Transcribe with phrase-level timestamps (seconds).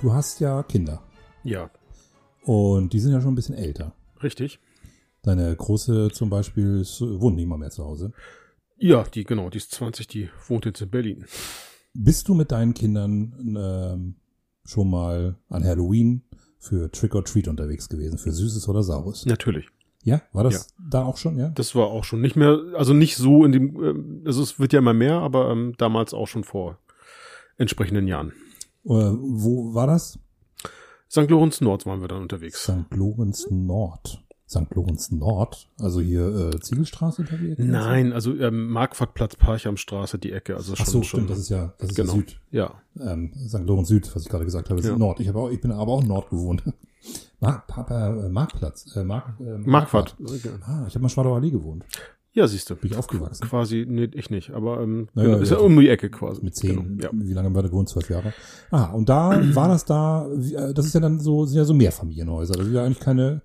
[0.00, 1.02] Du hast ja Kinder.
[1.44, 1.70] Ja,
[2.42, 3.94] Und die sind ja schon ein bisschen älter.
[4.22, 4.58] richtig.
[5.22, 8.12] Deine Große zum Beispiel ist, wohnt nicht mal mehr zu Hause.
[8.78, 11.26] Ja, die, genau, die ist 20, die wohnt jetzt in Berlin.
[11.92, 14.14] Bist du mit deinen Kindern ähm,
[14.64, 16.22] schon mal an Halloween
[16.58, 18.16] für Trick or Treat unterwegs gewesen?
[18.16, 19.26] Für Süßes oder Saures?
[19.26, 19.66] Natürlich.
[20.02, 21.50] Ja, war das da auch schon, ja?
[21.50, 24.72] Das war auch schon nicht mehr, also nicht so in dem, ähm, also es wird
[24.72, 26.78] ja immer mehr, aber ähm, damals auch schon vor
[27.58, 28.32] entsprechenden Jahren.
[28.84, 30.18] Oder wo war das?
[31.10, 31.28] St.
[31.28, 32.62] Lorenz Nord waren wir dann unterwegs.
[32.62, 32.86] St.
[32.90, 34.22] Lorenz Nord.
[34.48, 34.74] St.
[34.74, 35.68] Lorenz Nord?
[35.78, 37.64] Also hier äh, Ziegelstraße da die Ecke?
[37.64, 40.86] Nein, also ähm, Markwartplatz, Parchamstraße, die Ecke, also schon.
[40.86, 42.14] Ach so, schon, stimmt, das ist ja, das ist genau.
[42.14, 42.40] Süd.
[42.50, 43.64] Ja, ähm, St.
[43.64, 44.96] Lorenz Süd, was ich gerade gesagt habe, ist Ja.
[44.96, 45.20] Nord.
[45.20, 46.62] Ich, habe auch, ich bin aber auch Nord gewohnt.
[47.40, 48.94] Mark, Papa, äh, Marktplatz.
[48.96, 50.16] Äh, Mark, äh, Marquardt.
[50.62, 51.84] Ah, ich habe mal Schwadau Allee gewohnt.
[52.32, 52.76] Ja, siehst du.
[52.76, 53.48] Bin ich aufgewachsen.
[53.48, 55.62] Quasi, nee, ich nicht, aber ähm, Naja, genau, ist ja ja.
[55.64, 56.42] um die Ecke quasi.
[56.44, 56.76] Mit zehn.
[56.98, 57.10] Genau, ja.
[57.12, 57.88] Wie lange haben wir da gewohnt?
[57.88, 58.32] Zwölf Jahre.
[58.70, 61.74] Ah, und da war das da, äh, das ist ja dann so, sind ja so
[61.74, 62.54] Mehrfamilienhäuser.
[62.54, 63.42] Das ist ja eigentlich keine,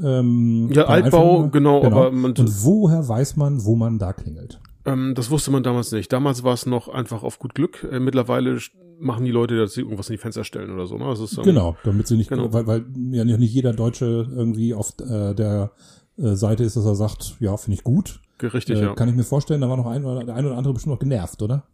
[0.00, 4.60] ähm, Ja, Altbau, Einfamilien- genau, aber man, Und woher weiß man, wo man da klingelt?
[4.86, 6.12] Ähm, das wusste man damals nicht.
[6.12, 7.86] Damals war es noch einfach auf gut Glück.
[7.90, 8.58] Äh, mittlerweile
[8.98, 10.96] machen die Leute, dass sie irgendwas in die Fenster stellen oder so.
[10.96, 11.12] Ne?
[11.12, 12.52] Ist, ähm, Genau, damit sie nicht, genau.
[12.52, 15.72] weil, weil ja nicht jeder Deutsche irgendwie auf äh, der
[16.20, 18.20] Seite ist, dass er sagt, ja, finde ich gut.
[18.42, 18.94] Richtig, äh, ja.
[18.94, 21.00] Kann ich mir vorstellen, da war noch ein oder der ein oder andere bestimmt noch
[21.00, 21.64] genervt, oder?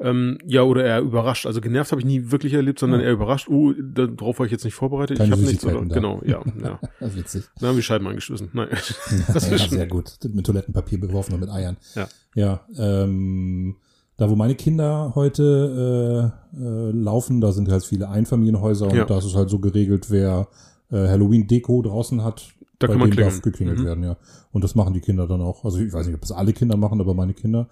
[0.00, 1.46] Ähm, ja, oder eher überrascht.
[1.46, 3.06] Also genervt habe ich nie wirklich erlebt, sondern Ja.
[3.06, 3.48] eher überrascht.
[3.48, 5.18] Oh, darauf war ich jetzt nicht vorbereitet.
[5.18, 5.64] Keine ich habe nichts.
[5.64, 5.94] Oder, da.
[5.94, 6.80] genau, ja, ja.
[6.98, 7.44] Das ist witzig.
[7.60, 8.50] Dann haben die Scheiben eingeschmissen.
[8.52, 8.68] Nein.
[9.32, 10.18] Das ja, ist schon, sehr gut.
[10.32, 11.76] Mit Toilettenpapier beworfen und mit Eiern.
[11.94, 12.08] Ja.
[12.34, 13.76] Ja, ähm,
[14.16, 19.04] da wo meine Kinder heute äh, äh, laufen, da sind halt viele Einfamilienhäuser und Ja.
[19.04, 20.48] da ist es halt so geregelt, wer
[20.90, 22.48] äh, Halloween-Deko draußen hat,
[22.86, 23.84] Da bei kann man darf geklingelt Mhm.
[23.84, 24.16] werden, ja.
[24.52, 25.64] Und das machen die Kinder dann auch.
[25.64, 27.68] Also ich weiß nicht, ob das alle Kinder machen, aber meine Kinder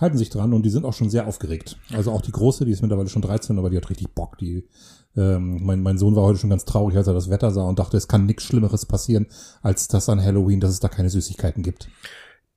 [0.00, 1.76] halten sich dran und die sind auch schon sehr aufgeregt.
[1.92, 4.38] Also auch die Große, die ist mittlerweile schon 13, aber die hat richtig Bock.
[4.38, 4.68] Die,
[5.16, 7.78] ähm, mein, mein Sohn war heute schon ganz traurig, als er das Wetter sah und
[7.78, 9.26] dachte, es kann nichts Schlimmeres passieren,
[9.62, 11.88] als das an Halloween, dass es da keine Süßigkeiten gibt.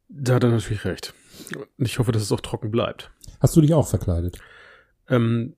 [0.09, 1.13] da hat er natürlich recht.
[1.77, 3.09] Und ich hoffe, dass es auch trocken bleibt.
[3.39, 4.37] Hast du dich auch verkleidet?
[5.09, 5.55] Ähm,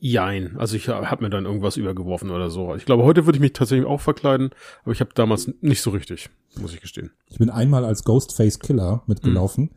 [0.00, 0.56] jein.
[0.56, 2.74] Also ich habe mir dann irgendwas übergeworfen oder so.
[2.74, 4.50] Ich glaube, heute würde ich mich tatsächlich auch verkleiden,
[4.82, 6.28] aber ich habe damals nicht so richtig,
[6.60, 7.12] muss ich gestehen.
[7.26, 9.70] Ich bin einmal als Ghostface Killer mitgelaufen.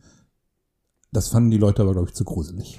[1.12, 2.78] Das fanden die Leute aber, glaube ich, zu gruselig.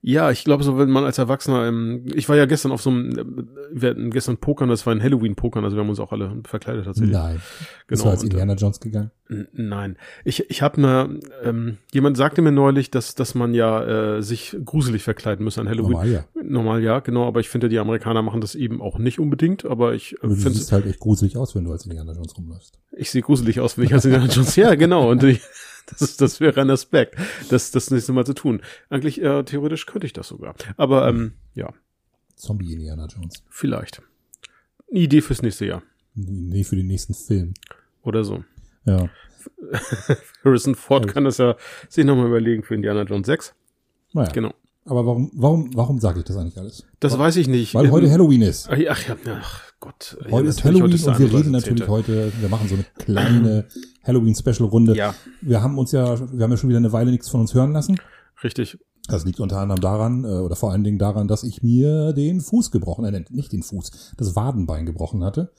[0.00, 2.90] Ja, ich glaube so, wenn man als Erwachsener, ähm, ich war ja gestern auf so
[2.90, 3.24] einem, äh,
[3.72, 6.84] wir hatten gestern Pokern, das war ein Halloween-Pokern, also wir haben uns auch alle verkleidet
[6.84, 7.12] tatsächlich.
[7.12, 7.40] Nein.
[7.88, 9.10] Bist Genau, du als und, Indiana Jones gegangen?
[9.52, 14.22] Nein, ich ich habe mir ähm, jemand sagte mir neulich, dass dass man ja äh,
[14.22, 15.92] sich gruselig verkleiden müsse an Halloween.
[15.92, 16.24] Normal, ja.
[16.42, 19.94] Normal ja, genau, aber ich finde die Amerikaner machen das eben auch nicht unbedingt, aber
[19.94, 22.36] ich äh, Aber du finde siehst halt echt gruselig aus, wenn du als Indiana Jones
[22.38, 22.78] rumläufst.
[22.96, 24.54] ich sehe gruselig aus, wenn ich als Indiana Jones.
[24.56, 25.40] Ja, genau und ich,
[25.98, 27.16] das das wäre ein Aspekt,
[27.50, 28.60] das das nächste Mal zu tun.
[28.90, 31.72] Eigentlich äh, theoretisch könnte ich das sogar, aber ähm, ja,
[32.36, 33.42] Zombie Indiana Jones.
[33.48, 34.02] vielleicht
[34.90, 35.82] eine Idee fürs nächste Jahr
[36.14, 37.54] Nee, für den nächsten Film.
[38.02, 38.42] oder so.
[38.84, 39.08] Ja.
[40.44, 41.56] Harrison Ford Also- kann das ja
[41.88, 43.54] sich nochmal überlegen für Indiana Jones 6.
[44.12, 44.30] Naja.
[44.32, 44.54] Genau.
[44.84, 46.86] Aber warum, warum, warum sage ich das eigentlich alles?
[47.00, 47.74] Das Weil- weiß ich nicht.
[47.74, 48.68] Weil heute Ähm, Halloween ist.
[48.70, 48.96] Ach, ja,
[49.28, 50.18] ach, ja, Gott.
[50.24, 51.50] Ja, Heute ist natürlich, Halloween ist der und wir reden 31.10..
[51.50, 53.68] natürlich heute, wir machen so eine kleine
[54.04, 54.96] Halloween-Special-Runde.
[54.96, 57.54] Ja, Wir haben uns ja, wir haben ja schon wieder eine Weile nichts von uns
[57.54, 58.00] hören lassen.
[58.42, 58.78] richtig.
[59.10, 62.42] Das liegt unter anderem daran, äh, oder vor allen Dingen daran, dass ich mir den
[62.42, 65.50] Fuß gebrochen, äh, nicht den Fuß, das Wadenbein gebrochen hatte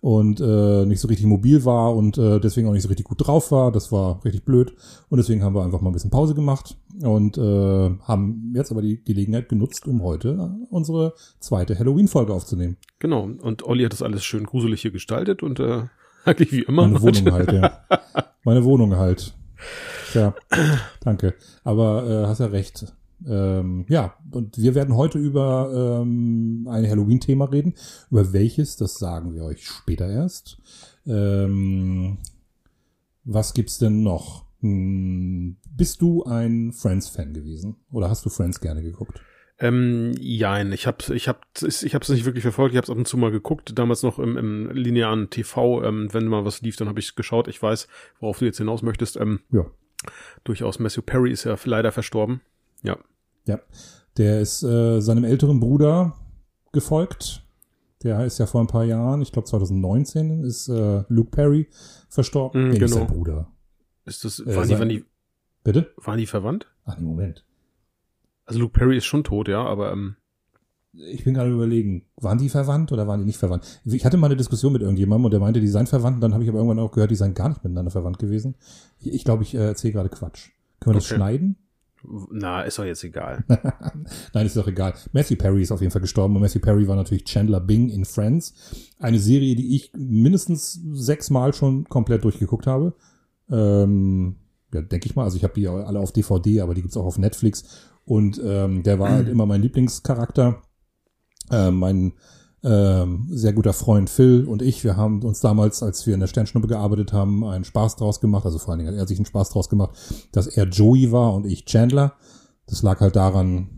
[0.00, 3.26] und äh, nicht so richtig mobil war und äh, deswegen auch nicht so richtig gut
[3.26, 3.70] drauf war.
[3.70, 4.74] Das war richtig blöd
[5.08, 8.82] und deswegen haben wir einfach mal ein bisschen Pause gemacht und äh, haben jetzt aber
[8.82, 12.76] die Gelegenheit genutzt, um heute unsere zweite Halloween-Folge aufzunehmen.
[12.98, 13.22] Genau.
[13.24, 15.82] Und Olli hat das alles schön gruselig hier gestaltet und äh,
[16.24, 16.86] eigentlich wie immer.
[16.86, 17.80] Meine Wohnung halt, ja.
[18.44, 19.34] Meine Wohnung halt.
[20.12, 20.34] Tja,
[21.00, 21.34] danke.
[21.62, 22.94] Aber äh, hast ja recht.
[23.26, 27.74] Ähm, ja, und wir werden heute über ähm, ein Halloween-Thema reden.
[28.10, 30.58] Über welches, das sagen wir euch später erst.
[31.06, 32.18] Ähm,
[33.24, 34.46] was gibt's denn noch?
[34.60, 37.76] Hm, bist du ein Friends-Fan gewesen?
[37.90, 39.20] Oder hast du Friends gerne geguckt?
[39.58, 43.06] Ähm, jein, ich hab's, ich hab's, ich hab's nicht wirklich verfolgt, ich hab's ab und
[43.06, 46.88] zu mal geguckt, damals noch im, im linearen TV, ähm, wenn mal was lief, dann
[46.88, 47.86] habe ich geschaut, ich weiß,
[48.20, 49.16] worauf du jetzt hinaus möchtest.
[49.18, 49.66] Ähm, Ja.
[50.44, 50.78] Durchaus.
[50.78, 52.40] Matthew Perry ist ja leider verstorben.
[52.82, 52.96] Ja.
[53.46, 53.58] Ja.
[54.16, 56.14] Der ist äh, seinem älteren Bruder
[56.72, 57.44] gefolgt.
[58.02, 61.68] Der ist ja vor ein paar Jahren, ich glaube 2019, ist äh, Luke Perry
[62.08, 62.68] verstorben.
[62.68, 62.96] Mm, nee, genau.
[62.96, 63.50] sein Bruder.
[64.06, 65.04] Ist das, Äh, waren, die, sein- waren, die,
[65.62, 65.90] Bitte?
[65.96, 66.66] waren die verwandt?
[66.84, 67.44] Ach, nee, Moment.
[68.46, 70.16] Also Luke Perry ist schon tot, ja, aber ähm,
[70.92, 73.80] Ich bin gerade überlegen, waren die verwandt oder waren die nicht verwandt?
[73.84, 76.22] Ich hatte mal eine Diskussion mit irgendjemandem und der meinte, die seien verwandt.
[76.22, 78.56] Dann habe ich aber irgendwann auch gehört, die seien gar nicht miteinander verwandt gewesen.
[78.98, 80.50] Ich, ich glaube, ich äh, erzähle gerade Quatsch.
[80.80, 81.16] Können wir das Okay.
[81.16, 81.56] schneiden?
[82.02, 83.44] Na, ist doch jetzt egal.
[84.32, 84.94] Nein, ist doch egal.
[85.12, 88.04] Matthew Perry ist auf jeden Fall gestorben und Matthew Perry war natürlich Chandler Bing in
[88.04, 88.54] Friends.
[88.98, 92.94] Eine Serie, die ich mindestens sechsmal schon komplett durchgeguckt habe.
[93.50, 94.36] Ähm,
[94.72, 95.24] ja, denke ich mal.
[95.24, 97.64] Also ich habe die alle auf DVD, aber die gibt's auch auf Netflix.
[98.04, 100.62] Und ähm, der war halt immer mein Lieblingscharakter.
[101.50, 102.12] Ähm, mein
[102.62, 106.26] ähm, sehr guter Freund Phil und ich, wir haben uns damals, als wir in der
[106.26, 108.44] Sternschnuppe gearbeitet haben, einen Spaß draus gemacht.
[108.44, 109.96] Also vor allen Dingen hat er sich einen Spaß draus gemacht,
[110.32, 112.14] dass er Joey war und ich Chandler.
[112.66, 113.68] Das lag halt daran,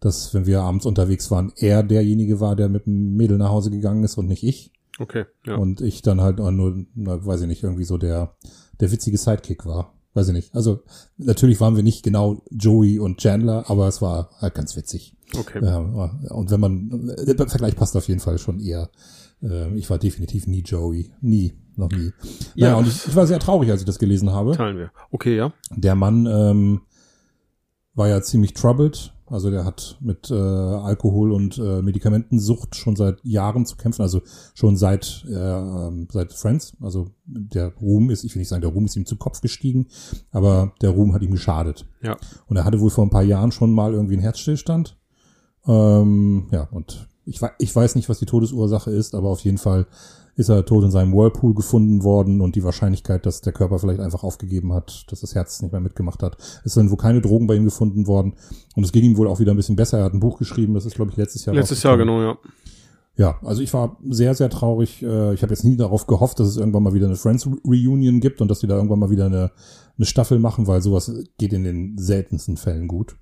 [0.00, 3.70] dass wenn wir abends unterwegs waren, er derjenige war, der mit dem Mädel nach Hause
[3.70, 4.72] gegangen ist und nicht ich.
[4.98, 5.56] Okay, ja.
[5.56, 8.34] Und ich dann halt nur, na, weiß ich nicht, irgendwie so der,
[8.80, 9.94] der witzige Sidekick war.
[10.14, 10.54] Weiß ich nicht.
[10.54, 10.82] Also
[11.16, 15.16] natürlich waren wir nicht genau Joey und Chandler, aber es war halt ganz witzig.
[15.38, 15.60] Okay.
[15.64, 18.90] Ja, und wenn man, der Vergleich passt auf jeden Fall schon eher.
[19.42, 21.10] Äh, Ich war definitiv nie Joey.
[21.20, 21.54] Nie.
[21.76, 22.12] Noch nie.
[22.54, 22.74] Ja, Ja.
[22.76, 24.52] und ich, ich war sehr traurig, als ich das gelesen habe.
[24.52, 24.90] Teilen wir.
[25.10, 25.52] Okay, ja.
[25.74, 26.82] Der Mann ähm,
[27.94, 29.12] war ja ziemlich troubled.
[29.26, 34.02] Also der hat mit äh, Alkohol und äh, Medikamentensucht schon seit Jahren zu kämpfen.
[34.02, 34.20] Also
[34.52, 36.74] schon seit äh, ähm, seit Friends.
[36.82, 39.86] Also der Ruhm ist, ich will nicht sagen, der Ruhm ist ihm zu Kopf gestiegen,
[40.32, 41.86] aber der Ruhm hat ihm geschadet.
[42.02, 42.18] Ja.
[42.46, 44.98] Und er hatte wohl vor ein paar Jahren schon mal irgendwie einen Herzstillstand.
[45.66, 49.86] Ähm, ja, und ich, ich weiß nicht, was die Todesursache ist, aber auf jeden Fall
[50.34, 54.00] ist er tot in seinem Whirlpool gefunden worden und die Wahrscheinlichkeit, dass der Körper vielleicht
[54.00, 56.38] einfach aufgegeben hat, dass das Herz nicht mehr mitgemacht hat.
[56.64, 58.34] Es sind wohl keine Drogen bei ihm gefunden worden
[58.74, 59.98] und es ging ihm wohl auch wieder ein bisschen besser.
[59.98, 62.38] Er hat ein Buch geschrieben, das ist, glaube ich, letztes Jahr Letztes Jahr, genau, ja.
[63.14, 65.02] Ja, also ich war sehr, sehr traurig.
[65.02, 68.20] Äh, Ich habe jetzt nie darauf gehofft, dass es irgendwann mal wieder eine Friends Reunion
[68.20, 69.50] gibt und dass die da irgendwann mal wieder eine,
[69.98, 73.16] eine Staffel machen, weil sowas geht in den seltensten Fällen gut.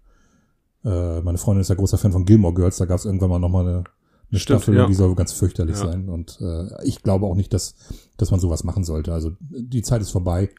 [0.85, 3.39] Äh, Meine Freundin ist ja großer Fan von Gilmore Girls, da gab es irgendwann mal
[3.39, 3.85] nochmal eine,
[4.31, 4.87] eine Stimmt, Staffel, ja.
[4.87, 5.87] die soll ganz fürchterlich Ja.
[5.91, 6.09] sein.
[6.09, 7.75] Und äh, ich glaube auch nicht, dass,
[8.17, 9.13] dass man sowas machen sollte.
[9.13, 10.51] Also die Zeit ist vorbei.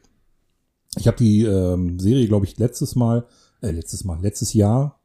[0.96, 3.26] Ich habe die ähm, Serie, glaube ich, letztes Mal,
[3.62, 5.00] äh, letztes Mal, letztes Jahr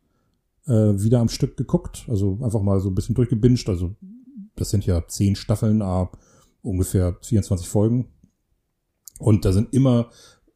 [0.65, 2.05] äh, wieder am Stück geguckt.
[2.09, 3.69] Also einfach mal so ein bisschen durchgebinged.
[3.69, 3.95] Also
[4.57, 6.11] das sind ja zehn Staffeln, ah,
[6.61, 8.07] ungefähr 24 Folgen.
[9.19, 10.09] Und da sind immer,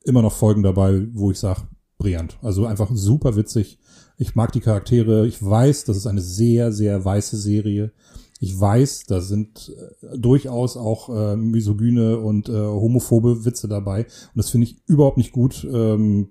[0.03, 1.61] immer noch Folgen dabei, wo ich sage,
[1.97, 2.37] brillant.
[2.41, 3.79] Also einfach super witzig.
[4.21, 5.25] Ich mag die Charaktere.
[5.25, 7.91] Ich weiß, das ist eine sehr, sehr weiße Serie.
[8.39, 14.03] Ich weiß, da sind äh, durchaus auch äh, misogyne und äh, homophobe Witze dabei.
[14.03, 15.67] Und das finde ich überhaupt nicht gut.
[15.71, 16.29] Ähm,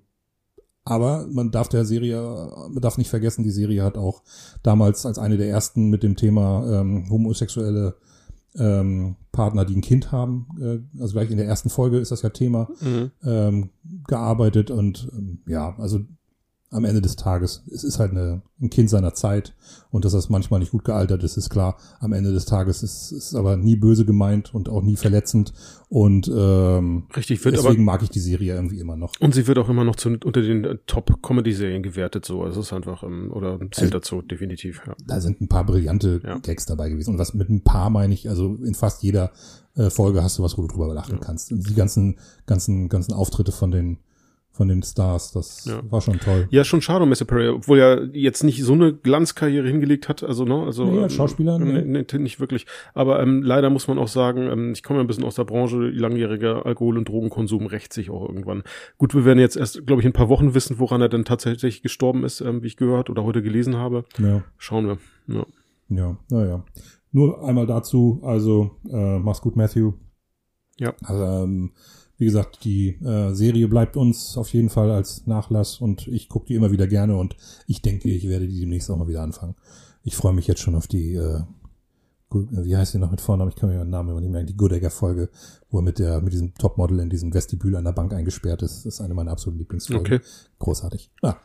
[0.85, 2.23] aber man darf der Serie,
[2.71, 4.23] man darf nicht vergessen, die Serie hat auch
[4.63, 7.97] damals als eine der ersten mit dem Thema ähm, homosexuelle
[8.55, 12.23] ähm, Partner, die ein Kind haben, äh, also gleich in der ersten Folge ist das
[12.23, 13.11] ja Thema, Mhm.
[13.25, 13.71] ähm,
[14.07, 16.01] gearbeitet und ähm, ja, also
[16.73, 19.55] am Ende des Tages, es ist halt eine, ein Kind seiner Zeit
[19.91, 21.77] und dass das manchmal nicht gut gealtert ist, ist klar.
[21.99, 25.53] Am Ende des Tages ist es aber nie böse gemeint und auch nie verletzend
[25.89, 27.83] und ähm, Richtig, wird deswegen aber.
[27.83, 29.13] mag ich die Serie irgendwie immer noch.
[29.19, 32.43] Und sie wird auch immer noch zu, unter den äh, Top-Comedy-Serien gewertet, so.
[32.45, 34.95] Also es ist einfach, ähm, oder zählt dazu, definitiv, ja.
[35.05, 36.39] da sind ein paar brillante Ja.
[36.39, 37.11] Gags dabei gewesen.
[37.11, 39.33] Und was mit ein paar meine ich, also in fast jeder
[39.75, 41.51] äh, Folge hast du was, wo du drüber lachen kannst.
[41.51, 43.99] Und die ganzen, ganzen, ganzen Auftritte von den,
[44.61, 45.81] von den Stars, das Ja.
[45.91, 46.47] war schon toll.
[46.51, 50.23] Ja, schon schade um Messe Perry, obwohl er jetzt nicht so eine Glanzkarriere hingelegt hat,
[50.23, 51.81] also ne, also Nee, als Schauspieler, ähm, nee.
[51.83, 52.67] nee, nee, nicht wirklich.
[52.93, 55.45] Aber ähm, leider muss man auch sagen, ähm, ich komme ja ein bisschen aus der
[55.45, 58.63] Branche, langjähriger Alkohol- und Drogenkonsum rächt sich auch irgendwann.
[58.99, 61.25] Gut, wir werden jetzt erst, glaube ich, in ein paar Wochen wissen, woran er denn
[61.25, 64.05] tatsächlich gestorben ist, ähm, wie ich gehört oder heute gelesen habe.
[64.19, 64.99] Ja, Schauen wir.
[65.35, 65.47] Ja.
[65.89, 66.65] ja, naja.
[67.13, 69.95] Nur einmal dazu, also äh, mach's gut, Matthew.
[70.79, 70.93] Ja.
[71.03, 71.71] Also, ähm,
[72.21, 76.47] wie gesagt, die äh, Serie bleibt uns auf jeden Fall als Nachlass und ich gucke
[76.47, 77.35] die immer wieder gerne und
[77.67, 79.55] ich denke, ich werde die demnächst auch mal wieder anfangen.
[80.03, 81.41] Ich freue mich jetzt schon auf die, äh,
[82.31, 83.51] wie heißt die noch mit Vornamen?
[83.51, 84.49] Ich kann mir den Namen immer nicht merken.
[84.49, 85.31] Die Goodegger-Folge,
[85.71, 88.85] wo er mit der mit diesem Topmodel in diesem Vestibül einer Bank eingesperrt ist.
[88.85, 90.17] Das ist eine meiner absoluten Lieblingsfolgen.
[90.17, 90.21] Okay.
[90.59, 91.11] Großartig.
[91.23, 91.37] Ah,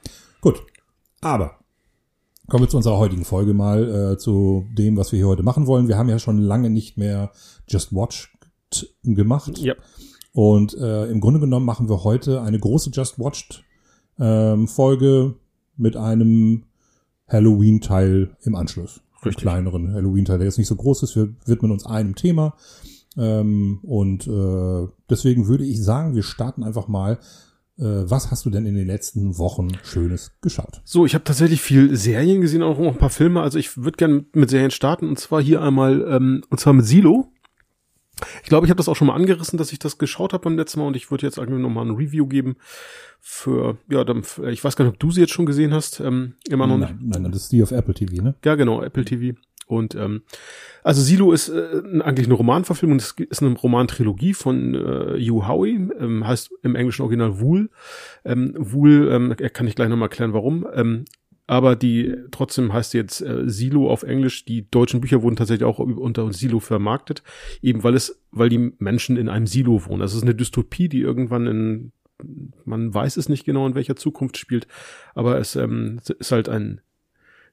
[0.41, 0.62] gut.
[1.22, 1.60] Aber
[2.50, 5.67] kommen wir zu unserer heutigen Folge mal, äh, zu dem, was wir hier heute machen
[5.67, 5.88] wollen.
[5.88, 7.32] Wir haben ja schon lange nicht mehr
[7.65, 8.38] Just Watch
[9.03, 9.58] gemacht.
[9.58, 9.75] Ja.
[10.36, 13.63] Und äh, im Grunde genommen machen wir heute eine große Just Watched
[14.20, 15.36] ähm, Folge
[15.77, 16.65] mit einem
[17.30, 19.01] Halloween-Teil im Anschluss.
[19.25, 19.42] Richtig.
[19.42, 21.15] kleineren Halloween-Teil, der jetzt nicht so groß ist.
[21.15, 22.56] Wir widmen uns einem Thema.
[23.18, 27.18] Ähm, und äh, deswegen würde ich sagen, wir starten einfach mal
[27.77, 30.82] Äh, was hast du denn in den letzten Wochen Schönes geschaut?
[30.86, 33.42] So, ich habe tatsächlich viel Serien gesehen, auch ein paar Filme.
[33.42, 36.86] Also ich würde gerne mit Serien starten und zwar hier einmal, ähm, und zwar mit
[36.86, 37.32] Silo.
[38.43, 40.57] Ich glaube, ich habe das auch schon mal angerissen, dass ich das geschaut habe beim
[40.57, 42.55] letzten Mal und ich würde jetzt eigentlich nochmal ein Review geben
[43.19, 46.36] für, ja, dann, ich weiß gar nicht, ob du sie jetzt schon gesehen hast, ähm,
[46.48, 47.19] immer noch nein, nicht.
[47.19, 48.36] Nein, das ist die auf Apple TV, ne?
[48.43, 49.38] Ja, genau, Apple TV.
[49.67, 50.22] Und ähm,
[50.84, 55.89] also Silo ist äh, eigentlich eine Romanverfilmung, das ist eine Romantrilogie von äh, Hugh Howey,
[56.00, 57.69] ähm, heißt im englischen Original Wool.
[58.24, 60.67] Ähm, Wool, ähm, kann ich gleich nochmal erklären, warum.
[60.74, 61.05] Ähm,
[61.48, 64.46] aber die trotzdem heißt jetzt äh, Silo auf Englisch.
[64.46, 67.24] Die deutschen Bücher wurden tatsächlich auch unter Silo vermarktet,
[67.62, 70.00] eben weil es, weil die Menschen in einem Silo wohnen.
[70.00, 71.92] Das ist eine Dystopie, die irgendwann in,
[72.66, 74.68] man weiß es nicht genau in welcher Zukunft spielt,
[75.14, 76.82] aber es ähm, ist halt ein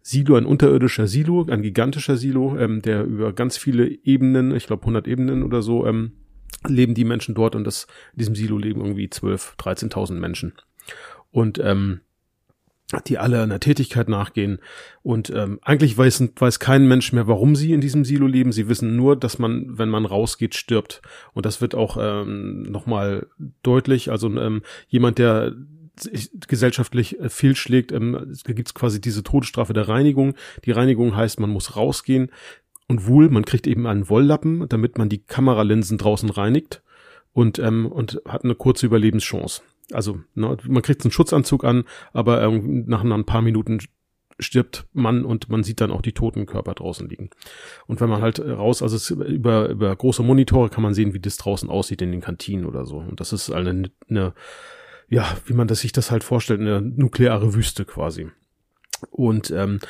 [0.00, 4.82] Silo, ein unterirdischer Silo, ein gigantischer Silo, ähm, der über ganz viele Ebenen, ich glaube
[4.82, 6.12] 100 Ebenen oder so, ähm,
[6.66, 10.54] leben die Menschen dort und das, in diesem Silo leben irgendwie 12, 13.000 Menschen.
[11.30, 12.00] Und ähm,
[13.00, 14.58] die alle einer Tätigkeit nachgehen.
[15.02, 18.52] Und ähm, eigentlich weiß, weiß kein Mensch mehr, warum sie in diesem Silo leben.
[18.52, 21.02] Sie wissen nur, dass man, wenn man rausgeht, stirbt.
[21.32, 23.26] Und das wird auch ähm, nochmal
[23.62, 24.10] deutlich.
[24.10, 25.54] Also ähm, jemand, der
[26.48, 30.34] gesellschaftlich äh, fehlschlägt, ähm, da gibt's quasi diese Todesstrafe der Reinigung.
[30.64, 32.30] Die Reinigung heißt, man muss rausgehen
[32.88, 36.82] und wohl, man kriegt eben einen Wolllappen, damit man die Kameralinsen draußen reinigt
[37.32, 39.62] und, ähm, und hat eine kurze Überlebenschance.
[39.90, 43.80] Also ne, man kriegt einen Schutzanzug an, aber ähm, nach ein paar Minuten
[44.38, 47.30] stirbt man und man sieht dann auch die toten Körper draußen liegen.
[47.86, 51.20] Und wenn man halt raus, also es, über, über große Monitore kann man sehen, wie
[51.20, 52.98] das draußen aussieht in den Kantinen oder so.
[52.98, 54.34] Und das ist eine, eine
[55.08, 58.30] ja, wie man das sich das halt vorstellt, eine nukleare Wüste quasi.
[59.10, 59.80] Und ähm,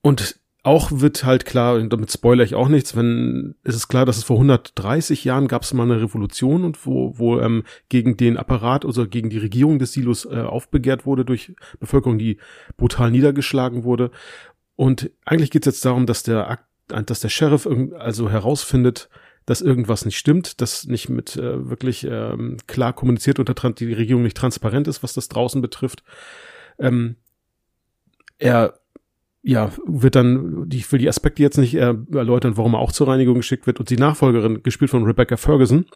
[0.00, 4.06] und auch wird halt klar, und damit spoiler ich auch nichts, wenn es ist klar,
[4.06, 8.16] dass es vor 130 Jahren gab es mal eine Revolution und wo, wo ähm, gegen
[8.16, 12.38] den Apparat, also gegen die Regierung des Silos äh, aufbegehrt wurde durch Bevölkerung, die
[12.76, 14.12] brutal niedergeschlagen wurde.
[14.76, 17.66] Und eigentlich geht es jetzt darum, dass der dass der Sheriff
[17.98, 19.08] also herausfindet,
[19.46, 24.22] dass irgendwas nicht stimmt, dass nicht mit äh, wirklich ähm, klar kommuniziert und die Regierung
[24.22, 26.02] nicht transparent ist, was das draußen betrifft.
[26.78, 27.16] Ähm,
[28.38, 28.74] er
[29.42, 33.08] ja, wird dann, ich will die Aspekte jetzt nicht äh, erläutern, warum er auch zur
[33.08, 35.86] Reinigung geschickt wird und die Nachfolgerin, gespielt von Rebecca Ferguson,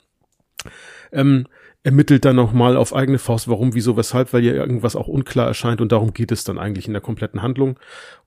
[1.13, 1.47] ähm,
[1.85, 5.81] ermittelt dann nochmal auf eigene Faust, warum, wieso, weshalb, weil ja irgendwas auch unklar erscheint
[5.81, 7.79] und darum geht es dann eigentlich in der kompletten Handlung.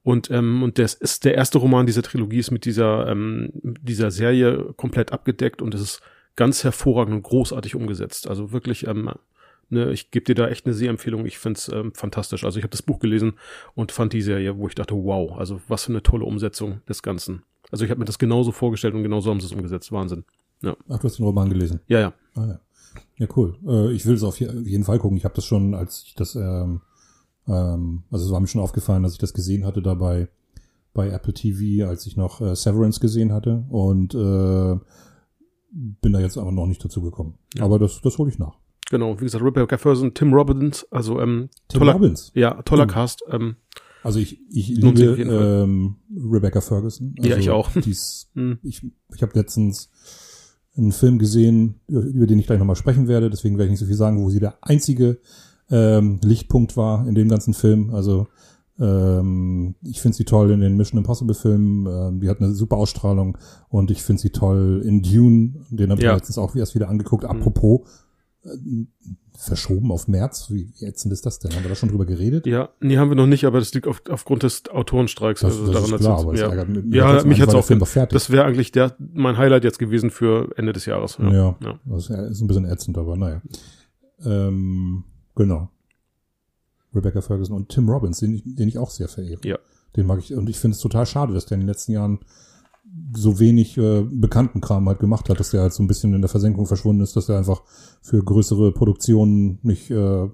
[0.02, 4.12] Und, ähm, und das ist der erste Roman dieser Trilogie ist mit dieser, ähm, dieser
[4.12, 6.02] Serie komplett abgedeckt und es ist
[6.38, 8.30] ganz hervorragend und großartig umgesetzt.
[8.30, 9.12] Also wirklich, ähm,
[9.70, 11.26] ne, ich gebe dir da echt eine Sehempfehlung.
[11.26, 12.44] Ich find's ähm, fantastisch.
[12.44, 13.34] Also ich habe das Buch gelesen
[13.76, 17.02] und fand die Serie, wo ich dachte, wow, also was für eine tolle Umsetzung des
[17.02, 17.44] Ganzen.
[17.72, 19.92] Also ich habe mir das genauso vorgestellt und genauso haben sie es umgesetzt.
[19.92, 20.26] Wahnsinn.
[20.62, 20.76] Ja.
[20.90, 21.80] Ach, du hast den Roman gelesen?
[21.88, 22.14] Ja, ja.
[22.36, 22.60] Ah, ja.
[23.18, 23.58] Ja, cool.
[23.68, 25.18] Äh, ich will es auf jeden Fall gucken.
[25.18, 26.82] Ich habe das schon, als ich das, ähm,
[27.48, 30.30] ähm, also es war mir schon aufgefallen, dass ich das gesehen hatte dabei
[30.94, 34.78] bei Apple TV, als ich noch äh, Severance gesehen hatte und äh,
[35.72, 37.38] bin da jetzt aber noch nicht dazu gekommen.
[37.56, 37.64] Ja.
[37.64, 38.58] Aber das, das hole ich nach.
[38.90, 42.32] Genau, wie gesagt, Rebecca Ferguson, Tim Robbins, also ähm, Tim toller, Robbins.
[42.34, 42.90] Ja, toller mhm.
[42.90, 43.24] Cast.
[43.30, 43.56] Ähm,
[44.04, 47.14] also ich, ich liebe ähm, Rebecca Ferguson.
[47.18, 47.70] Also ja, ich auch.
[47.76, 48.60] Dies, mhm.
[48.64, 49.90] Ich, ich habe letztens
[50.76, 53.86] einen Film gesehen, über den ich gleich nochmal sprechen werde, deswegen werde ich nicht so
[53.86, 55.20] viel sagen, wo sie der einzige
[55.70, 57.94] ähm, Lichtpunkt war in dem ganzen Film.
[57.94, 58.28] Also
[58.80, 62.78] ähm, ich finde sie toll in den Mission Impossible Filmen, ähm, die hat eine super
[62.78, 66.16] Ausstrahlung und ich finde sie toll in Dune, den habe ich ja.
[66.16, 67.24] letztens auch erst wieder angeguckt.
[67.24, 67.30] Mhm.
[67.30, 68.09] Apropos, äh,
[69.38, 70.52] verschoben auf März.
[70.52, 71.56] Wie ätzend ist das denn?
[71.56, 72.46] Haben wir da schon drüber geredet?
[72.46, 75.42] Ja, nee, haben wir noch nicht, aber das liegt auf, aufgrund des Autorenstreiks.
[75.42, 77.66] Das, also das daran, ist klar, aber ja, ärgert, mich, ja, mich hat's auch.
[77.66, 78.14] Film fertig.
[78.14, 81.18] Das wäre eigentlich der mein Highlight jetzt gewesen für Ende des Jahres.
[81.20, 81.80] Ja, ja, ja.
[81.86, 83.42] das ist ein bisschen ätzend, aber naja.
[84.26, 85.70] Ähm, genau.
[86.94, 89.40] Rebecca Ferguson und Tim Robbins, den ich, den ich auch sehr verehre.
[89.46, 89.58] Ja.
[89.96, 92.20] Den mag ich und ich finde es total schade, dass der in den letzten Jahren
[93.16, 96.22] so wenig äh, bekannten Kram halt gemacht hat, dass der halt so ein bisschen in
[96.22, 97.64] der Versenkung verschwunden ist, dass er einfach
[98.02, 100.28] für größere Produktionen nicht, äh,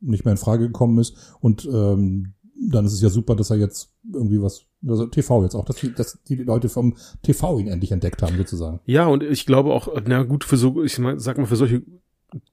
[0.00, 1.36] nicht mehr in Frage gekommen ist.
[1.40, 5.54] Und ähm, dann ist es ja super, dass er jetzt irgendwie was, also TV jetzt
[5.54, 8.80] auch, dass die, dass die Leute vom TV ihn endlich entdeckt haben, sozusagen.
[8.86, 11.82] Ja, und ich glaube auch, na gut, für so, ich sag mal, für solche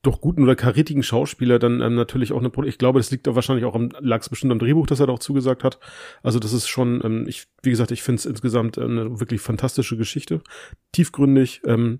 [0.02, 3.28] doch guten oder karätigen Schauspieler dann ähm, natürlich auch eine Pro Ich glaube, das liegt
[3.28, 5.80] da wahrscheinlich auch am, lag es bestimmt am Drehbuch, das er da auch zugesagt hat.
[6.24, 9.42] Also das ist schon, ähm, ich, wie gesagt, ich finde es insgesamt äh, eine wirklich
[9.42, 10.42] fantastische Geschichte.
[10.92, 12.00] Tiefgründig, ähm,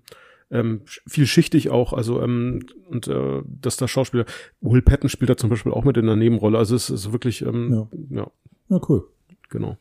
[0.52, 4.26] ähm, vielschichtig auch, also ähm, und äh, dass da Schauspieler,
[4.62, 7.44] Will Patton spielt da zum Beispiel auch mit in der Nebenrolle, also es ist wirklich,
[7.44, 7.72] ähm,
[8.12, 8.18] ja.
[8.18, 8.32] ja.
[8.70, 9.08] Ja, cool.
[9.50, 9.78] Genau.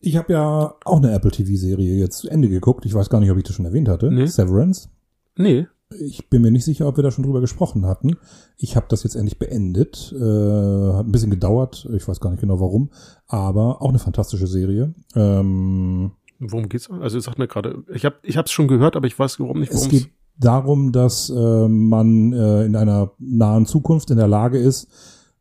[0.00, 2.84] Ich habe ja auch eine Apple TV-Serie jetzt zu Ende geguckt.
[2.84, 4.10] Ich weiß gar nicht, ob ich das schon erwähnt hatte.
[4.10, 4.26] Nee.
[4.26, 4.88] Severance.
[5.36, 5.66] Nee.
[6.00, 8.16] Ich bin mir nicht sicher, ob wir da schon drüber gesprochen hatten.
[8.56, 10.12] Ich habe das jetzt endlich beendet.
[10.14, 11.88] Äh, hat ein bisschen gedauert.
[11.94, 12.90] Ich weiß gar nicht genau warum.
[13.26, 14.94] Aber auch eine fantastische Serie.
[15.14, 16.90] Ähm, worum geht's?
[16.90, 19.72] Also sagt mir gerade, ich habe ich habe schon gehört, aber ich weiß warum nicht,
[19.72, 24.58] worum es geht darum, dass äh, man äh, in einer nahen Zukunft in der Lage
[24.58, 24.88] ist,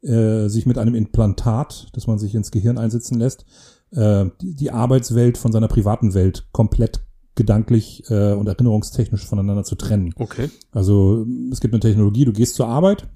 [0.01, 3.46] äh, sich mit einem Implantat, das man sich ins Gehirn einsetzen lässt,
[3.91, 7.03] äh, die, die Arbeitswelt von seiner privaten Welt komplett
[7.35, 10.13] gedanklich äh, und erinnerungstechnisch voneinander zu trennen.
[10.17, 10.50] Okay.
[10.71, 13.07] Also es gibt eine Technologie, du gehst zur Arbeit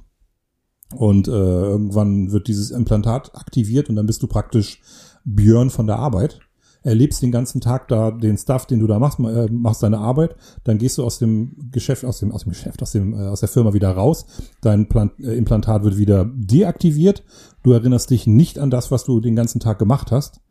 [0.95, 4.81] und äh, irgendwann wird dieses Implantat aktiviert und dann bist du praktisch
[5.25, 6.39] Björn von der Arbeit
[6.85, 10.35] erlebst den ganzen Tag da den Stuff, den du da machst, äh, machst deine Arbeit,
[10.63, 13.39] dann gehst du aus dem Geschäft, aus dem, aus dem Geschäft, aus dem, äh, aus
[13.39, 14.25] der Firma wieder raus,
[14.61, 17.23] dein Plant, äh, Implantat wird wieder deaktiviert,
[17.63, 20.41] du erinnerst dich nicht an das, was du den ganzen Tag gemacht hast,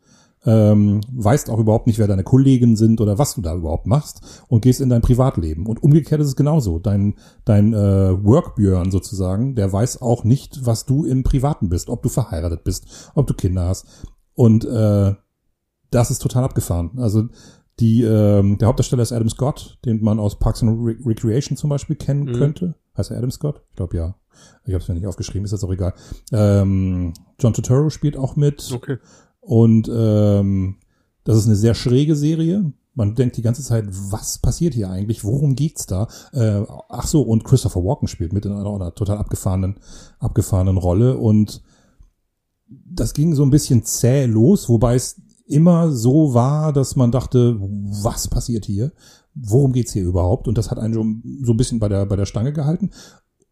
[0.45, 4.43] ähm, weißt auch überhaupt nicht, wer deine Kollegen sind oder was du da überhaupt machst
[4.47, 5.65] und gehst in dein Privatleben.
[5.65, 6.79] Und umgekehrt ist es genauso.
[6.79, 12.03] Dein, dein äh, Workbjörn sozusagen, der weiß auch nicht, was du im Privaten bist, ob
[12.03, 13.87] du verheiratet bist, ob du Kinder hast.
[14.33, 15.13] Und äh,
[15.91, 16.91] das ist total abgefahren.
[16.97, 17.23] Also
[17.79, 21.69] die, ähm, der Hauptdarsteller ist Adam Scott, den man aus Parks and Re Recreation zum
[21.69, 22.33] Beispiel kennen mhm.
[22.33, 22.75] könnte.
[22.97, 23.61] Heißt er Adam Scott?
[23.71, 24.15] Ich glaube ja.
[24.65, 25.93] Ich habe es mir nicht aufgeschrieben, ist jetzt auch egal.
[26.31, 28.69] Ähm, John Turturro spielt auch mit.
[28.73, 28.97] Okay.
[29.45, 30.77] Und ähm,
[31.23, 32.73] das ist eine sehr schräge Serie.
[32.95, 35.23] Man denkt die ganze Zeit, was passiert hier eigentlich?
[35.23, 36.07] Worum geht's da?
[36.33, 39.75] Äh, ach so, und Christopher Walken spielt mit in einer, einer total abgefahrenen,
[40.17, 41.17] abgefahrenen Rolle.
[41.17, 41.61] Und
[42.67, 47.57] das ging so ein bisschen zäh los, wobei es immer so war, dass man dachte,
[47.59, 48.93] was passiert hier?
[49.35, 50.47] Worum geht's hier überhaupt?
[50.47, 52.89] Und das hat einen so ein bisschen bei der, bei der Stange gehalten.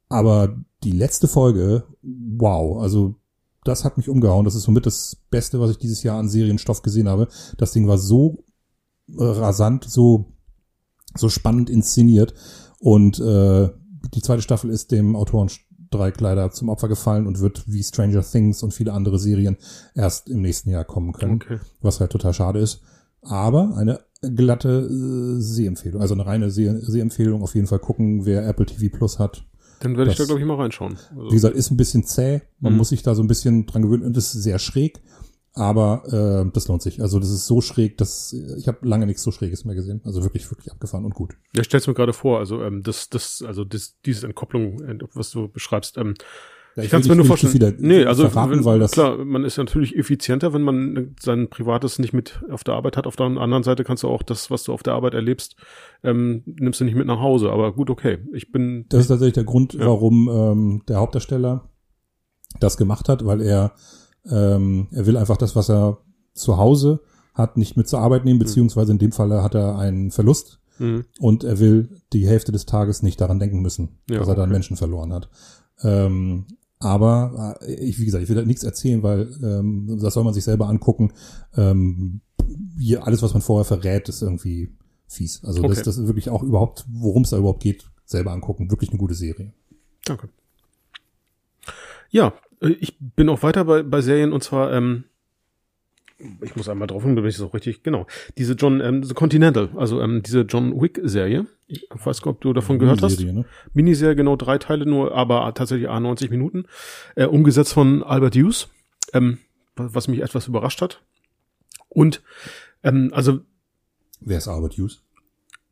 [0.10, 3.16] Aber die letzte Folge, wow, also
[3.66, 4.46] das hat mich umgehauen.
[4.46, 7.28] Das ist somit das Beste, was ich dieses Jahr an Serienstoff gesehen habe.
[7.58, 8.44] Das Ding war so
[9.18, 10.34] rasant, so,
[11.16, 12.34] so spannend inszeniert.
[12.80, 13.70] Und äh,
[14.14, 15.50] die zweite Staffel ist dem Autoren
[15.90, 19.58] Dreieck leider zum Opfer gefallen und wird wie Stranger Things und viele andere Serien
[19.94, 21.36] erst im nächsten Jahr kommen können.
[21.36, 21.60] Okay.
[21.82, 22.82] Was halt total schade ist.
[23.22, 27.44] Aber eine glatte äh, Sehempfehlung, also eine reine Seh Sehempfehlung.
[27.44, 29.46] Auf jeden Fall gucken, wer Apple TV Plus hat.
[29.84, 30.98] Dann werde ich da, glaube ich, mal reinschauen.
[31.12, 31.30] Also.
[31.30, 32.42] Wie gesagt, ist ein bisschen zäh.
[32.60, 32.78] Man mhm.
[32.78, 35.02] muss sich da so ein bisschen dran gewöhnen und ist sehr schräg.
[35.56, 37.02] Aber äh, das lohnt sich.
[37.02, 40.02] Also das ist so schräg, dass ich habe lange nichts so Schräges mehr gesehen.
[40.06, 41.36] Also wirklich, wirklich abgefahren und gut.
[41.54, 42.40] Ja, stell's mir gerade vor.
[42.40, 45.98] Also ähm, das, das, also das, diese Entkopplung, äh, was du beschreibst.
[45.98, 46.16] Ähm,
[46.76, 47.76] ja, ich, kann es mir nur vorstellen.
[47.80, 52.44] Nee, also verraten, wenn, klar, man ist natürlich effizienter, wenn man sein Privates nicht mit
[52.50, 53.06] auf der Arbeit hat.
[53.06, 55.56] Auf der anderen Seite kannst du auch das, was du auf der Arbeit erlebst,
[56.04, 57.52] ähm, nimmst du nicht mit nach Hause.
[57.52, 58.20] Aber gut, okay.
[58.34, 58.86] Ich bin.
[58.90, 59.86] Das ist tatsächlich der Grund, ja.
[59.86, 61.70] warum ähm, der Hauptdarsteller
[62.60, 63.74] das gemacht hat, weil er
[64.30, 66.00] ähm, er will einfach das, was er
[66.34, 67.02] zu Hause
[67.34, 68.44] hat, nicht mit zur Arbeit nehmen, mhm.
[68.44, 71.06] beziehungsweise in dem Fall hat er einen Verlust mhm.
[71.20, 74.38] und er will die Hälfte des Tages nicht daran denken müssen, ja, dass er okay.
[74.38, 75.30] da einen Menschen verloren hat.
[75.82, 76.46] Ähm,
[76.84, 80.34] aber äh, ich, wie gesagt, ich will da nichts erzählen, weil ähm, das soll man
[80.34, 81.14] sich selber angucken.
[81.56, 82.22] Ähm,
[82.78, 84.76] hier, alles, was man vorher verrät, ist irgendwie
[85.08, 85.44] fies.
[85.44, 85.70] Also okay.
[85.70, 88.70] das, das ist wirklich auch überhaupt, worum es da überhaupt geht, selber angucken.
[88.70, 89.54] Wirklich eine gute Serie.
[90.06, 90.30] Danke.
[92.10, 95.06] Ja, äh, ich bin auch weiter bei, bei Serien und zwar, ähm,
[96.42, 98.08] ich muss einmal drauf hin, damit ich es auch richtig, genau.
[98.38, 101.46] Diese John, ähm, The Continental, also ähm, diese John Wick-Serie.
[101.68, 103.20] Ich weiß nicht, ob du davon gehört hast.
[103.20, 103.46] Ne?
[103.74, 106.66] Miniserie, genau drei Teile nur, aber tatsächlich a 90 Minuten.
[107.16, 108.70] Äh, umgesetzt von Albert Hughes,
[109.14, 109.40] ähm,
[109.76, 111.02] was mich etwas überrascht hat.
[111.90, 112.22] Und
[112.84, 113.42] ähm, also
[114.26, 115.02] Wer ist Albert Hughes?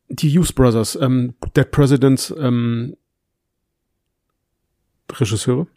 [0.10, 2.98] Die Hughes Brothers, ähm, Dead Presidents ähm,
[5.10, 5.68] Regisseure.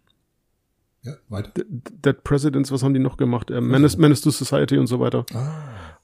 [1.05, 1.51] Ja, weiter.
[1.55, 3.51] Dead Presidents, was haben die noch gemacht?
[3.51, 5.27] Ähm, Menace, Menace to Society und so weiter.
[5.35, 5.53] Ah.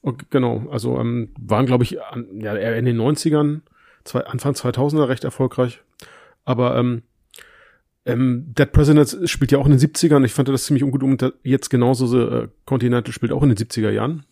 [0.01, 3.61] Und genau, also ähm, waren, glaube ich, an, ja, eher in den 90ern,
[4.03, 5.81] zwei, Anfang 2000er recht erfolgreich.
[6.45, 7.01] Aber ähm,
[8.05, 10.23] ähm, Dead Presidents spielt ja auch in den 70ern.
[10.23, 13.57] Ich fand das ziemlich ungut und jetzt genauso so, äh, Continental spielt auch in den
[13.57, 14.23] 70er Jahren.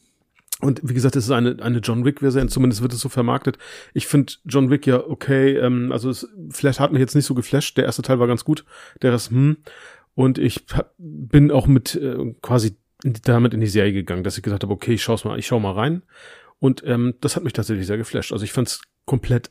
[0.62, 3.58] Und wie gesagt, es ist eine, eine John Wick-Version, zumindest wird es so vermarktet.
[3.94, 7.34] Ich finde John Wick ja okay, ähm, also es, vielleicht hat mich jetzt nicht so
[7.34, 7.78] geflasht.
[7.78, 8.66] Der erste Teil war ganz gut,
[9.02, 9.58] der Rest, hm.
[10.20, 10.66] Und ich
[10.98, 12.76] bin auch mit äh, quasi
[13.24, 15.62] damit in die Serie gegangen, dass ich gesagt habe, okay, ich schau's mal, ich schau
[15.62, 16.04] mal rein.
[16.60, 18.34] Und ähm, das hat mich tatsächlich sehr geflasht.
[18.34, 19.50] Also ich fand's komplett,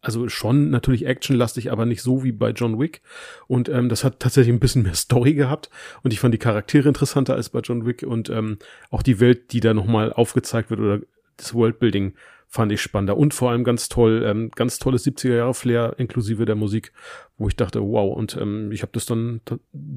[0.00, 3.02] also schon natürlich actionlastig, aber nicht so wie bei John Wick.
[3.46, 5.68] Und ähm, das hat tatsächlich ein bisschen mehr Story gehabt.
[6.02, 8.56] Und ich fand die Charaktere interessanter als bei John Wick und ähm,
[8.88, 11.00] auch die Welt, die da nochmal aufgezeigt wird oder
[11.36, 12.14] das Worldbuilding
[12.48, 16.44] fand ich spannender und vor allem ganz toll, ähm, ganz tolles 70er Jahre Flair inklusive
[16.44, 16.92] der Musik,
[17.38, 19.40] wo ich dachte, wow, und ähm, ich habe das dann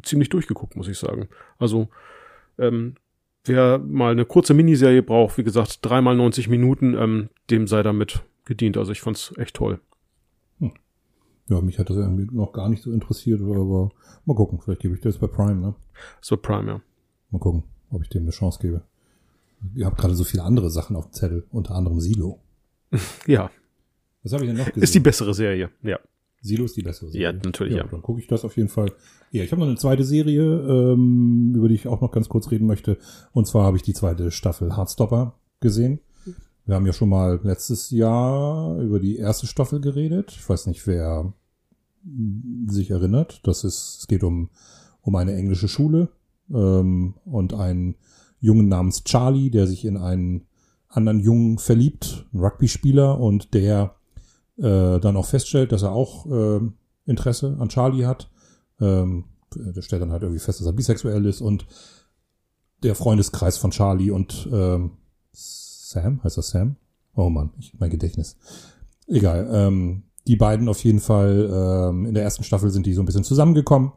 [0.03, 1.29] ziemlich durchgeguckt, muss ich sagen.
[1.57, 1.89] Also
[2.57, 2.95] ähm,
[3.45, 8.23] wer mal eine kurze Miniserie braucht, wie gesagt, dreimal 90 Minuten, ähm, dem sei damit
[8.45, 8.77] gedient.
[8.77, 9.79] Also ich fand's echt toll.
[10.59, 10.73] Hm.
[11.47, 13.89] Ja, mich hat das irgendwie noch gar nicht so interessiert, aber
[14.25, 15.75] mal gucken, vielleicht gebe ich das bei Prime, ne?
[16.21, 16.81] So Prime, ja.
[17.31, 18.83] Mal gucken, ob ich dem eine Chance gebe.
[19.75, 22.39] Ihr habt gerade so viele andere Sachen auf dem Zettel, unter anderem Silo.
[23.27, 23.51] Ja,
[24.23, 24.83] Was habe ich denn noch gesehen?
[24.83, 25.99] ist die bessere Serie, ja.
[26.41, 27.83] Silo ist die bessere Ja, natürlich, ja.
[27.83, 28.91] Dann gucke ich das auf jeden Fall.
[29.31, 32.49] Ja, ich habe noch eine zweite Serie, ähm, über die ich auch noch ganz kurz
[32.49, 32.97] reden möchte.
[33.33, 35.99] Und zwar habe ich die zweite Staffel Heartstopper gesehen.
[36.65, 40.31] Wir haben ja schon mal letztes Jahr über die erste Staffel geredet.
[40.31, 41.33] Ich weiß nicht, wer
[42.67, 43.41] sich erinnert.
[43.45, 44.49] Das ist, es geht um,
[45.01, 46.09] um eine englische Schule
[46.53, 47.95] ähm, und einen
[48.39, 50.45] Jungen namens Charlie, der sich in einen
[50.88, 53.95] anderen Jungen verliebt, einen Rugby-Spieler, und der
[54.58, 56.60] äh, dann auch feststellt, dass er auch äh,
[57.06, 58.30] Interesse an Charlie hat.
[58.80, 59.25] Ähm,
[59.56, 61.65] der stellt dann halt irgendwie fest, dass er bisexuell ist und
[62.84, 64.91] der Freundeskreis von Charlie und ähm,
[65.32, 66.75] Sam, heißt das Sam?
[67.15, 68.38] Oh Mann, ich, mein Gedächtnis.
[69.08, 69.49] Egal.
[69.52, 73.06] Ähm, die beiden auf jeden Fall, ähm, in der ersten Staffel sind die so ein
[73.06, 73.91] bisschen zusammengekommen.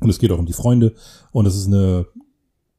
[0.00, 0.94] Und es geht auch um die Freunde.
[1.32, 2.06] Und es ist eine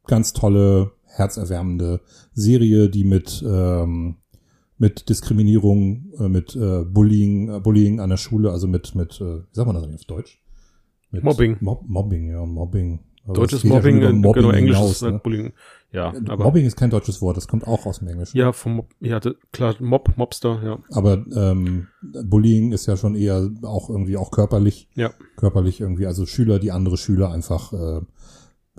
[0.08, 2.02] ganz tolle, herzerwärmende
[2.34, 4.16] Serie, die mit, ähm,
[4.78, 9.40] mit Diskriminierung, äh, mit äh, Bullying, äh, Bullying an der Schule, also mit, mit, äh,
[9.40, 10.42] wie sagt man das eigentlich auf Deutsch?
[11.12, 11.58] Mit Mobbing.
[11.60, 13.00] Mob Mobbing, ja, Mobbing.
[13.26, 15.20] Aber Deutsches es geht ja Mobbing, äh, genau, Englisch hinaus, ist halt ne?
[15.20, 15.54] Bullying.
[15.92, 18.38] Ja, aber Mobbing ist kein deutsches Wort, das kommt auch aus dem Englischen.
[18.38, 19.20] ja, vom ja,
[19.52, 20.80] klar, Mob, Mobster, ja.
[20.90, 25.12] Aber ähm, Bullying ist ja schon eher auch irgendwie auch körperlich, Ja.
[25.36, 28.02] körperlich irgendwie, also Schüler, die andere Schüler einfach äh,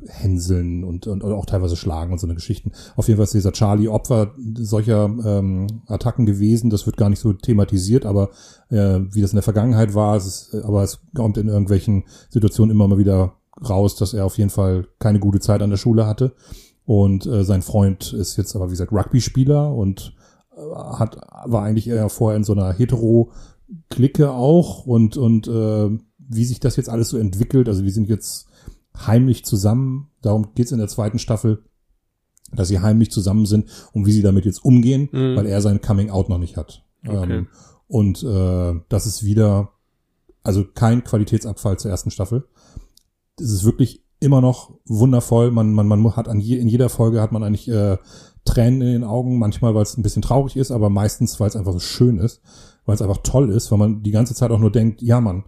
[0.07, 2.73] hänseln und, und, und auch teilweise schlagen und so eine Geschichten.
[2.97, 6.71] Auf jeden Fall ist dieser Charlie Opfer solcher ähm, Attacken gewesen.
[6.71, 8.31] Das wird gar nicht so thematisiert, aber
[8.71, 12.05] äh, wie das in der Vergangenheit war, es ist, äh, aber es kommt in irgendwelchen
[12.31, 13.35] Situationen immer mal wieder
[13.69, 16.35] raus, dass er auf jeden Fall keine gute Zeit an der Schule hatte.
[16.85, 20.15] Und äh, sein Freund ist jetzt aber, wie gesagt, Rugby-Spieler und
[20.57, 26.45] äh, hat, war eigentlich eher vorher in so einer Hetero-Clique auch und, und äh, wie
[26.45, 28.49] sich das jetzt alles so entwickelt, also die sind jetzt
[28.97, 31.65] heimlich zusammen, darum geht's in der zweiten Staffel,
[32.55, 35.37] dass sie heimlich zusammen sind und wie sie damit jetzt umgehen, Mhm.
[35.37, 36.85] weil er sein Coming Out noch nicht hat.
[37.07, 37.39] Okay.
[37.39, 37.49] Ähm,
[37.89, 39.71] und äh, das ist wieder,
[40.43, 42.47] also kein Qualitätsabfall zur ersten Staffel.
[43.39, 45.51] Es ist wirklich immer noch wundervoll.
[45.51, 47.97] Man, man, man hat an je, in jeder Folge hat man eigentlich äh,
[48.45, 51.57] Tränen in den Augen, manchmal, weil es ein bisschen traurig ist, aber meistens, weil es
[51.57, 52.41] einfach so schön ist,
[52.87, 55.45] weil es einfach toll ist, weil man die ganze Zeit auch nur denkt, ja Mann,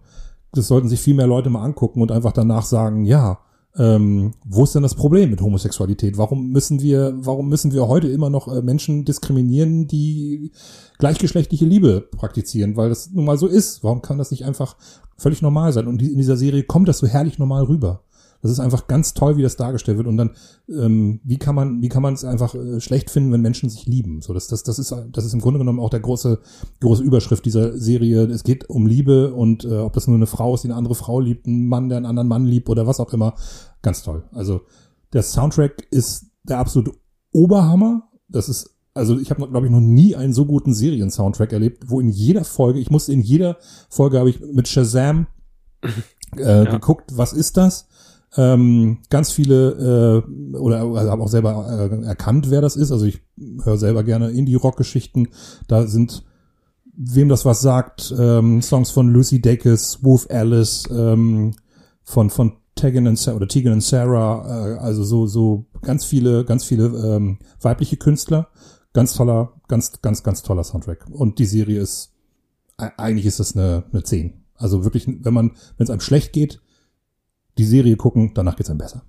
[0.55, 3.39] das sollten sich viel mehr Leute mal angucken und einfach danach sagen, ja,
[3.77, 6.17] ähm, wo ist denn das Problem mit Homosexualität?
[6.17, 10.51] Warum müssen wir, warum müssen wir heute immer noch äh, Menschen diskriminieren, die
[10.97, 13.83] gleichgeschlechtliche Liebe praktizieren, weil das nun mal so ist?
[13.83, 14.77] Warum kann das nicht einfach
[15.17, 15.87] völlig normal sein?
[15.87, 18.04] Und in dieser Serie kommt das so herrlich normal rüber.
[18.45, 20.05] Das ist einfach ganz toll, wie das dargestellt wird.
[20.05, 20.35] Und dann,
[20.69, 23.87] ähm, wie kann man, wie kann man es einfach äh, schlecht finden, wenn Menschen sich
[23.87, 24.21] lieben?
[24.21, 26.39] So, das, das, das ist, das ist im Grunde genommen auch der große,
[26.79, 28.25] große Überschrift dieser Serie.
[28.25, 30.93] Es geht um Liebe und äh, ob das nur eine Frau ist, die eine andere
[30.93, 33.33] Frau liebt, ein Mann, der einen anderen Mann liebt oder was auch immer.
[33.81, 34.25] Ganz toll.
[34.31, 34.61] Also
[35.11, 36.91] der Soundtrack ist der absolute
[37.31, 38.11] Oberhammer.
[38.27, 41.99] Das ist, also ich habe, glaube ich, noch nie einen so guten Serien-Soundtrack erlebt, wo
[41.99, 43.57] in jeder Folge, ich musste in jeder
[43.89, 45.25] Folge habe ich mit Shazam
[46.37, 47.87] äh, geguckt, was ist das?
[48.37, 52.91] Ähm, ganz viele äh, oder also habe auch selber äh, erkannt, wer das ist.
[52.91, 53.21] Also ich
[53.63, 55.29] höre selber gerne Indie-Rock-Geschichten.
[55.67, 56.23] Da sind
[56.97, 61.53] wem das was sagt, ähm, Songs von Lucy Dacus, Wolf Alice, ähm,
[62.03, 66.45] von von Tegan und Sarah, oder Tegan und Sarah, äh, also so so ganz viele
[66.45, 68.49] ganz viele ähm, weibliche Künstler,
[68.93, 71.05] ganz toller, ganz ganz ganz toller Soundtrack.
[71.09, 72.13] Und die Serie ist
[72.79, 74.33] e- eigentlich ist das eine eine 10.
[74.55, 76.61] Also wirklich, wenn man wenn es einem schlecht geht,
[77.57, 79.03] die Serie gucken, danach geht's einem besser.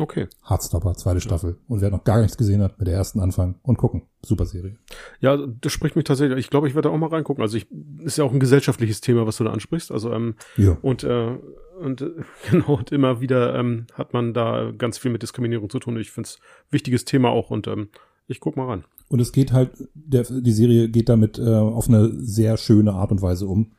[0.00, 0.28] Okay.
[0.44, 1.58] Hardstopper, zweite Staffel.
[1.66, 4.02] Und wer noch gar nichts gesehen hat, mit der ersten anfangen und gucken.
[4.24, 4.76] Super Serie.
[5.20, 6.38] Ja, das spricht mich tatsächlich.
[6.38, 7.42] Ich glaube, ich werde da auch mal reingucken.
[7.42, 7.66] Also ich
[8.04, 9.90] ist ja auch ein gesellschaftliches Thema, was du da ansprichst.
[9.90, 10.76] Also ähm, Ja.
[10.82, 11.36] und äh,
[11.80, 12.10] und äh,
[12.50, 15.96] genau und immer wieder ähm, hat man da ganz viel mit Diskriminierung zu tun.
[15.96, 16.38] Ich finde es
[16.70, 17.88] wichtiges Thema auch und ähm,
[18.28, 18.84] ich guck mal rein.
[19.08, 23.10] Und es geht halt, der, die Serie geht damit äh, auf eine sehr schöne Art
[23.10, 23.72] und Weise um.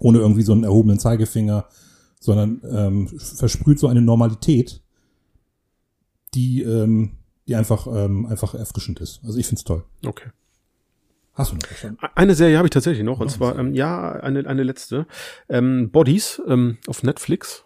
[0.00, 1.66] Ohne irgendwie so einen erhobenen Zeigefinger,
[2.24, 4.80] sondern ähm, versprüht so eine Normalität,
[6.34, 7.12] die, ähm,
[7.46, 9.20] die einfach, ähm, einfach erfrischend ist.
[9.24, 9.84] Also ich find's toll.
[10.04, 10.30] Okay.
[11.34, 11.98] Hast du noch verstanden?
[12.14, 15.06] Eine Serie habe ich tatsächlich noch, und Noch zwar, ähm, ja, eine, eine letzte.
[15.48, 17.64] Ähm, Bodies ähm, auf Netflix.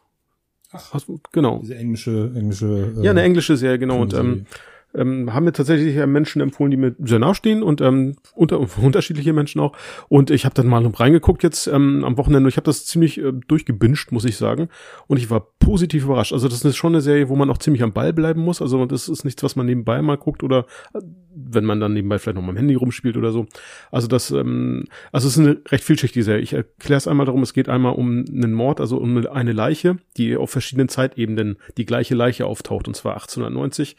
[0.73, 0.93] Ach.
[0.95, 1.61] Hast du- genau.
[1.61, 2.95] Diese englische, englische.
[2.99, 4.01] Äh, Ja, eine englische Serie, genau.
[4.01, 4.47] Und ähm.
[4.95, 9.33] Ähm, haben mir tatsächlich äh, Menschen empfohlen, die mir sehr nahestehen und ähm, unter, unterschiedliche
[9.33, 9.77] Menschen auch.
[10.09, 12.49] Und ich habe dann mal reingeguckt jetzt ähm, am Wochenende.
[12.49, 14.69] Ich habe das ziemlich äh, durchgebinscht, muss ich sagen.
[15.07, 16.33] Und ich war positiv überrascht.
[16.33, 18.63] Also das ist schon eine Serie, wo man auch ziemlich am Ball bleiben muss.
[18.63, 21.01] Also das ist nichts, was man nebenbei mal guckt oder äh,
[21.35, 23.47] wenn man dann nebenbei vielleicht noch mal am Handy rumspielt oder so.
[23.91, 26.43] Also das, ähm, also es ist eine recht vielschichtige Serie.
[26.43, 29.99] Ich erkläre es einmal darum, es geht einmal um einen Mord, also um eine Leiche,
[30.17, 32.89] die auf verschiedenen Zeitebenen die gleiche Leiche auftaucht.
[32.89, 33.97] Und zwar 1890,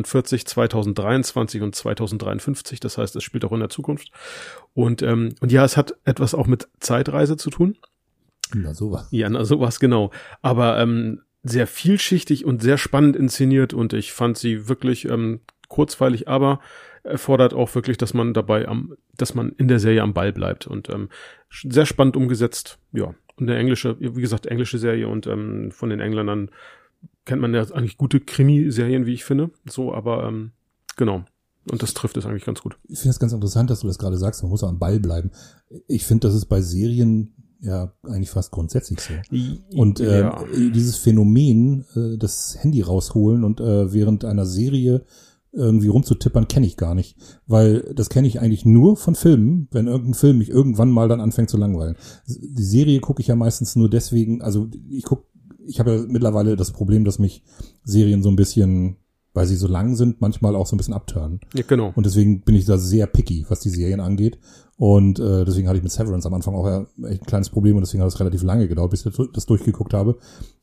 [0.00, 2.80] 1941, 2023 und 2053.
[2.80, 4.10] Das heißt, es spielt auch in der Zukunft.
[4.74, 7.76] Und, ähm, und ja, es hat etwas auch mit Zeitreise zu tun.
[8.54, 9.08] Na sowas.
[9.10, 10.10] Ja, na sowas, genau.
[10.42, 16.28] Aber ähm, sehr vielschichtig und sehr spannend inszeniert und ich fand sie wirklich ähm, kurzweilig,
[16.28, 16.60] aber
[17.02, 20.66] erfordert auch wirklich, dass man dabei am, dass man in der Serie am Ball bleibt
[20.66, 21.08] und ähm,
[21.50, 22.78] sehr spannend umgesetzt.
[22.92, 26.50] Ja, und eine englische, wie gesagt, englische Serie und ähm, von den Engländern
[27.30, 29.52] kennt man ja eigentlich gute Krimiserien, wie ich finde.
[29.64, 30.50] So, aber ähm,
[30.96, 31.22] genau.
[31.70, 32.76] Und das trifft es eigentlich ganz gut.
[32.88, 35.30] Ich finde es ganz interessant, dass du das gerade sagst, man muss am Ball bleiben.
[35.86, 39.14] Ich finde, das ist bei Serien ja eigentlich fast grundsätzlich so.
[39.76, 40.44] Und äh, ja.
[40.74, 45.04] dieses Phänomen, äh, das Handy rausholen und äh, während einer Serie
[45.52, 47.16] irgendwie rumzutippern, kenne ich gar nicht.
[47.46, 51.20] Weil das kenne ich eigentlich nur von Filmen, wenn irgendein Film mich irgendwann mal dann
[51.20, 51.94] anfängt zu langweilen.
[52.26, 55.29] Die Serie gucke ich ja meistens nur deswegen, also ich gucke,
[55.66, 57.42] ich habe ja mittlerweile das Problem, dass mich
[57.84, 58.96] Serien so ein bisschen,
[59.32, 61.40] weil sie so lang sind, manchmal auch so ein bisschen abtören.
[61.54, 61.92] Ja, genau.
[61.94, 64.38] Und deswegen bin ich da sehr picky, was die Serien angeht.
[64.80, 66.66] Und äh, deswegen hatte ich mit Severance am Anfang auch
[67.06, 69.92] echt ein kleines Problem und deswegen hat es relativ lange gedauert, bis ich das durchgeguckt
[69.92, 70.16] habe.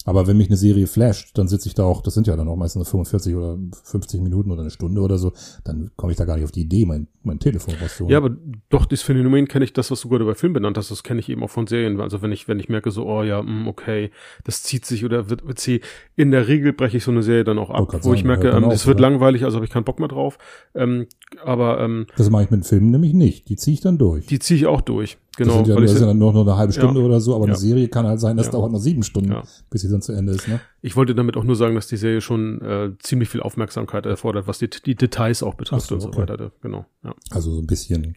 [0.07, 2.47] Aber wenn mich eine Serie flasht, dann sitze ich da auch, das sind ja dann
[2.47, 5.33] auch meistens 45 oder 50 Minuten oder eine Stunde oder so,
[5.65, 8.09] dann komme ich da gar nicht auf die Idee, mein, mein Telefon rauszuholen.
[8.09, 8.35] Ja, aber
[8.69, 11.19] doch, das Phänomen kenne ich, das, was du gerade bei Film benannt hast, das kenne
[11.19, 11.99] ich eben auch von Serien.
[11.99, 14.11] Also wenn ich, wenn ich merke so, oh ja, mh, hm, okay,
[14.45, 15.81] das zieht sich oder wird, wird sie,
[16.15, 18.49] in der Regel breche ich so eine Serie dann auch ab, wo sagen, ich merke,
[18.49, 20.37] ähm, das wird langweilig, also habe ich keinen Bock mehr drauf.
[20.73, 21.07] Ähm,
[21.43, 24.06] aber ähm, Das mache ich mit Filmen nämlich nicht, die ziehe ich dann durch.
[24.15, 25.17] Die ziehe ich auch durch.
[25.37, 25.59] Genau.
[25.59, 27.05] Das sind ja, das ist ja dann nur noch eine halbe Stunde ja.
[27.05, 27.53] oder so, aber ja.
[27.53, 29.35] eine Serie kann halt sein, das dauert noch sieben Stunden,
[29.69, 30.47] bis sie dann zu Ende ist.
[30.47, 30.59] Ne?
[30.81, 34.47] Ich wollte damit auch nur sagen, dass die Serie schon äh, ziemlich viel Aufmerksamkeit erfordert,
[34.47, 36.21] was die, die Details auch betrifft so, und so okay.
[36.21, 36.51] weiter.
[36.61, 36.85] Genau.
[37.29, 38.15] Also so ein bisschen,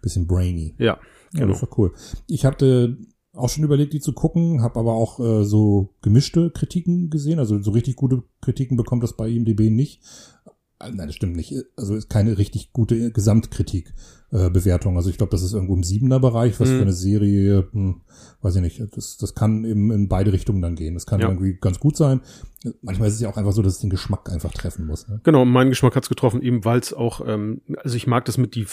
[0.00, 0.76] bisschen brainy.
[0.78, 0.98] Ja,
[1.32, 1.48] genau.
[1.48, 1.92] das war cool.
[2.28, 2.98] Ich hatte
[3.32, 7.38] auch schon überlegt, die zu gucken, habe aber auch äh, so gemischte Kritiken gesehen.
[7.38, 10.02] Also so richtig gute Kritiken bekommt das bei IMDb nicht.
[10.80, 11.54] Nein, das stimmt nicht.
[11.76, 13.92] Also ist keine richtig gute Gesamtkritik
[14.32, 14.96] äh, Bewertung.
[14.96, 16.76] Also ich glaube, das ist irgendwo im siebener Bereich, was mhm.
[16.76, 18.00] für eine Serie, hm,
[18.42, 20.94] weiß ich nicht, das, das kann eben in beide Richtungen dann gehen.
[20.94, 21.28] Das kann ja.
[21.28, 22.20] irgendwie ganz gut sein.
[22.82, 25.08] Manchmal ist es ja auch einfach so, dass es den Geschmack einfach treffen muss.
[25.08, 25.20] Ne?
[25.24, 28.54] Genau, mein Geschmack hat's getroffen, eben weil es auch, ähm, also ich mag das mit
[28.54, 28.66] die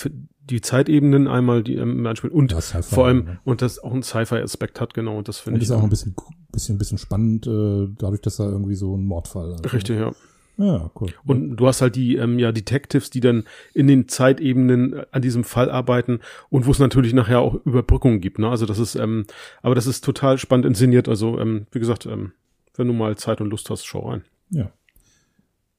[0.49, 3.39] die Zeitebenen einmal, die ähm, manchmal und vor allem ne?
[3.43, 5.17] und das auch ein Sci-Fi-Aspekt hat, genau.
[5.17, 5.65] Und das finde ich.
[5.65, 6.15] ist auch ein bisschen,
[6.51, 9.53] bisschen, bisschen spannend, äh, dadurch, dass da irgendwie so ein Mordfall.
[9.53, 10.13] Also, Richtig, ja.
[10.57, 11.13] Ja, cool.
[11.25, 13.43] Und du hast halt die ähm, ja Detectives, die dann
[13.73, 18.21] in den Zeitebenen äh, an diesem Fall arbeiten und wo es natürlich nachher auch Überbrückungen
[18.21, 18.39] gibt.
[18.39, 18.49] Ne?
[18.49, 19.25] Also das ist, ähm,
[19.61, 21.07] aber das ist total spannend inszeniert.
[21.07, 22.31] Also ähm, wie gesagt, ähm,
[22.75, 24.23] wenn du mal Zeit und Lust hast, schau rein.
[24.49, 24.71] Ja.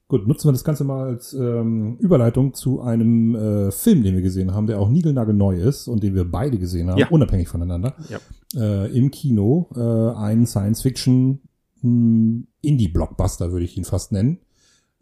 [0.07, 4.23] Gut, nutzen wir das Ganze mal als ähm, Überleitung zu einem äh, Film, den wir
[4.23, 7.09] gesehen haben, der auch niegelnagelneu ist und den wir beide gesehen haben, ja.
[7.09, 7.95] unabhängig voneinander.
[8.09, 8.17] Ja.
[8.55, 11.41] Äh, Im Kino äh, ein Science-Fiction
[11.81, 14.39] hm, Indie-Blockbuster, würde ich ihn fast nennen.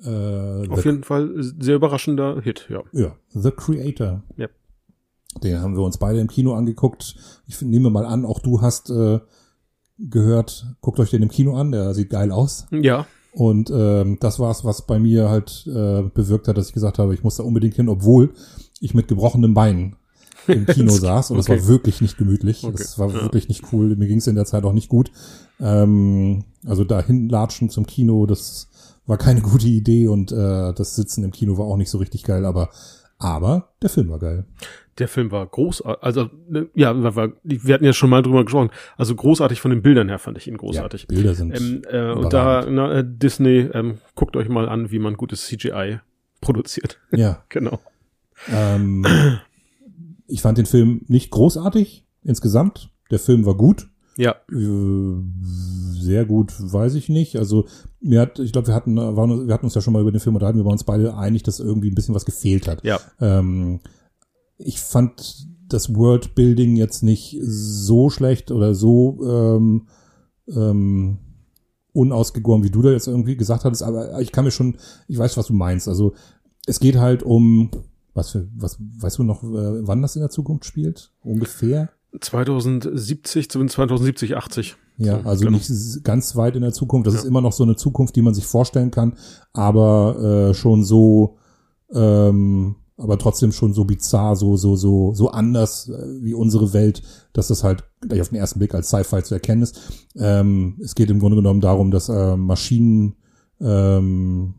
[0.03, 2.83] Äh, Auf jeden Fall sehr überraschender Hit, ja.
[2.91, 4.23] Ja, The Creator.
[4.35, 4.47] Ja.
[5.43, 7.15] Den haben wir uns beide im Kino angeguckt.
[7.47, 9.19] Ich nehme mal an, auch du hast äh,
[9.97, 12.67] gehört, guckt euch den im Kino an, der sieht geil aus.
[12.71, 13.07] Ja.
[13.33, 17.13] Und ähm, das war's, was bei mir halt äh, bewirkt hat, dass ich gesagt habe,
[17.13, 18.33] ich muss da unbedingt hin, obwohl
[18.79, 19.95] ich mit gebrochenem Bein
[20.47, 22.63] im Kino saß und es war wirklich nicht gemütlich.
[22.63, 22.77] Okay.
[22.77, 23.21] Das war ja.
[23.21, 23.95] wirklich nicht cool.
[23.95, 25.11] Mir ging es in der Zeit auch nicht gut.
[25.59, 28.69] Ähm, also dahin latschen zum Kino, das
[29.07, 32.23] war keine gute Idee und äh, das Sitzen im Kino war auch nicht so richtig
[32.23, 32.69] geil, aber
[33.19, 34.45] aber der Film war geil.
[34.99, 38.69] Der Film war großartig, also ne, ja, war, wir hatten ja schon mal drüber gesprochen.
[38.95, 41.03] Also großartig von den Bildern her fand ich ihn großartig.
[41.03, 44.91] Ja, Bilder sind ähm, äh, und da na, äh, Disney ähm, guckt euch mal an,
[44.91, 45.99] wie man gutes CGI
[46.41, 46.99] produziert.
[47.11, 47.79] Ja, genau.
[48.51, 49.05] Ähm,
[50.27, 52.91] ich fand den Film nicht großartig insgesamt.
[53.09, 53.87] Der Film war gut.
[54.17, 54.35] Ja.
[54.51, 55.23] Äh,
[55.93, 57.37] sehr gut, weiß ich nicht.
[57.37, 57.67] Also
[57.99, 60.19] mir hat, ich glaube, wir hatten, waren, wir hatten uns ja schon mal über den
[60.19, 62.83] Film unterhalten, wir waren uns beide einig, dass irgendwie ein bisschen was gefehlt hat.
[62.83, 62.99] Ja.
[63.19, 63.79] Ähm,
[64.57, 69.87] ich fand das Worldbuilding jetzt nicht so schlecht oder so ähm,
[70.49, 71.17] ähm,
[71.93, 74.77] unausgegoren, wie du da jetzt irgendwie gesagt hattest, aber ich kann mir schon,
[75.07, 75.87] ich weiß, was du meinst.
[75.87, 76.13] Also
[76.65, 77.71] es geht halt um,
[78.13, 81.11] was für, was, weißt du noch, äh, wann das in der Zukunft spielt?
[81.21, 81.89] Ungefähr?
[82.19, 84.75] 2070, zumindest 2070, 80.
[84.97, 85.57] Ja, also genau.
[85.57, 87.07] nicht ganz weit in der Zukunft.
[87.07, 87.19] Das ja.
[87.21, 89.13] ist immer noch so eine Zukunft, die man sich vorstellen kann,
[89.53, 91.37] aber äh, schon so,
[91.93, 97.03] ähm, aber trotzdem schon so bizarr, so so so so anders äh, wie unsere Welt,
[97.33, 99.79] dass das halt gleich auf den ersten Blick als Sci-Fi zu erkennen ist.
[100.15, 103.17] Ähm, es geht im Grunde genommen darum, dass äh, Maschinen
[103.61, 104.55] ähm,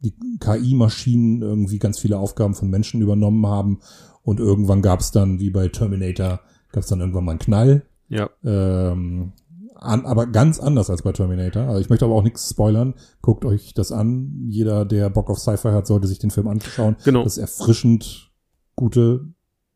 [0.00, 3.78] die KI-Maschinen irgendwie ganz viele Aufgaben von Menschen übernommen haben
[4.22, 6.40] und irgendwann gab es dann, wie bei Terminator,
[6.72, 7.82] gab es dann irgendwann mal einen Knall.
[8.08, 8.30] Ja.
[8.44, 9.32] Ähm,
[9.74, 11.64] an, aber ganz anders als bei Terminator.
[11.64, 12.94] Also ich möchte aber auch nichts spoilern.
[13.20, 14.46] Guckt euch das an.
[14.48, 16.96] Jeder, der Bock auf Sci-Fi hat, sollte sich den Film anschauen.
[17.04, 17.24] Genau.
[17.24, 18.30] Das ist erfrischend
[18.74, 19.26] gute.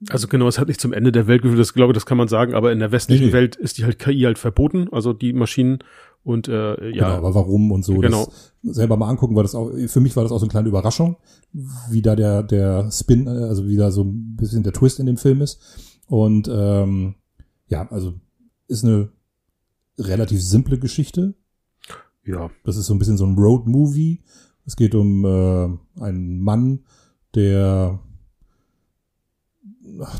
[0.08, 2.16] Also genau, es hat nicht zum Ende der Welt geführt, das glaube ich, das kann
[2.16, 3.32] man sagen, aber in der westlichen nee.
[3.34, 5.80] Welt ist die halt KI halt verboten, also die Maschinen
[6.22, 7.08] und äh, ja.
[7.08, 7.98] Genau, aber warum und so.
[7.98, 8.24] Genau.
[8.62, 10.68] Das selber mal angucken, war das auch, für mich war das auch so eine kleine
[10.68, 11.16] Überraschung,
[11.90, 15.06] wie da der, der Spin, äh, also wie da so ein bisschen der Twist in
[15.06, 15.60] dem Film ist.
[16.10, 17.14] Und ähm,
[17.68, 18.14] ja, also
[18.66, 19.10] ist eine
[19.96, 21.34] relativ simple Geschichte.
[22.26, 22.50] Ja.
[22.64, 24.20] Das ist so ein bisschen so ein Road-Movie.
[24.66, 26.80] Es geht um äh, einen Mann,
[27.36, 28.00] der,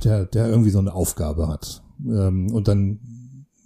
[0.05, 1.83] der, der irgendwie so eine Aufgabe hat.
[2.07, 3.00] Ähm, und dann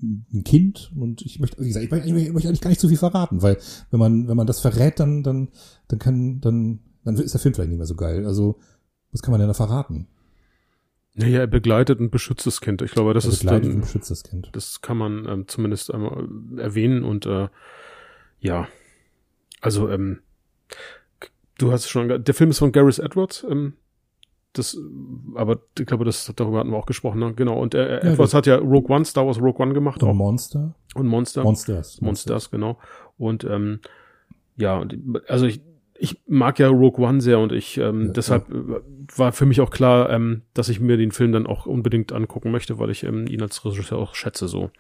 [0.01, 2.89] ein Kind und ich möchte, wie gesagt, ich möchte, ich möchte eigentlich gar nicht zu
[2.89, 3.59] viel verraten, weil
[3.91, 5.49] wenn man, wenn man das verrät, dann, dann,
[5.89, 8.27] dann kann, dann, dann ist der Film vielleicht nicht mehr so geil.
[8.27, 8.59] Also,
[9.13, 10.09] was kann man denn da verraten?
[11.15, 12.83] Naja, er begleitet und beschützt das Kind.
[12.83, 14.51] Ich glaube, das er ist dann, und beschützt das Kind.
[14.53, 17.49] Das kann man ähm, zumindest einmal erwähnen und äh,
[18.41, 18.69] ja,
[19.61, 20.21] also ähm,
[21.59, 23.47] du hast schon, der Film ist von Gareth Edwards.
[23.49, 23.75] Ähm,
[24.53, 24.79] das,
[25.35, 27.19] aber ich glaube, das darüber hatten wir auch gesprochen.
[27.19, 27.35] Ne?
[27.35, 27.61] Genau.
[27.61, 30.03] Und äh, ja, Edwards hat ja Rogue One, Star Wars Rogue One gemacht.
[30.03, 30.15] Und auch.
[30.15, 30.75] Monster.
[30.95, 31.43] Und Monster.
[31.43, 32.01] Monsters.
[32.01, 32.79] Monsters, Monsters genau.
[33.19, 33.81] Und ähm,
[34.57, 34.87] ja,
[35.27, 35.61] also ich,
[36.05, 38.77] ich mag ja Rogue One sehr und ich ähm, ja, deshalb ja.
[38.77, 38.81] Äh,
[39.17, 42.51] war für mich auch klar, ähm, dass ich mir den Film dann auch unbedingt angucken
[42.51, 44.71] möchte, weil ich ähm, ihn als Regisseur auch schätze so.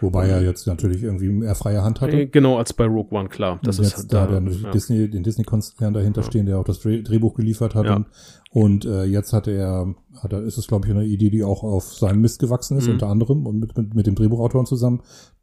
[0.00, 2.22] Wobei er jetzt natürlich irgendwie mehr freie Hand hatte.
[2.22, 3.60] Äh, genau, als bei Rogue One, klar.
[3.62, 4.70] Das ist halt da, da der ja.
[4.70, 6.26] Disney, den Disney-Konzern dahinter ja.
[6.26, 7.86] stehen, der auch das Drehbuch geliefert hat.
[7.86, 7.96] Ja.
[7.96, 8.06] Und,
[8.50, 11.62] und äh, jetzt hat er, hat er, ist es glaube ich eine Idee, die auch
[11.62, 12.94] auf seinem Mist gewachsen ist, mhm.
[12.94, 15.00] unter anderem und mit, mit, mit dem Drehbuchautoren zusammen,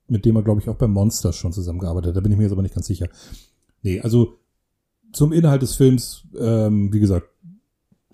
[0.07, 2.17] mit dem er glaube ich auch bei Monsters schon zusammengearbeitet hat.
[2.17, 3.07] Da bin ich mir jetzt aber nicht ganz sicher.
[3.81, 4.39] Nee, also
[5.15, 7.30] zum Inhalt des Films, ähm, wie gesagt,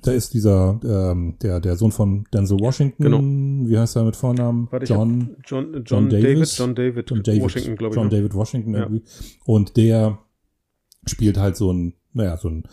[0.03, 3.69] da ist dieser, ähm, der, der Sohn von Denzel Washington, genau.
[3.69, 4.67] wie heißt er mit Vornamen?
[4.71, 8.01] Warte, John, John, John, John Davis, John David, John David Washington, glaube ich.
[8.01, 8.09] John?
[8.09, 8.99] David Washington irgendwie.
[8.99, 9.35] Ja.
[9.45, 10.19] Und der
[11.05, 12.63] spielt halt so ein, naja, so ein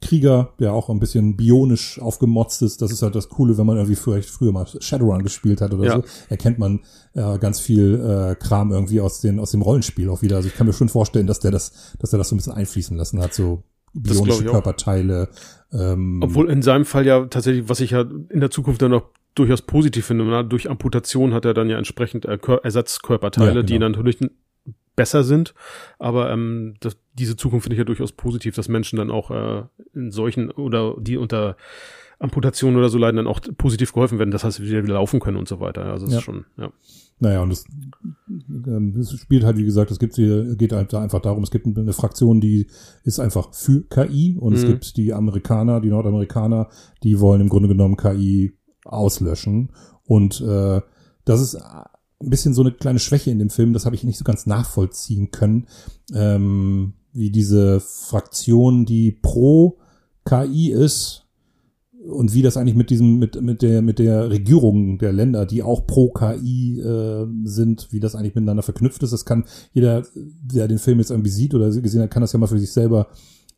[0.00, 2.82] Krieger, der auch ein bisschen bionisch aufgemotzt ist.
[2.82, 5.84] Das ist halt das Coole, wenn man irgendwie vielleicht früher mal Shadowrun gespielt hat oder
[5.84, 5.96] ja.
[5.96, 6.04] so.
[6.28, 6.80] Erkennt man
[7.14, 10.36] äh, ganz viel äh, Kram irgendwie aus, den, aus dem Rollenspiel auch wieder.
[10.36, 12.52] Also ich kann mir schon vorstellen, dass der das, dass er das so ein bisschen
[12.52, 13.64] einfließen lassen hat, so
[14.02, 15.28] bionische Körperteile.
[15.72, 19.10] Ähm, Obwohl in seinem Fall ja tatsächlich, was ich ja in der Zukunft dann noch
[19.34, 23.66] durchaus positiv finde, na, durch Amputation hat er dann ja entsprechend äh, Ersatzkörperteile, ja, genau.
[23.66, 24.18] die natürlich
[24.96, 25.54] besser sind.
[25.98, 29.62] Aber ähm, das, diese Zukunft finde ich ja durchaus positiv, dass Menschen dann auch äh,
[29.94, 31.56] in solchen oder die unter
[32.18, 34.30] Amputationen oder so leiden, dann auch positiv geholfen werden.
[34.30, 35.84] Das heißt, wieder wieder laufen können und so weiter.
[35.84, 36.18] Also das ja.
[36.18, 36.72] ist schon, ja.
[37.18, 37.64] Naja, und es,
[38.28, 41.66] ähm, es spielt halt, wie gesagt, es gibt hier, geht halt einfach darum, es gibt
[41.66, 42.66] eine Fraktion, die
[43.04, 44.58] ist einfach für KI und mhm.
[44.58, 46.68] es gibt die Amerikaner, die Nordamerikaner,
[47.02, 48.52] die wollen im Grunde genommen KI
[48.84, 49.70] auslöschen.
[50.04, 50.80] Und äh,
[51.24, 51.58] das ist
[52.20, 54.46] ein bisschen so eine kleine Schwäche in dem Film, das habe ich nicht so ganz
[54.46, 55.66] nachvollziehen können,
[56.14, 59.78] ähm, wie diese Fraktion, die pro
[60.24, 61.26] KI ist,
[62.06, 65.62] und wie das eigentlich mit diesem, mit, mit der, mit der Regierung der Länder, die
[65.62, 69.12] auch pro KI äh, sind, wie das eigentlich miteinander verknüpft ist.
[69.12, 72.38] Das kann jeder, der den Film jetzt irgendwie sieht oder gesehen hat, kann das ja
[72.38, 73.08] mal für sich selber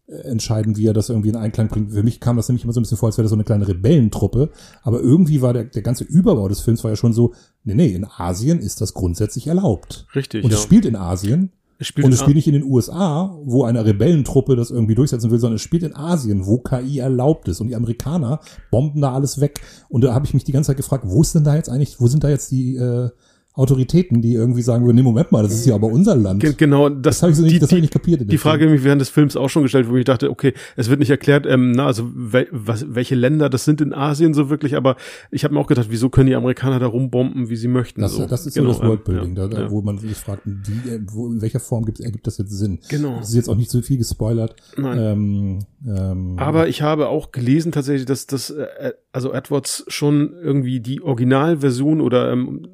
[0.09, 1.93] entscheiden, wie er das irgendwie in Einklang bringt.
[1.93, 3.45] Für mich kam das nämlich immer so ein bisschen vor, als wäre das so eine
[3.45, 4.51] kleine Rebellentruppe.
[4.83, 7.89] Aber irgendwie war der, der ganze Überbau des Films war ja schon so, nee, nee,
[7.89, 10.07] in Asien ist das grundsätzlich erlaubt.
[10.15, 10.45] Richtig.
[10.45, 11.53] Und es spielt in Asien.
[11.81, 15.31] Es spielt und es spielt nicht in den USA, wo eine Rebellentruppe das irgendwie durchsetzen
[15.31, 17.61] will, sondern es spielt in Asien, wo KI erlaubt ist.
[17.61, 18.41] Und die Amerikaner
[18.73, 19.61] bomben da alles weg.
[19.89, 22.01] Und da habe ich mich die ganze Zeit gefragt, wo ist denn da jetzt eigentlich,
[22.01, 23.11] wo sind da jetzt die äh,
[23.59, 26.57] Autoritäten, die irgendwie sagen würden, nee, Moment mal, das ist ja aber unser Land.
[26.59, 28.31] Genau, das, das habe ich, so nicht, das hab ich nicht kapiert.
[28.31, 28.85] Die Frage Film.
[28.85, 31.73] während des Films auch schon gestellt, wo ich dachte, okay, es wird nicht erklärt, ähm,
[31.73, 34.95] na, also wel, was, welche Länder das sind in Asien so wirklich, aber
[35.33, 38.01] ich habe mir auch gedacht, wieso können die Amerikaner da rumbomben, wie sie möchten.
[38.01, 38.27] Das, so.
[38.27, 39.71] das ist genau, so das Worldbuilding, ja, da, ja.
[39.73, 42.79] wo man sich fragt, wie, äh, wo, in welcher Form gibt, ergibt das jetzt Sinn?
[42.89, 43.17] Genau.
[43.19, 44.55] Das ist jetzt auch nicht so viel gespoilert.
[44.77, 44.99] Nein.
[45.01, 50.79] Ähm, ähm, aber ich habe auch gelesen tatsächlich, dass das, äh, also Edwards schon irgendwie
[50.79, 52.69] die Originalversion oder ähm,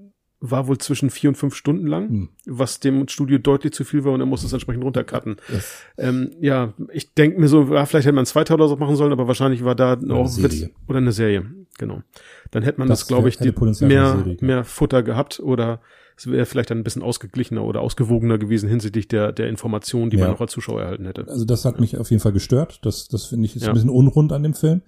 [0.47, 2.28] war wohl zwischen vier und fünf Stunden lang, hm.
[2.47, 5.36] was dem Studio deutlich zu viel war und er musste es entsprechend runtercutten.
[5.51, 5.72] Yes.
[5.97, 8.97] Ähm, ja, ich denke mir so, ja, vielleicht hätte man zwei Teile oder so machen
[8.97, 11.47] sollen, aber wahrscheinlich war da auch eine Witz, oder eine Serie.
[11.78, 12.03] genau.
[12.51, 13.53] Dann hätte man Das das, glaube ich, die,
[13.86, 15.80] mehr, Serie, mehr Futter gehabt oder
[16.16, 20.18] es wäre vielleicht dann ein bisschen ausgeglichener oder ausgewogener gewesen hinsichtlich der, der Informationen, die
[20.18, 20.26] Ja.
[20.26, 21.26] man auch als Zuschauer erhalten hätte.
[21.26, 22.80] Also das hat mich auf jeden Fall gestört.
[22.82, 23.68] Das, das finde ich ist Ja.
[23.68, 24.82] ein bisschen unrund an dem Film.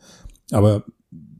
[0.53, 0.85] Aber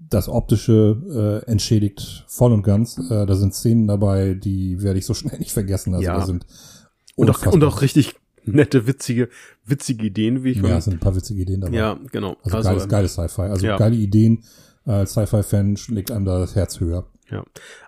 [0.09, 2.99] das Optische äh, entschädigt voll und ganz.
[3.11, 5.95] Äh, da sind Szenen dabei, die werde ich so schnell nicht vergessen.
[5.95, 6.15] Also Ja.
[6.19, 6.47] da sind
[7.17, 9.29] Und auch, und auch richtig nette, witzige,
[9.65, 11.77] witzige Ideen, wie ich ja, es sind ein paar witzige Ideen dabei.
[11.77, 12.37] ja, genau.
[12.45, 13.43] Also, geiles, ähm, geiles Sci-Fi.
[13.43, 13.77] Also ja.
[13.77, 14.45] geile Ideen.
[14.87, 17.09] Äh, Als Sci-Fi-Fan schlägt einem da das Herz höher.
[17.29, 17.43] Ja.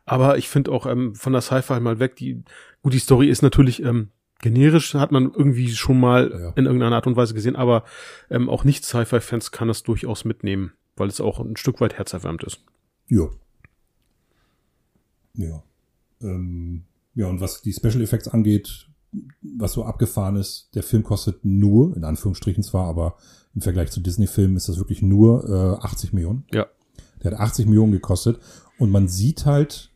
[0.05, 2.43] Aber ich finde auch ähm, von der Sci-Fi mal weg, die,
[2.83, 4.09] gut, die Story ist natürlich ähm,
[4.41, 6.53] generisch, hat man irgendwie schon mal Ja.
[6.57, 7.85] in irgendeiner Art und Weise gesehen, aber
[8.31, 12.45] ähm, auch nicht Sci-Fi-Fans kann das durchaus mitnehmen, weil es auch ein Stück weit herzerwärmt
[12.45, 12.61] ist.
[13.09, 13.29] Ja.
[15.35, 15.63] Ja.
[16.21, 16.85] Ähm,
[17.15, 18.89] ja, und was die Special Effects angeht,
[19.41, 23.17] was so abgefahren ist, der Film kostet nur, in Anführungsstrichen zwar, aber
[23.55, 26.45] im Vergleich zu Disney-Filmen ist das wirklich nur äh, 80 Millionen.
[26.53, 26.67] Ja.
[27.23, 28.39] Der hat 80 Millionen gekostet
[28.79, 29.93] und man sieht halt,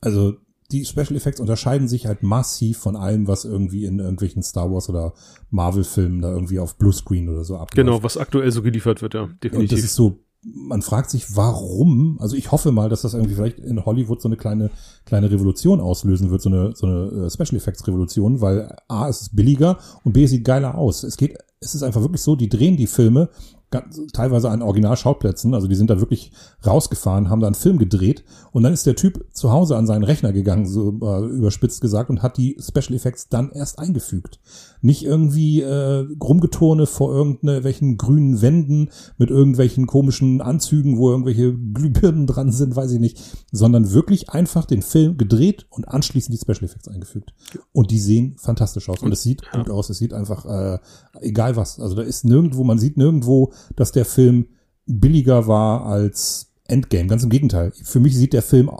[0.00, 0.36] also
[0.70, 4.88] die Special Effects unterscheiden sich halt massiv von allem, was irgendwie in irgendwelchen Star Wars
[4.88, 5.14] oder
[5.50, 7.76] Marvel-Filmen da irgendwie auf Bluescreen oder so abläuft.
[7.76, 9.78] Genau, was aktuell so geliefert wird, ja, Und das definitiv.
[9.84, 13.84] ist so, man fragt sich, warum, also ich hoffe mal, dass das irgendwie vielleicht in
[13.84, 14.70] Hollywood so eine kleine,
[15.06, 19.22] kleine Revolution auslösen wird, so eine, so eine äh, Special Effects Revolution, weil A, es
[19.22, 21.02] ist billiger und B, es sieht geiler aus.
[21.02, 23.30] Es geht, es ist einfach wirklich so, die drehen die Filme
[23.74, 26.30] ganz, teilweise an Originalschauplätzen, also die sind da wirklich
[26.64, 30.04] rausgefahren, haben da einen Film gedreht und dann ist der Typ zu Hause an seinen
[30.04, 34.38] Rechner gegangen, so äh, überspitzt gesagt, und hat die Special Effects dann erst eingefügt.
[34.80, 42.26] Nicht irgendwie äh, rumgeturne vor irgendwelchen grünen Wänden mit irgendwelchen komischen Anzügen, wo irgendwelche Glühbirnen
[42.26, 43.20] dran sind, weiß ich nicht,
[43.50, 47.34] sondern wirklich einfach den Film gedreht und anschließend die Special Effects eingefügt.
[47.72, 49.02] Und die sehen fantastisch aus.
[49.02, 49.90] Und es sieht gut aus.
[49.90, 50.78] Es sieht einfach, äh,
[51.20, 51.80] egal was.
[51.80, 54.46] Also da ist nirgendwo, man sieht nirgendwo, dass der Film
[54.86, 57.06] billiger war als Endgame.
[57.08, 57.72] Ganz im Gegenteil.
[57.82, 58.70] Für mich sieht der Film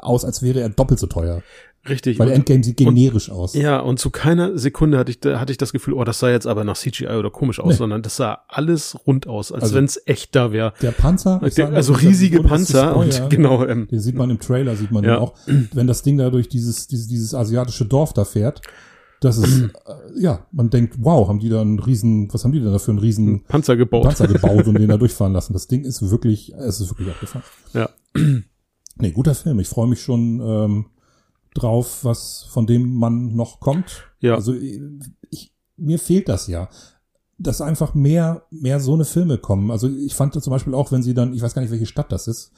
[0.00, 1.42] aus, als wäre er doppelt so teuer.
[1.88, 2.18] Richtig.
[2.18, 3.54] Weil Und- Endgame sieht generisch aus.
[3.54, 6.46] Ja, und zu keiner Sekunde hatte ich, hatte ich das Gefühl, oh, das sah jetzt
[6.46, 7.76] aber nach CGI oder komisch aus, Nee.
[7.76, 10.72] sondern das sah alles rund aus, als Also- wenn es echt da wäre.
[10.82, 14.74] Der Panzer, ich sage, Also riesige Panzer und genau, ähm, Den sieht man im Trailer,
[14.74, 15.18] sieht man Ja.
[15.18, 15.34] auch.
[15.72, 18.62] Wenn das Ding da durch dieses, dieses, dieses asiatische Dorf da fährt,
[19.20, 22.60] das ist, äh, ja, man denkt, wow, haben die da einen riesen, was haben die
[22.60, 24.04] denn da für einen riesen Panzer gebaut.
[24.04, 25.52] Panzer gebaut und den da durchfahren lassen.
[25.52, 27.44] Das Ding ist wirklich, es ist wirklich abgefahren.
[27.72, 27.90] Ja.
[28.98, 29.60] Nee, guter Film.
[29.60, 30.86] Ich freue mich schon ähm,
[31.52, 34.04] drauf, was von dem man noch kommt.
[34.20, 34.34] Ja.
[34.34, 36.68] Also ich, mir fehlt das ja.
[37.38, 39.70] Dass einfach mehr, mehr so eine Filme kommen.
[39.70, 42.10] Also ich fand zum Beispiel auch, wenn sie dann, ich weiß gar nicht, welche Stadt
[42.10, 42.52] das ist,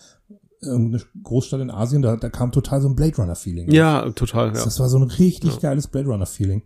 [0.61, 3.71] irgendeine Großstadt in Asien, da, da kam total so ein Blade Runner Feeling.
[3.71, 4.65] Ja, total, ja.
[4.65, 5.61] Das war so ein richtig Ja.
[5.61, 6.63] geiles Blade Runner Feeling.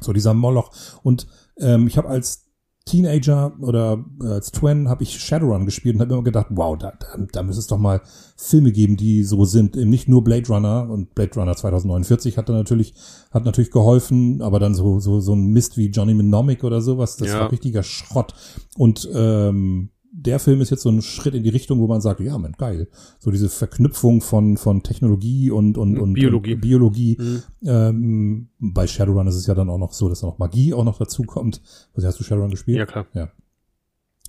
[0.00, 0.70] So dieser Moloch.
[1.02, 1.26] Und
[1.58, 2.42] ähm, ich habe als
[2.84, 6.92] Teenager oder äh, als Twen habe ich Shadowrun gespielt und habe immer gedacht, wow, da,
[6.92, 8.00] da, da müsste es doch mal
[8.36, 9.76] Filme geben, die so sind.
[9.76, 12.94] Eben nicht nur Blade Runner und Blade Runner 2049 hat da natürlich
[13.32, 17.16] hat natürlich geholfen, aber dann so so so ein Mist wie Johnny Mnemonic oder sowas,
[17.16, 17.40] das Ja.
[17.40, 18.34] war richtiger Schrott.
[18.76, 22.20] Und ähm, der Film ist jetzt so ein Schritt in die Richtung, wo man sagt,
[22.20, 22.88] ja, man, geil.
[23.18, 26.54] So diese Verknüpfung von, von Technologie und, und, und Biologie.
[26.54, 27.16] Und Biologie.
[27.20, 27.42] Mhm.
[27.64, 30.84] Ähm, bei Shadowrun ist es ja dann auch noch so, dass da noch Magie auch
[30.84, 31.60] noch dazu kommt.
[31.94, 32.78] Was hast du Shadowrun gespielt?
[32.78, 33.06] Ja, klar.
[33.12, 33.30] Ja.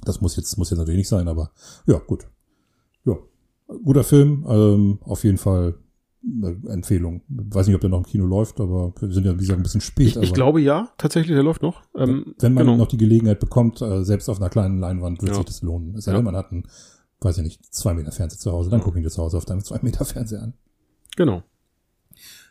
[0.04, 1.52] Das muss jetzt, muss jetzt natürlich nicht sein, aber
[1.86, 2.28] ja, gut.
[3.06, 3.16] Ja.
[3.84, 5.76] Guter Film, ähm, auf jeden Fall
[6.68, 7.22] Empfehlung.
[7.30, 9.64] Weiß nicht, ob der noch im Kino läuft, aber wir sind ja, wie gesagt, ein
[9.64, 10.08] bisschen spät.
[10.08, 11.82] Ich, ich glaube ja, tatsächlich, der läuft noch.
[11.96, 12.78] Ähm, wenn man genau.
[12.78, 15.36] noch die Gelegenheit bekommt, äh, selbst auf einer kleinen Leinwand, wird Ja.
[15.38, 15.96] sich das lohnen.
[15.96, 16.18] Es sei Ja.
[16.18, 16.64] denn, man hat einen,
[17.22, 19.46] weiß ich nicht, zwei Meter Fernseher zu Hause, dann guck ihn dir zu Hause auf
[19.46, 20.54] deinem zwei Meter Fernseher an.
[21.16, 21.44] Genau.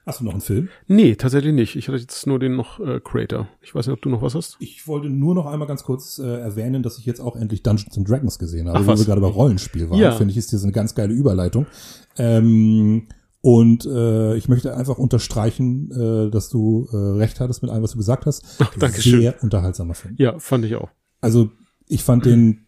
[0.07, 0.69] Hast du noch einen Film?
[0.87, 1.75] Nee, tatsächlich nicht.
[1.75, 3.49] Ich hatte jetzt nur den noch äh, Creator.
[3.61, 4.57] Ich weiß nicht, ob du noch was hast.
[4.61, 7.99] Ich wollte nur noch einmal ganz kurz äh, erwähnen, dass ich jetzt auch endlich Dungeons
[7.99, 9.01] and Dragons gesehen habe, Ach, wo was?
[9.01, 9.99] wir gerade bei Rollenspiel waren.
[9.99, 10.13] Ja.
[10.13, 11.67] Finde ich, ist das eine ganz geile Überleitung.
[12.19, 13.09] Ähm,
[13.47, 17.93] und äh, ich möchte einfach unterstreichen, äh, dass du äh, recht hattest mit allem, was
[17.93, 18.45] du gesagt hast.
[18.59, 19.21] Ach, Dankeschön.
[19.21, 20.17] Sehr unterhaltsamer Film.
[20.19, 20.89] Ja, fand ich auch.
[21.21, 21.51] Also
[21.87, 22.67] ich fand den,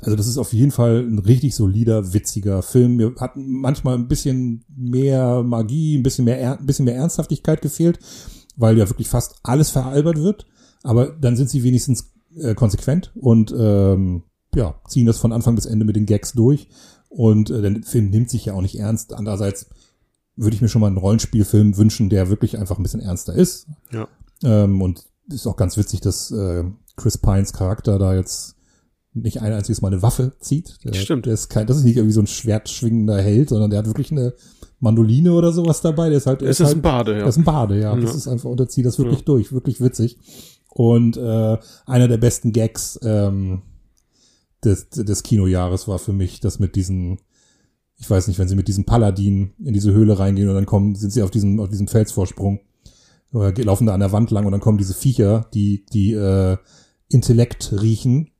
[0.00, 2.98] also das ist auf jeden Fall ein richtig solider, witziger Film.
[2.98, 7.98] Mir hat manchmal ein bisschen mehr Magie, ein bisschen mehr, ein bisschen mehr Ernsthaftigkeit gefehlt,
[8.54, 10.46] weil ja wirklich fast alles veralbert wird.
[10.84, 14.22] Aber dann sind sie wenigstens äh, konsequent und ähm,
[14.54, 16.68] ja, ziehen das von Anfang bis Ende mit den Gags durch.
[17.08, 19.14] Und äh, der Film nimmt sich ja auch nicht ernst.
[19.14, 19.66] Andererseits
[20.36, 23.66] würde ich mir schon mal einen Rollenspielfilm wünschen, der wirklich einfach ein bisschen ernster ist.
[23.92, 24.08] Ja.
[24.42, 26.64] Ähm, und ist auch ganz witzig, dass äh,
[26.96, 28.56] Chris Pines Charakter da jetzt
[29.12, 30.78] nicht ein einziges Mal eine Waffe zieht.
[30.84, 31.26] Der, Stimmt.
[31.26, 34.12] Der ist kein, das ist nicht irgendwie so ein schwertschwingender Held, sondern der hat wirklich
[34.12, 34.34] eine
[34.78, 36.08] Mandoline oder sowas dabei.
[36.08, 37.28] Der ist halt, der Es ist halt, ein Bade, das ja.
[37.28, 37.94] ist ein Bade, ja.
[37.94, 38.00] Ja.
[38.00, 39.24] Das ist einfach, und er zieht das wirklich Ja.
[39.24, 39.52] durch.
[39.52, 40.18] Wirklich witzig.
[40.68, 43.62] Und äh, einer der besten Gags, ähm,
[44.64, 47.18] des, des Kinojahres war für mich das mit diesen,
[48.00, 50.94] ich weiß nicht, wenn sie mit diesem Paladin in diese Höhle reingehen und dann kommen,
[50.94, 52.60] sind sie auf diesem, auf diesem Felsvorsprung
[53.32, 56.56] oder laufen da an der Wand lang und dann kommen diese Viecher, die, die äh,
[57.08, 58.30] Intellekt riechen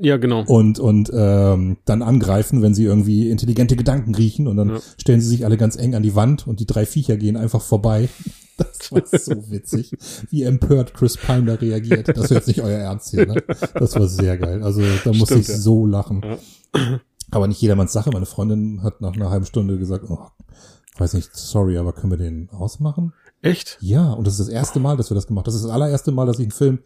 [0.00, 0.44] Ja, genau.
[0.46, 4.80] und, und ähm, dann angreifen, wenn sie irgendwie intelligente Gedanken riechen und dann Ja.
[4.96, 7.62] stellen sie sich alle ganz eng an die Wand und die drei Viecher gehen einfach
[7.62, 8.08] vorbei.
[8.58, 9.92] Das war so witzig,
[10.28, 12.14] wie empört Chris Pine da reagiert.
[12.14, 13.42] Das jetzt nicht euer Ernst hier, ne?
[13.74, 14.62] Das war sehr geil.
[14.62, 15.56] Also da musste Stimmt, ich ja.
[15.56, 16.20] so lachen.
[16.22, 17.00] Ja.
[17.32, 18.10] Aber nicht jedermanns Sache.
[18.12, 20.18] Meine Freundin hat nach einer halben Stunde gesagt, oh,
[20.98, 23.12] weiß nicht, sorry, aber können wir den ausmachen?
[23.40, 23.78] Echt?
[23.80, 25.52] Ja, und das ist das erste Mal, dass wir das gemacht haben.
[25.52, 26.78] Das ist das allererste Mal, dass ich einen Film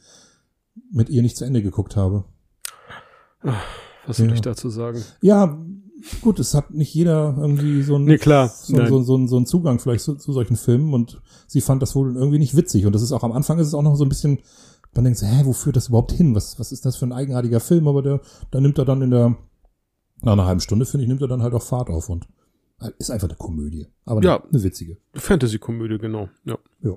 [0.90, 2.24] mit ihr nicht zu Ende geguckt habe.
[4.07, 4.34] Was soll Ja.
[4.34, 5.03] ich dazu sagen?
[5.20, 5.59] Ja,
[6.22, 8.49] gut, es hat nicht jeder irgendwie so einen, Nee, klar.
[8.49, 11.94] so, so, so, so einen Zugang vielleicht zu, zu solchen Filmen und sie fand das
[11.94, 12.86] wohl irgendwie nicht witzig.
[12.86, 14.38] Und das ist auch am Anfang ist es auch noch so ein bisschen,
[14.94, 16.34] man denkt, so, hä, wo führt das überhaupt hin?
[16.34, 17.86] Was, was ist das für ein eigenartiger Film?
[17.88, 18.20] Aber der,
[18.51, 19.36] da nimmt er dann in der,
[20.22, 22.26] nach einer halben Stunde, finde ich, nimmt er dann halt auch Fahrt auf und
[22.98, 23.86] ist einfach eine Komödie.
[24.04, 24.44] Aber eine, Ja.
[24.44, 24.96] eine witzige.
[25.14, 26.28] Fantasy-Komödie, genau.
[26.44, 26.58] Ja.
[26.82, 26.94] Ja.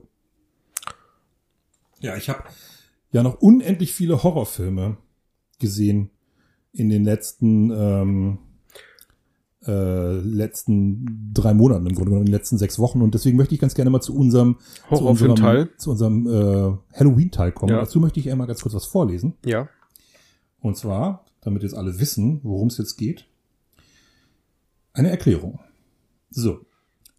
[2.02, 2.44] Ja, ich habe
[3.12, 4.98] ja noch unendlich viele Horrorfilme
[5.60, 6.12] gesehen
[6.72, 8.38] in den letzten ähm,
[9.68, 13.54] äh, letzten drei Monaten im Grunde genommen, in den letzten sechs Wochen und deswegen möchte
[13.56, 14.58] ich ganz gerne mal zu unserem
[14.88, 15.70] zu unserem, Horrorfilm-Teil.
[15.78, 17.74] zu unserem äh, Halloween-Teil kommen.
[17.74, 17.80] Ja.
[17.82, 19.34] Dazu möchte ich einmal ganz kurz was vorlesen.
[19.46, 19.68] Ja.
[20.62, 23.28] Und zwar, damit jetzt alle wissen, worum es jetzt geht,
[24.94, 25.60] eine Erklärung.
[26.30, 26.66] So.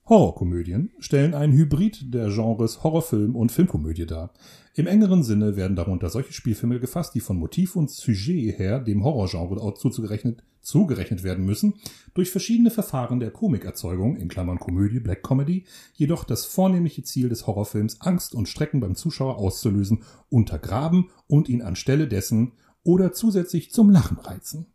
[0.06, 4.32] Horrorkomödien stellen einen Hybrid der Genres Horrorfilm und Filmkomödie dar.
[4.74, 9.04] Im engeren Sinne werden darunter solche Spielfilme gefasst, die von Motiv und Sujet her dem
[9.04, 11.74] Horrorgenre zugerechnet, zugerechnet werden müssen,
[12.12, 15.64] durch verschiedene Verfahren der Komikerzeugung, in Klammern Komödie, Black Comedy,
[15.94, 21.62] jedoch das vornehmliche Ziel des Horrorfilms, Angst und Schrecken beim Zuschauer auszulösen, untergraben und ihn
[21.62, 22.52] anstelle dessen
[22.82, 24.66] oder zusätzlich zum Lachen reizen.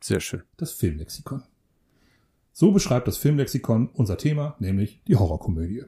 [0.00, 0.42] Sehr schön.
[0.56, 1.42] Das Filmlexikon.
[2.52, 5.84] So beschreibt das Filmlexikon unser Thema, nämlich die Horrorkomödie.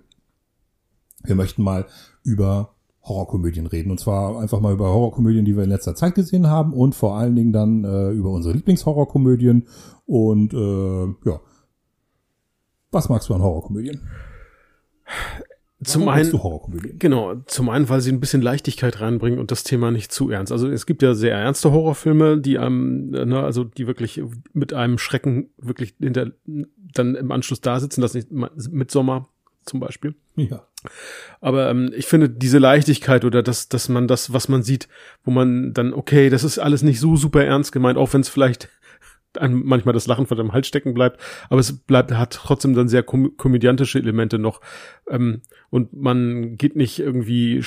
[1.25, 1.87] Wir möchten mal
[2.23, 3.91] über Horrorkomödien reden.
[3.91, 7.17] Und zwar einfach mal über Horrorkomödien, die wir in letzter Zeit gesehen haben und vor
[7.17, 9.67] allen Dingen dann äh, über unsere Lieblingshorrorkomödien.
[10.07, 11.41] Und äh, ja.
[12.91, 14.01] Was magst du an Horrorkomödien?
[15.85, 16.99] Zum Warum einen, Horrorkomödien?
[16.99, 20.51] Genau, zum einen, weil sie ein bisschen Leichtigkeit reinbringen und das Thema nicht zu ernst.
[20.51, 24.21] Also es gibt ja sehr ernste Horrorfilme, die einem, äh, ne, also die wirklich
[24.53, 29.29] mit einem Schrecken wirklich hinter, dann im Anschluss da sitzen, das nicht Midsommer
[29.67, 30.17] zum Beispiel.
[30.35, 30.67] Ja.
[31.41, 34.89] Aber ähm, ich finde diese Leichtigkeit oder dass, dass man das, was man sieht,
[35.25, 38.29] wo man dann, okay, das ist alles nicht so super ernst gemeint, auch wenn es
[38.29, 38.69] vielleicht
[39.41, 41.21] manchmal das Lachen von dem Hals stecken bleibt,
[41.51, 44.61] aber es bleibt, hat trotzdem dann sehr kom komödiantische Elemente noch.
[45.09, 47.63] Ähm, und man geht nicht irgendwie,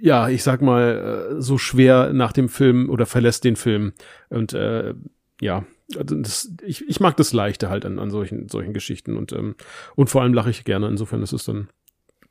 [0.00, 3.92] ja, ich sag mal, äh, so schwer nach dem Film oder verlässt den Film.
[4.30, 4.94] Und äh,
[5.40, 5.64] ja,
[5.96, 9.54] also das, ich, ich mag das Leichte halt an, an solchen, solchen Geschichten und, ähm,
[9.96, 10.88] und vor allem lache ich gerne.
[10.88, 11.68] Insofern ist es dann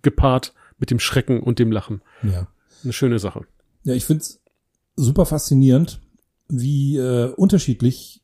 [0.01, 2.01] gepaart mit dem Schrecken und dem Lachen.
[2.23, 2.47] Ja.
[2.83, 3.45] Eine schöne Sache.
[3.83, 4.41] Ja, ich find's
[4.95, 6.01] super faszinierend,
[6.49, 8.23] wie äh, unterschiedlich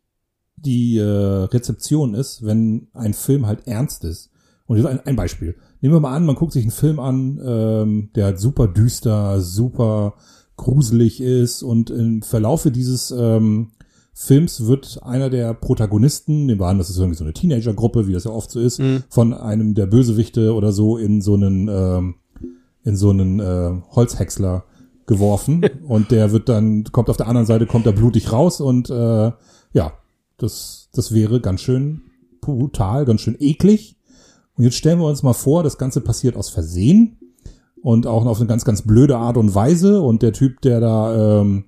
[0.56, 4.30] die äh, Rezeption ist, wenn ein Film halt ernst ist.
[4.66, 5.56] Und ein, ein Beispiel.
[5.82, 9.42] Nehmen wir mal an, man guckt sich einen Film an, ähm, der halt super düster,
[9.42, 10.14] super
[10.56, 13.72] gruselig ist und im Verlaufe dieses ähm,
[14.14, 18.14] Films wird einer der Protagonisten, nehmen wir an, das ist irgendwie so eine Teenagergruppe, wie
[18.14, 19.04] das ja oft so ist, Mhm.
[19.10, 22.16] von einem der Bösewichte oder so in so einen ähm,
[22.86, 24.66] in so einen äh, Holzhäcksler
[25.08, 28.90] geworfen und der wird dann kommt auf der anderen Seite kommt er blutig raus und
[28.90, 29.32] äh,
[29.74, 29.94] ja
[30.38, 32.02] das das wäre ganz schön
[32.42, 33.98] brutal ganz schön eklig
[34.56, 37.18] und jetzt stellen wir uns mal vor das Ganze passiert aus Versehen
[37.82, 41.42] und auch auf eine ganz ganz blöde Art und Weise und der Typ der da
[41.42, 41.66] ähm,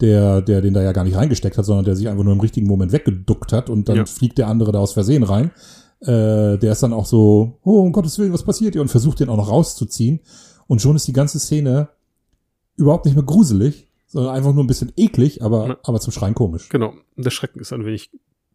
[0.00, 2.40] der der den da ja gar nicht reingesteckt hat sondern der sich einfach nur im
[2.40, 4.06] richtigen Moment weggeduckt hat und dann Ja.
[4.06, 5.50] fliegt der andere da aus Versehen rein
[6.00, 8.82] äh, der ist dann auch so, oh, um Gottes Willen, was passiert hier?
[8.82, 10.20] Und versucht den auch noch rauszuziehen.
[10.66, 11.88] Und schon ist die ganze Szene
[12.76, 15.76] überhaupt nicht mehr gruselig, sondern einfach nur ein bisschen eklig, aber, Ja.
[15.82, 16.68] aber zum Schreien komisch.
[16.68, 16.94] Genau.
[17.16, 18.10] Der Schrecken ist ein wenig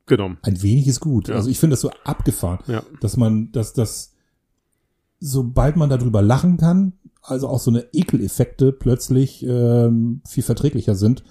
[0.06, 0.38] genommen.
[0.42, 1.28] Ein wenig ist gut.
[1.28, 1.36] Ja.
[1.36, 2.84] Also ich finde das so abgefahren, Ja.
[3.02, 4.14] dass man, dass das,
[5.20, 11.24] sobald man darüber lachen kann, also auch so eine Ekeleffekte plötzlich ähm, viel verträglicher sind,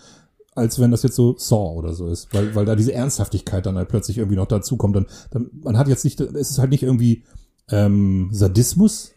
[0.55, 3.76] als wenn das jetzt so Saw oder so ist, weil, weil da diese Ernsthaftigkeit dann
[3.76, 4.97] halt plötzlich irgendwie noch dazu kommt.
[4.97, 7.24] Dann, dann man hat jetzt nicht, es ist halt nicht irgendwie
[7.70, 9.12] ähm, Sadismus,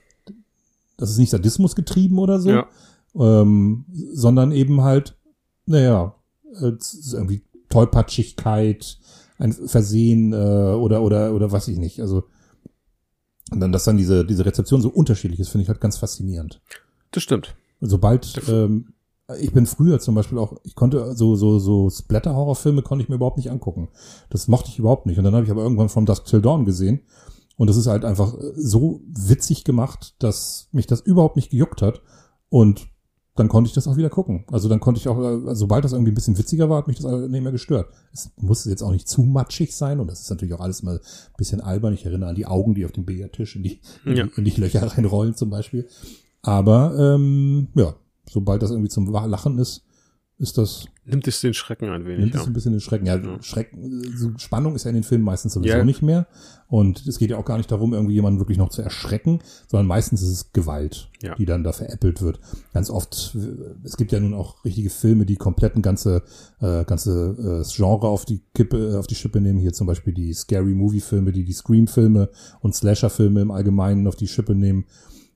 [0.97, 2.67] das ist nicht Sadismus getrieben oder so, Ja.
[3.15, 5.17] Ähm, sondern eben halt,
[5.65, 6.15] naja,
[6.53, 8.99] irgendwie Tollpatschigkeit,
[9.37, 12.01] ein Versehen äh, oder oder oder was ich nicht.
[12.01, 12.23] Also
[13.51, 16.61] und dann, dass dann diese diese Rezeption so unterschiedlich ist, finde ich halt ganz faszinierend.
[17.11, 17.55] Das stimmt.
[17.81, 18.93] Sobald ähm,
[19.39, 23.15] ich bin früher zum Beispiel auch, ich konnte so, so, so Splatter-Horrorfilme konnte ich mir
[23.15, 23.89] überhaupt nicht angucken.
[24.29, 25.17] Das mochte ich überhaupt nicht.
[25.17, 27.01] Und dann habe ich aber irgendwann From Dusk Till Dawn gesehen.
[27.57, 32.01] Und das ist halt einfach so witzig gemacht, dass mich das überhaupt nicht gejuckt hat.
[32.49, 32.87] Und
[33.41, 34.45] dann konnte ich das auch wieder gucken.
[34.51, 36.99] Also dann konnte ich auch, äh, sobald das irgendwie ein bisschen witziger war, hat mich
[36.99, 37.89] das nicht mehr gestört.
[38.13, 40.97] Es muss jetzt auch nicht zu matschig sein und das ist natürlich auch alles mal
[40.97, 41.95] ein bisschen albern.
[41.95, 44.27] Ich erinnere an die Augen, die auf dem Billardtisch in die, ja.
[44.35, 45.87] in die Löcher reinrollen zum Beispiel.
[46.43, 47.95] Aber ähm, ja,
[48.29, 49.85] sobald das irgendwie zum Lachen ist,
[50.37, 50.85] ist das.
[51.11, 52.19] Nimmt es den Schrecken ein wenig.
[52.19, 52.41] Nimmt ja.
[52.41, 53.05] es ein bisschen den Schrecken.
[53.05, 53.41] Ja, ja.
[53.41, 55.83] Schrecken, so Spannung ist ja in den Filmen meistens sowieso yeah.
[55.83, 56.27] nicht mehr.
[56.67, 59.87] Und es geht ja auch gar nicht darum, irgendwie jemanden wirklich noch zu erschrecken, sondern
[59.87, 61.35] meistens ist es Gewalt, ja.
[61.35, 62.39] die dann da veräppelt wird.
[62.73, 63.35] Ganz oft,
[63.83, 66.23] es gibt ja nun auch richtige Filme, die komplett ein ganze,
[66.61, 69.59] äh, ganze äh, Genre auf die Kippe, auf die Schippe nehmen.
[69.59, 72.29] Hier zum Beispiel die Scary Movie Filme, die die Scream Filme
[72.61, 74.85] und Slasher Filme im Allgemeinen auf die Schippe nehmen,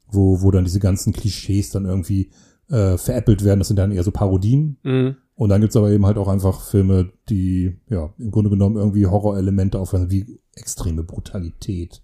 [0.08, 2.32] wo, wo dann diese ganzen Klischees dann irgendwie
[2.70, 3.60] äh, veräppelt werden.
[3.60, 4.78] Das sind dann eher so Parodien.
[4.84, 5.18] Mhm.
[5.36, 9.06] Und dann gibt's aber eben halt auch einfach Filme, die ja im Grunde genommen irgendwie
[9.06, 12.02] Horrorelemente aufweisen, wie extreme Brutalität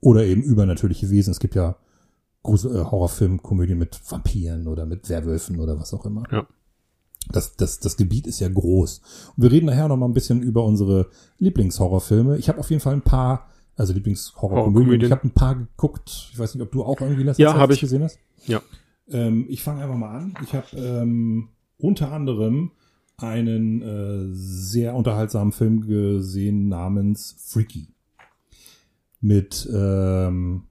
[0.00, 1.32] oder eben übernatürliche Wesen.
[1.32, 1.76] Es gibt ja
[2.42, 6.22] Grusel äh, Horrorfilmkomödien mit Vampiren oder mit Werwölfen oder was auch immer.
[6.30, 6.46] Ja.
[7.30, 9.02] Das, das, das Gebiet ist ja groß.
[9.36, 12.38] Und wir reden nachher noch mal ein bisschen über unsere Lieblingshorrorfilme.
[12.38, 15.06] Ich habe auf jeden Fall ein paar, also Lieblingshorrorkomödien.
[15.06, 16.30] Ich habe ein paar geguckt.
[16.32, 18.18] Ich weiß nicht, ob du auch irgendwie das ja, habe ich gesehen hast.
[18.46, 18.62] Ja.
[19.08, 20.34] Ähm, ich fange einfach mal an.
[20.42, 21.48] Ich habe ähm,
[21.78, 22.72] unter anderem
[23.16, 27.88] einen äh, sehr unterhaltsamen Film gesehen namens Freaky.
[29.20, 30.64] Mit, ähm,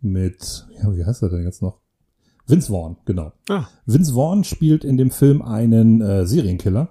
[0.00, 1.80] mit, ja, wie heißt er denn jetzt noch?
[2.46, 3.32] Vince Vaughn, genau.
[3.48, 3.66] Ah.
[3.84, 6.88] Vince Vaughn spielt in dem Film einen äh, Serienkiller.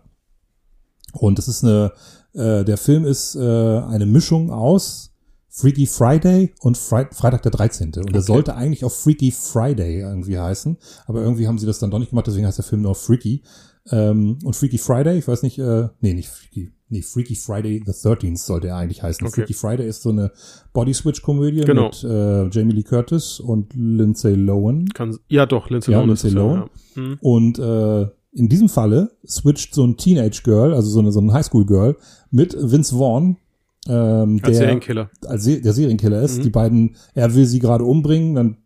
[1.13, 1.91] Und das ist eine,
[2.33, 5.08] äh, der Film ist äh, eine Mischung aus
[5.49, 7.87] Freaky Friday und Fre Freitag der 13.
[7.87, 8.13] Und okay.
[8.13, 10.77] der sollte eigentlich auf Freaky Friday irgendwie heißen,
[11.07, 13.43] aber irgendwie haben sie das dann doch nicht gemacht, deswegen heißt der Film nur Freaky.
[13.91, 17.91] Ähm, und Freaky Friday, ich weiß nicht, äh, nee, nicht Freaky, nee, Freaky Friday the
[17.91, 19.25] 13th sollte er eigentlich heißen.
[19.25, 19.41] Okay.
[19.41, 20.31] Freaky Friday ist so eine
[20.73, 21.85] Body-Switch-Komödie genau.
[21.85, 24.85] mit äh, Jamie Lee Curtis und Lindsay Lohan.
[24.89, 26.09] Kann, ja, doch, Lindsay ja, Lohan.
[26.09, 26.69] Lindsay Lohan.
[26.95, 27.01] Ja.
[27.01, 27.17] Hm.
[27.21, 31.95] Und äh, in diesem Falle switcht so ein Teenage-Girl, also so eine, so ein Highschool-Girl,
[32.29, 33.37] mit Vince Vaughn,
[33.87, 35.09] ähm, als der, Serienkiller.
[35.25, 36.39] Als Se der Serienkiller ist.
[36.39, 36.43] Mhm.
[36.43, 38.57] Die beiden, er will sie gerade umbringen, dann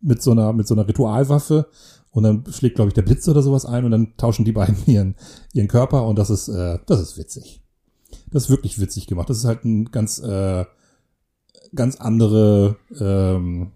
[0.00, 1.66] mit so einer, mit so einer Ritualwaffe
[2.10, 4.76] und dann schlägt, glaube ich, der Blitz oder sowas ein und dann tauschen die beiden
[4.86, 5.14] ihren,
[5.52, 7.62] ihren Körper und das ist, äh, das ist witzig.
[8.30, 9.30] Das ist wirklich witzig gemacht.
[9.30, 10.64] Das ist halt ein ganz, äh,
[11.74, 13.72] ganz andere ähm,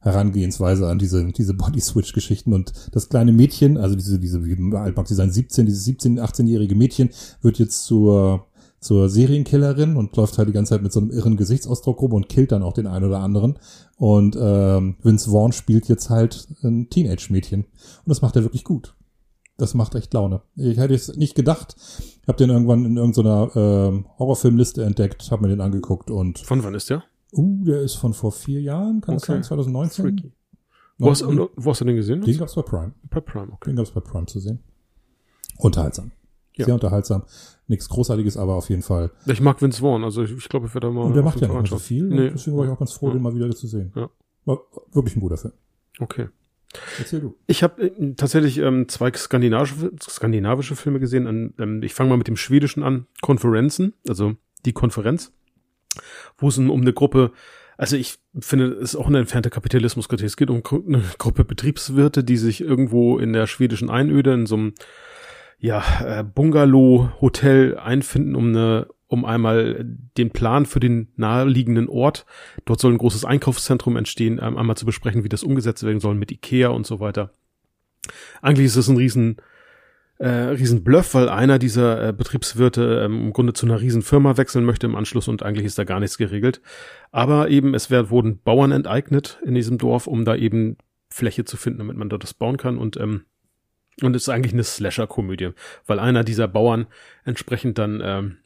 [0.00, 2.52] Herangehensweise an diese, diese Body-Switch-Geschichten.
[2.52, 6.20] Und das kleine Mädchen, also diese, diese, wie alt mag sie sein, 17, dieses 17-,
[6.20, 7.10] 18-jährige Mädchen,
[7.42, 8.46] wird jetzt zur
[8.86, 12.28] zur Serienkillerin und läuft halt die ganze Zeit mit so einem irren Gesichtsausdruck rum und
[12.28, 13.58] killt dann auch den einen oder anderen.
[13.96, 17.64] Und ähm, Vince Vaughn spielt jetzt halt ein Teenage-Mädchen.
[17.64, 18.94] Und das macht er wirklich gut.
[19.58, 20.42] Das macht echt Laune.
[20.54, 21.74] Ich hätte es nicht gedacht.
[21.78, 26.38] Ich habe den irgendwann in irgendeiner ähm, Horrorfilmliste entdeckt, habe mir den angeguckt und.
[26.38, 27.02] Von wann ist der?
[27.32, 29.26] Uh, der ist von vor vier Jahren, kann okay.
[29.26, 30.04] das sein, 2019?
[30.04, 30.32] Freaky.
[30.98, 32.22] Wo hast, wo hast du den gesehen?
[32.22, 32.92] Den gab's bei Prime.
[33.10, 33.70] Bei Prime, okay.
[33.70, 34.60] Den gab's bei Prime zu sehen.
[35.58, 36.12] Unterhaltsam.
[36.56, 36.64] Ja.
[36.64, 37.24] Sehr unterhaltsam.
[37.68, 39.10] Nichts Großartiges, aber auf jeden Fall.
[39.26, 41.04] Ich mag Vince Vaughn, also ich, ich glaube, ich werde da mal.
[41.04, 42.04] Und der macht ja nicht so viel.
[42.04, 42.30] Nee.
[42.30, 43.14] Deswegen war ich auch ganz froh, ja.
[43.14, 43.92] den mal wieder zu sehen.
[43.94, 44.08] Ja.
[44.44, 44.60] War
[44.92, 45.52] wirklich ein guter Film.
[45.98, 46.28] Okay.
[46.98, 47.34] Erzähl du.
[47.46, 51.54] Ich habe äh, tatsächlich ähm, zwei skandinavische, skandinavische Filme gesehen.
[51.58, 53.06] Ähm, ich fange mal mit dem Schwedischen an.
[53.22, 54.34] Konferenzen, also
[54.64, 55.32] die Konferenz,
[56.38, 57.32] wo es um eine Gruppe
[57.78, 60.26] also ich finde, es ist auch eine entfernte Kapitalismuskritik.
[60.26, 64.56] Es geht um eine Gruppe Betriebswirte, die sich irgendwo in der schwedischen Einöde in so
[64.56, 64.74] einem
[65.58, 69.84] ja, äh, Bungalow-Hotel einfinden, um eine um einmal
[70.16, 72.26] den Plan für den naheliegenden Ort,
[72.64, 76.14] dort soll ein großes Einkaufszentrum entstehen, ähm, einmal zu besprechen, wie das umgesetzt werden soll
[76.14, 77.30] mit Ikea und so weiter.
[78.42, 79.36] Eigentlich ist es ein riesen,
[80.18, 84.36] äh, riesen Bluff, weil einer dieser äh, Betriebswirte ähm, im Grunde zu einer riesen Firma
[84.36, 86.60] wechseln möchte im Anschluss und eigentlich ist da gar nichts geregelt.
[87.12, 90.78] Aber eben, es werden, wurden Bauern enteignet in diesem Dorf, um da eben
[91.10, 93.22] Fläche zu finden, damit man dort das bauen kann und ähm,
[94.02, 95.50] und es ist eigentlich eine Slasher-Komödie,
[95.86, 96.86] weil einer dieser Bauern
[97.24, 98.36] entsprechend dann ähm,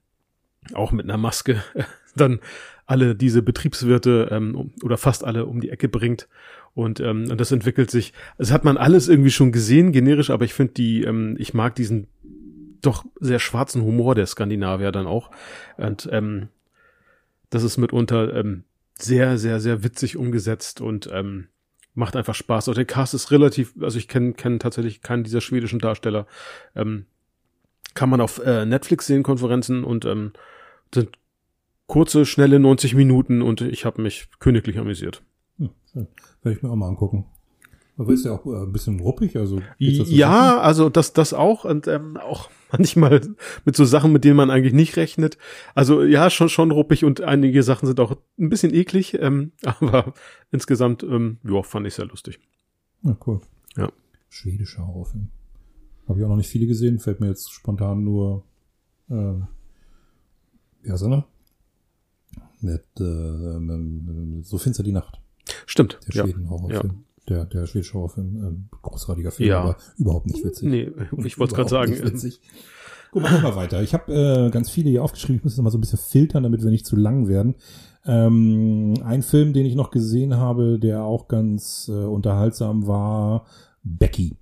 [0.74, 1.62] auch mit einer Maske
[2.16, 2.40] dann
[2.86, 6.28] alle diese Betriebswirte ähm, oder fast alle um die Ecke bringt.
[6.74, 10.44] Und, ähm, und das entwickelt sich, also hat man alles irgendwie schon gesehen, generisch, aber
[10.44, 12.08] ich finde die, ähm, ich mag diesen
[12.80, 15.30] doch sehr schwarzen Humor der Skandinavier dann auch.
[15.76, 16.48] Und ähm,
[17.50, 21.48] das ist mitunter ähm, sehr, sehr, sehr witzig umgesetzt und ähm,
[21.94, 22.68] macht einfach Spaß.
[22.68, 26.26] Und der Cast ist relativ, also ich kenne kenn tatsächlich keinen dieser schwedischen Darsteller.
[26.74, 27.06] Ähm,
[27.94, 30.32] kann man auf äh, Netflix sehen, Konferenzen und ähm,
[30.94, 31.10] sind
[31.86, 35.22] kurze, schnelle 90 Minuten und ich habe mich königlich amüsiert.
[35.58, 37.26] Hm, Werde ich mir auch mal angucken.
[38.00, 39.60] Aber ist ja auch äh, ein bisschen ruppig, also.
[39.76, 43.20] Ja, also das, das auch und ähm, auch manchmal
[43.66, 45.36] mit so Sachen, mit denen man eigentlich nicht rechnet.
[45.74, 50.14] Also ja, schon, schon ruppig und einige Sachen sind auch ein bisschen eklig, ähm, aber
[50.50, 52.40] insgesamt, ähm, ja, fand ich sehr lustig.
[53.02, 53.42] Ja, cool.
[53.76, 53.92] Ja.
[54.30, 55.28] Schwedischer Horrorfilm.
[56.08, 58.44] Habe ich auch noch nicht viele gesehen, fällt mir jetzt spontan nur,
[59.10, 59.34] äh,
[60.88, 61.28] heißt er noch?
[62.62, 65.20] Mit, äh, ähm, so finster die Nacht.
[65.66, 66.00] Stimmt.
[66.08, 66.24] Der ja.
[66.24, 66.92] Schweden-Horrorfilm.
[66.92, 67.09] Ja.
[67.30, 69.60] Der, der schwedische Horrorfilm, ähm, großartiger Film, Ja.
[69.60, 70.68] aber überhaupt nicht witzig.
[70.68, 70.90] Nee,
[71.24, 72.40] ich wollte gerade Überhaupt sagen, nicht ähm, witzig.
[73.12, 73.82] Gut, machen wir weiter.
[73.82, 75.36] Ich habe äh, ganz viele hier aufgeschrieben.
[75.36, 77.54] Ich muss das mal so ein bisschen filtern, damit wir nicht zu lang werden.
[78.04, 83.46] Ähm, ein Film, den ich noch gesehen habe, der auch ganz äh, unterhaltsam war,
[83.82, 84.36] Becky.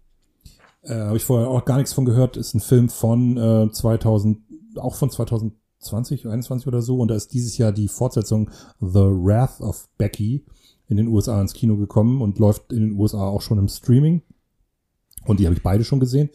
[0.82, 2.36] Äh, habe ich vorher auch gar nichts von gehört.
[2.36, 4.38] Ist ein Film von äh, 2000,
[4.76, 6.98] auch von 2020, 21 oder so.
[6.98, 10.44] Und da ist dieses Jahr die Fortsetzung The Wrath of Becky
[10.88, 14.22] in den USA ins Kino gekommen und läuft in den USA auch schon im Streaming.
[15.26, 16.30] Und die habe ich beide schon gesehen.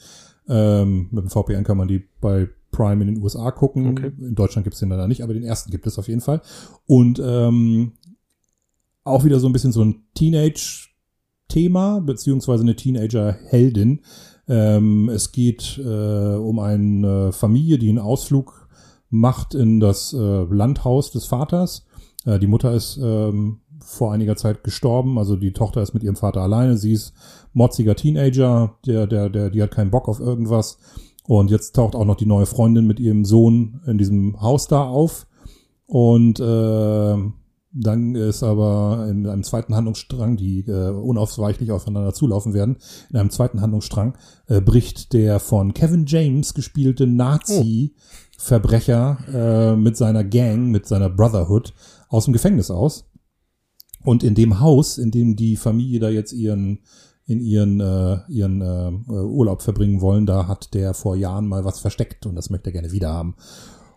[0.47, 3.89] Ähm, mit dem VPN kann man die bei Prime in den USA gucken.
[3.89, 4.11] Okay.
[4.19, 6.41] In Deutschland gibt es den leider nicht, aber den ersten gibt es auf jeden Fall.
[6.85, 7.93] Und ähm,
[9.03, 14.01] auch wieder so ein bisschen so ein Teenage-Thema, beziehungsweise eine Teenager-Heldin.
[14.47, 18.67] Ähm, es geht äh, um eine Familie, die einen Ausflug
[19.09, 21.85] macht in das äh, Landhaus des Vaters.
[22.25, 26.15] Äh, die Mutter ist ähm, vor einiger Zeit gestorben, also die Tochter ist mit ihrem
[26.15, 26.77] Vater alleine.
[26.77, 27.13] Sie ist
[27.53, 30.77] motziger Teenager, der, der, der, die hat keinen Bock auf irgendwas.
[31.25, 34.84] Und jetzt taucht auch noch die neue Freundin mit ihrem Sohn in diesem Haus da
[34.84, 35.27] auf.
[35.86, 37.17] Und äh,
[37.75, 42.77] dann ist aber in einem zweiten Handlungsstrang, die äh, unausweichlich aufeinander zulaufen werden,
[43.09, 44.15] in einem zweiten Handlungsstrang
[44.47, 51.73] äh, bricht der von Kevin James gespielte Nazi-Verbrecher äh, mit seiner Gang, mit seiner Brotherhood
[52.09, 53.05] aus dem Gefängnis aus.
[54.03, 56.79] Und in dem Haus, in dem die Familie da jetzt ihren
[57.25, 61.79] in ihren äh, ihren äh, Urlaub verbringen wollen, da hat der vor Jahren mal was
[61.79, 63.35] versteckt und das möchte er gerne wieder haben.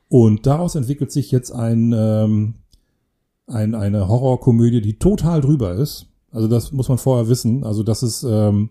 [0.09, 2.55] Und daraus entwickelt sich jetzt ein, ähm,
[3.49, 6.07] ein eine Horrorkomödie, die total drüber ist.
[6.31, 7.65] Also das muss man vorher wissen.
[7.65, 8.71] Also das ist ähm,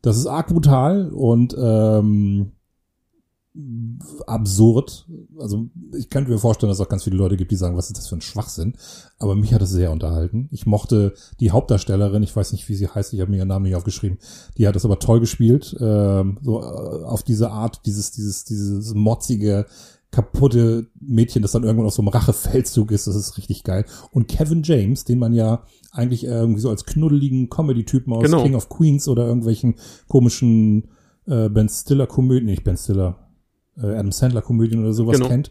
[0.00, 2.52] das ist arg brutal und ähm,
[4.26, 5.06] absurd.
[5.38, 7.88] Also ich könnte mir vorstellen, dass es auch ganz viele Leute gibt, die sagen, was
[7.88, 8.74] ist das für ein Schwachsinn.
[9.18, 10.48] Aber mich hat es sehr unterhalten.
[10.52, 13.64] Ich mochte die Hauptdarstellerin, ich weiß nicht, wie sie heißt, ich habe mir ihren Namen
[13.64, 14.18] nicht aufgeschrieben.
[14.56, 15.76] Die hat es aber toll gespielt.
[15.80, 19.66] Ähm, so äh, auf diese Art, dieses, dieses, dieses motzige,
[20.10, 23.84] kaputte Mädchen, das dann irgendwann auf so einem Rachefeldzug ist, das ist richtig geil.
[24.12, 28.42] Und Kevin James, den man ja eigentlich irgendwie so als knuddeligen Comedy-Typen aus Genau.
[28.42, 29.76] King of Queens oder irgendwelchen
[30.08, 30.88] komischen
[31.26, 33.21] äh, Ben Stiller-Komödien, nicht Ben Stiller,
[33.76, 35.28] Adam Sandler-Komödien oder sowas Genau.
[35.28, 35.50] kennt.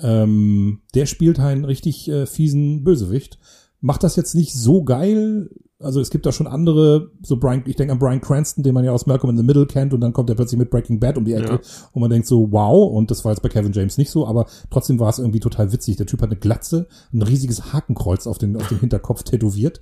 [0.00, 3.38] Ähm, der spielt einen richtig äh, fiesen Bösewicht.
[3.80, 5.50] Macht das jetzt nicht so geil.
[5.78, 8.84] Also es gibt da schon andere, so Brian, ich denke an Brian Cranston, den man
[8.84, 11.16] ja aus Malcolm in the Middle kennt, und dann kommt er plötzlich mit Breaking Bad
[11.16, 11.60] um die Ecke Ja.
[11.92, 14.44] und man denkt so, wow, und das war jetzt bei Kevin James nicht so, aber
[14.68, 15.96] trotzdem war es irgendwie total witzig.
[15.96, 19.80] Der Typ hat eine Glatze, ein riesiges Hakenkreuz auf den, auf den Hinterkopf tätowiert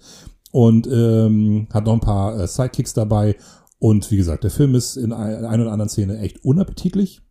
[0.52, 3.34] und ähm, hat noch ein paar äh, Sidekicks dabei.
[3.80, 7.22] Und wie gesagt, der Film ist in ein- einer oder anderen Szene echt unappetitlich.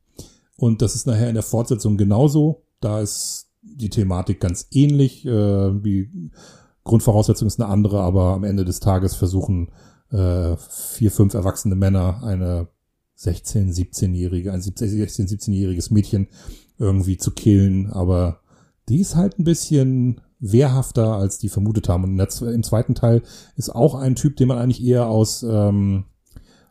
[0.58, 2.64] Und das ist nachher in der Fortsetzung genauso.
[2.82, 5.26] Da ist die Thematik ganz ähnlich.
[5.26, 6.32] Äh, die
[6.84, 9.72] Grundvoraussetzung ist eine andere, aber am Ende des Tages versuchen
[10.12, 12.68] äh, vier, fünf erwachsene Männer eine
[13.20, 16.28] 16-, 17-jährige, ein 16-, 17-jähriges Mädchen
[16.78, 17.92] irgendwie zu killen.
[17.92, 18.42] Aber
[18.90, 22.04] die ist halt ein bisschen wehrhafter, als die vermutet haben.
[22.04, 23.24] Und im zweiten Teil
[23.56, 26.06] ist auch ein Typ, den man eigentlich eher aus, ähm,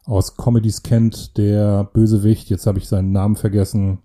[0.06, 2.48] aus Comedies kennt, der Bösewicht.
[2.48, 3.98] Jetzt habe ich seinen Namen vergessen.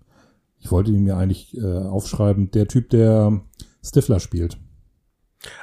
[0.58, 2.50] Ich wollte ihn mir eigentlich äh, aufschreiben.
[2.50, 3.40] Der Typ, der
[3.84, 4.58] Stifler spielt.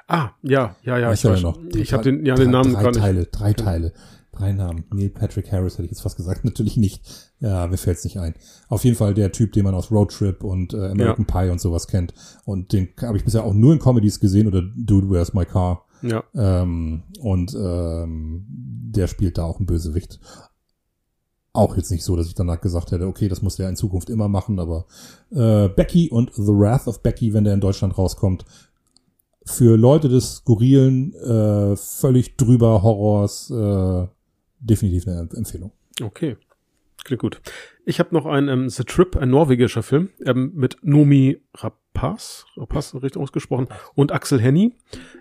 [0.08, 1.08] Ah, ja, ja, ja.
[1.10, 1.60] Weißt Ich, du ja weiß- noch?
[1.76, 3.00] ich habe Drei- den, ja, drei, den Namen drei gar nicht.
[3.00, 3.94] Teile, drei Teile,
[4.34, 4.84] drei Namen.
[4.94, 7.02] Neil Patrick Harris hätte ich jetzt fast gesagt, natürlich nicht.
[7.40, 8.34] Ja, mir fällt's nicht ein.
[8.68, 11.62] Auf jeden Fall der Typ, den man aus Road Trip und äh, American Pie und
[11.62, 12.14] sowas kennt.
[12.44, 15.86] Und den habe ich bisher auch nur in Comedies gesehen oder Dude, Where's My Car?
[16.02, 20.20] Ja, Ähm, und ähm, der spielt da auch einen Bösewicht.
[21.52, 24.10] Auch jetzt nicht so, dass ich danach gesagt hätte, okay, das muss der in Zukunft
[24.10, 24.86] immer machen, aber
[25.32, 28.46] äh, Becky und The Wrath of Becky, wenn der in Deutschland rauskommt,
[29.46, 34.08] für Leute des skurrilen, äh, völlig drüber Horrors äh,
[34.60, 35.72] definitiv eine Empfehlung.
[36.02, 36.38] okay.
[37.04, 37.42] Klingt gut.
[37.86, 42.94] Ich habe noch einen ähm, The Trip, ein norwegischer Film, ähm, mit Nomi Rapaz, Rapaz
[42.96, 44.74] richtig ausgesprochen, und Axel Henny.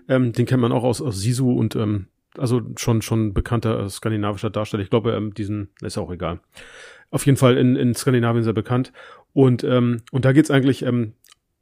[0.07, 2.07] Ähm, den kennt man auch aus, aus Sisu und ähm,
[2.37, 4.83] also schon schon bekannter äh, skandinavischer Darsteller.
[4.83, 6.41] Ich glaube, ähm, diesen ist auch egal.
[7.11, 8.93] Auf jeden Fall in, in Skandinavien sehr bekannt.
[9.33, 11.13] Und ähm, und da geht's eigentlich ähm,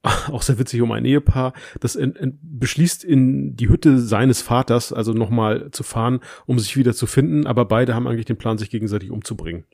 [0.31, 4.93] auch sehr witzig um ein Ehepaar, das in, in, beschließt, in die Hütte seines Vaters,
[4.93, 8.57] also nochmal zu fahren, um sich wieder zu finden, aber beide haben eigentlich den Plan,
[8.57, 9.65] sich gegenseitig umzubringen.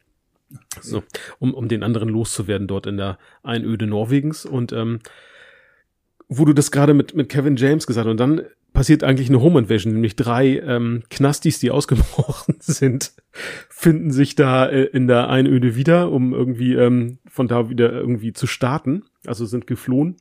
[0.81, 1.03] So,
[1.39, 4.45] um, um den anderen loszuwerden dort in der Einöde Norwegens.
[4.45, 4.99] Und ähm,
[6.27, 8.43] wo du das gerade mit, mit Kevin James gesagt hast, und dann
[8.73, 13.13] passiert eigentlich eine Home Invasion, nämlich drei ähm, Knastis, die ausgebrochen sind,
[13.69, 18.33] finden sich da äh, in der Einöde wieder, um irgendwie ähm, von da wieder irgendwie
[18.33, 19.03] zu starten.
[19.25, 20.17] Also sind geflohen.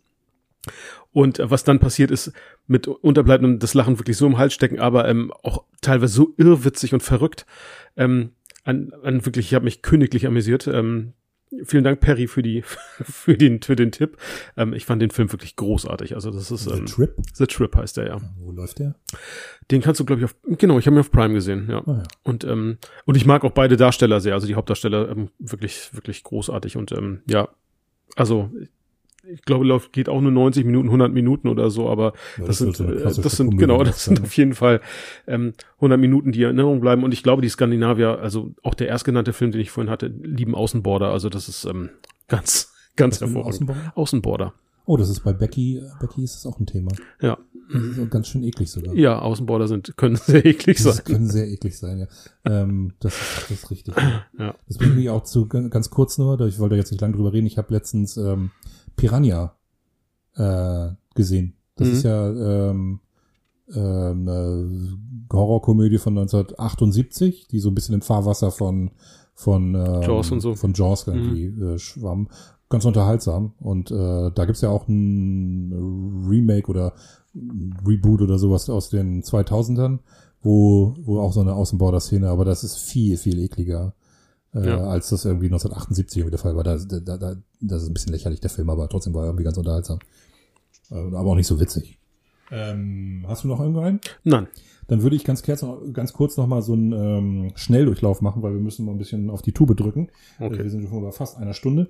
[1.13, 2.33] Und äh, was dann passiert ist,
[2.67, 6.95] mit Unterbleibenden das Lachen wirklich so im Hals stecken, aber ähm, auch teilweise so irrwitzig
[6.95, 7.47] und verrückt.
[7.97, 8.31] Ähm,
[8.65, 10.67] an, an wirklich, ich habe mich königlich amüsiert.
[10.67, 11.15] Ähm,
[11.65, 12.63] vielen Dank, Perry, für die
[13.03, 14.17] für den für den Tipp.
[14.57, 16.15] Ähm, ich fand den Film wirklich großartig.
[16.15, 17.17] Also das ist ähm, The Trip.
[17.35, 18.21] The Trip heißt der ja.
[18.39, 18.95] Wo läuft der?
[19.71, 20.79] Den kannst du glaube ich auf genau.
[20.79, 21.69] Ich habe ihn auf Prime gesehen.
[21.71, 21.83] Ja.
[21.87, 22.03] Ah, ja.
[22.23, 24.35] Und ähm, und ich mag auch beide Darsteller sehr.
[24.35, 27.49] Also die Hauptdarsteller ähm, wirklich wirklich großartig und ähm, ja.
[28.17, 28.51] Also
[29.31, 32.59] ich glaube, läuft geht auch nur 90 Minuten, 100 Minuten oder so, aber Ja, das,
[32.59, 34.27] das sind, äh, das sind klassische genau, Komödie das sind sein.
[34.27, 34.81] auf jeden Fall
[35.27, 37.05] ähm, 100 Minuten, die in Erinnerung bleiben.
[37.05, 40.55] Und ich glaube, die Skandinavier, also auch der erstgenannte Film, den ich vorhin hatte, lieben
[40.55, 41.11] Außenborder.
[41.11, 41.91] Also das ist ähm,
[42.29, 43.55] ganz, ganz Was hervorragend.
[43.55, 43.93] Außenborder?
[43.95, 44.55] Außenborder.
[44.85, 45.81] Oh, das ist bei Becky.
[46.01, 46.91] Becky ist das auch ein Thema.
[47.21, 47.39] Ja,
[48.11, 48.95] ganz schön eklig sogar.
[48.95, 51.05] ja, Außenborder sind können sehr eklig Das sein.
[51.05, 52.07] können sehr eklig sein, ja.
[52.45, 53.95] Ähm, das, ist, das ist richtig.
[54.39, 54.55] Ja.
[54.67, 57.33] Das bringt mich auch zu ganz kurz nur, da ich wollte jetzt nicht lange drüber
[57.33, 57.47] reden.
[57.47, 58.51] Ich habe letztens ähm,
[58.97, 59.57] Piranha
[60.37, 61.55] äh, gesehen.
[61.77, 61.95] Das Mhm.
[61.95, 62.29] ist ja
[62.71, 63.01] ähm,
[63.75, 64.99] ähm, eine
[65.33, 68.91] Horrorkomödie von 1978, die so ein bisschen im Fahrwasser von
[69.35, 70.55] von ähm, Jaws und so.
[70.55, 72.29] von Jaws irgendwie äh, schwamm.
[72.69, 73.55] Ganz unterhaltsam.
[73.61, 75.73] Und äh, da gibt's ja auch ein
[76.29, 76.93] Remake oder
[77.35, 80.01] ein Reboot oder sowas aus den 2000ern,
[80.43, 83.95] wo, wo auch so eine Außenborder-Szene, aber das ist viel, viel ekliger,
[84.55, 84.85] äh, Ja.
[84.85, 86.65] als das irgendwie 1978 irgendwie der Fall war.
[86.65, 89.45] Da, da, da, das ist ein bisschen lächerlich, der Film, aber trotzdem war er irgendwie
[89.45, 89.99] ganz unterhaltsam.
[90.91, 91.99] Äh, aber auch nicht so witzig.
[92.51, 94.01] Ähm, hast du noch irgendeinen?
[94.25, 94.47] Nein.
[94.89, 98.43] Dann würde ich ganz kurz noch, ganz kurz noch mal so einen ähm, Schnelldurchlauf machen,
[98.43, 100.09] weil wir müssen mal ein bisschen auf die Tube drücken.
[100.39, 100.59] Okay.
[100.63, 101.89] Wir sind schon bei fast einer Stunde.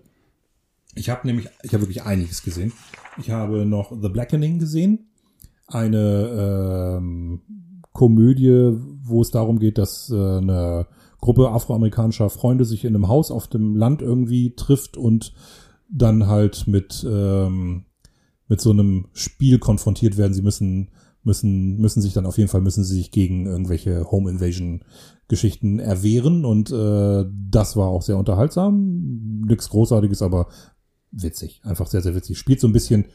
[0.95, 2.73] Ich habe nämlich, ich habe wirklich einiges gesehen.
[3.19, 5.07] Ich habe noch The Blackening gesehen,
[5.67, 7.41] eine ähm,
[7.93, 10.87] Komödie, wo es darum geht, dass äh, eine
[11.23, 15.33] Gruppe afroamerikanischer Freunde sich in einem Haus auf dem Land irgendwie trifft und
[15.89, 17.85] dann halt mit ähm,
[18.49, 20.35] mit so einem Spiel konfrontiert werden.
[20.35, 20.91] Sie müssen
[21.23, 24.85] müssen müssen sich dann auf jeden Fall müssen sie sich gegen irgendwelche Home Invasion
[25.29, 29.45] Geschichten erwehren und äh, das war auch sehr unterhaltsam.
[29.47, 30.49] Nix Großartiges, aber
[31.12, 32.37] witzig, einfach sehr sehr witzig.
[32.37, 33.07] Spielt so ein bisschen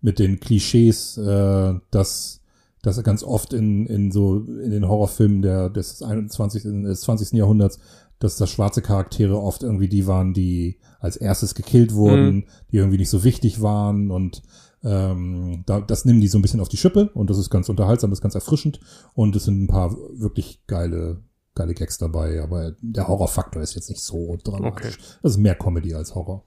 [0.00, 2.41] mit den Klischees, äh, dass
[2.82, 6.62] dass ganz oft in in so in den Horrorfilmen der des 21.
[6.62, 7.32] des 20.
[7.32, 7.78] Jahrhunderts
[8.18, 12.98] dass das schwarze Charaktere oft irgendwie die waren, die als erstes gekillt wurden, die irgendwie
[12.98, 14.42] nicht so wichtig waren und
[14.84, 17.68] ähm, da, das nehmen die so ein bisschen auf die Schippe und das ist ganz
[17.68, 18.80] unterhaltsam, das ist ganz erfrischend
[19.14, 21.20] und es sind ein paar wirklich geile,
[21.54, 24.98] geile Gags dabei, aber der Horrorfaktor ist jetzt nicht so dramatisch.
[24.98, 25.18] Okay.
[25.22, 26.44] Das ist mehr Comedy als Horror.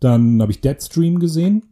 [0.00, 1.64] Dann habe ich Deadstream gesehen.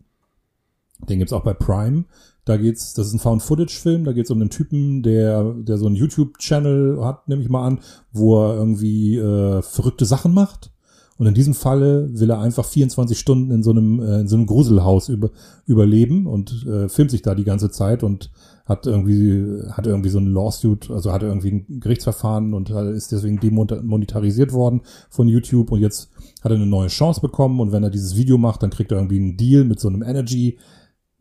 [1.09, 2.05] Den gibt's auch bei Prime.
[2.47, 5.97] Da geht's, das ist ein Found-Footage-Film, da geht's um einen Typen, der, der so einen
[5.97, 7.81] YouTube-Channel hat, nehme ich mal an,
[8.13, 10.71] wo er irgendwie äh, verrückte Sachen macht.
[11.19, 14.37] Und in diesem Falle will er einfach 24 Stunden in so einem, äh, in so
[14.37, 15.31] einem Gruselhaus über,
[15.67, 18.31] überleben und äh, filmt sich da die ganze Zeit und
[18.65, 23.41] hat irgendwie, hat irgendwie so ein Lawsuit, also hat irgendwie ein Gerichtsverfahren und ist deswegen
[23.41, 26.11] demonetarisiert worden von YouTube und jetzt
[26.43, 28.99] hat er eine neue Chance bekommen und wenn er dieses Video macht, dann kriegt er
[28.99, 30.59] irgendwie einen Deal mit so einem Energy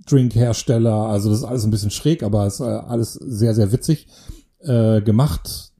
[0.09, 0.93] Drink-Hersteller.
[0.93, 4.07] Also das ist alles ein bisschen schräg, aber es ist äh, alles sehr, sehr witzig
[4.59, 5.71] äh, gemacht,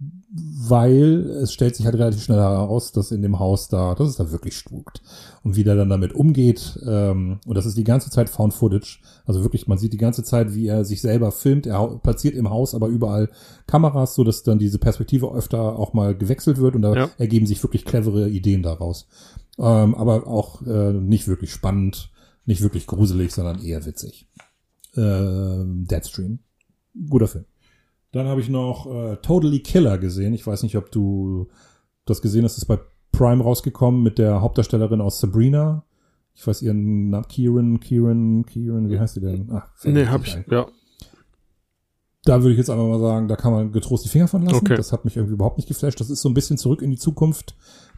[0.68, 4.16] weil es stellt sich halt relativ schnell heraus, dass in dem Haus da, dass es
[4.18, 5.02] da wirklich spukt.
[5.44, 9.00] Und wie der dann damit umgeht, ähm, und das ist die ganze Zeit Found Footage,
[9.26, 12.50] also wirklich, man sieht die ganze Zeit, wie er sich selber filmt, er platziert im
[12.50, 13.30] Haus aber überall
[13.68, 17.10] Kameras, so dass dann diese Perspektive öfter auch mal gewechselt wird und da Ja.
[17.18, 19.08] ergeben sich wirklich clevere Ideen daraus.
[19.58, 22.10] Ähm, aber auch äh, nicht wirklich spannend,
[22.46, 24.28] nicht wirklich gruselig, sondern eher witzig.
[24.96, 26.40] Ähm, Deadstream.
[27.10, 27.46] Guter Film.
[28.12, 30.34] Dann habe ich noch äh, Totally Killer gesehen.
[30.34, 31.50] Ich weiß nicht, ob du
[32.06, 32.54] das gesehen hast.
[32.54, 32.80] Das ist bei
[33.12, 35.84] Prime rausgekommen mit der Hauptdarstellerin aus Sabrina.
[36.34, 37.28] Ich weiß ihren Namen.
[37.28, 39.50] Kieran, Kieran, Kieran, wie heißt sie denn?
[39.52, 40.46] Ach, Nee, hab ich, ein.
[40.50, 40.68] ja.
[42.24, 44.56] Da würde ich jetzt einfach mal sagen, da kann man getrost die Finger von lassen.
[44.56, 44.76] Okay.
[44.76, 46.00] Das hat mich irgendwie überhaupt nicht geflasht.
[46.00, 47.56] Das ist so ein bisschen zurück in die Zukunft,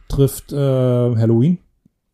[0.08, 1.58] trifft äh, Halloween.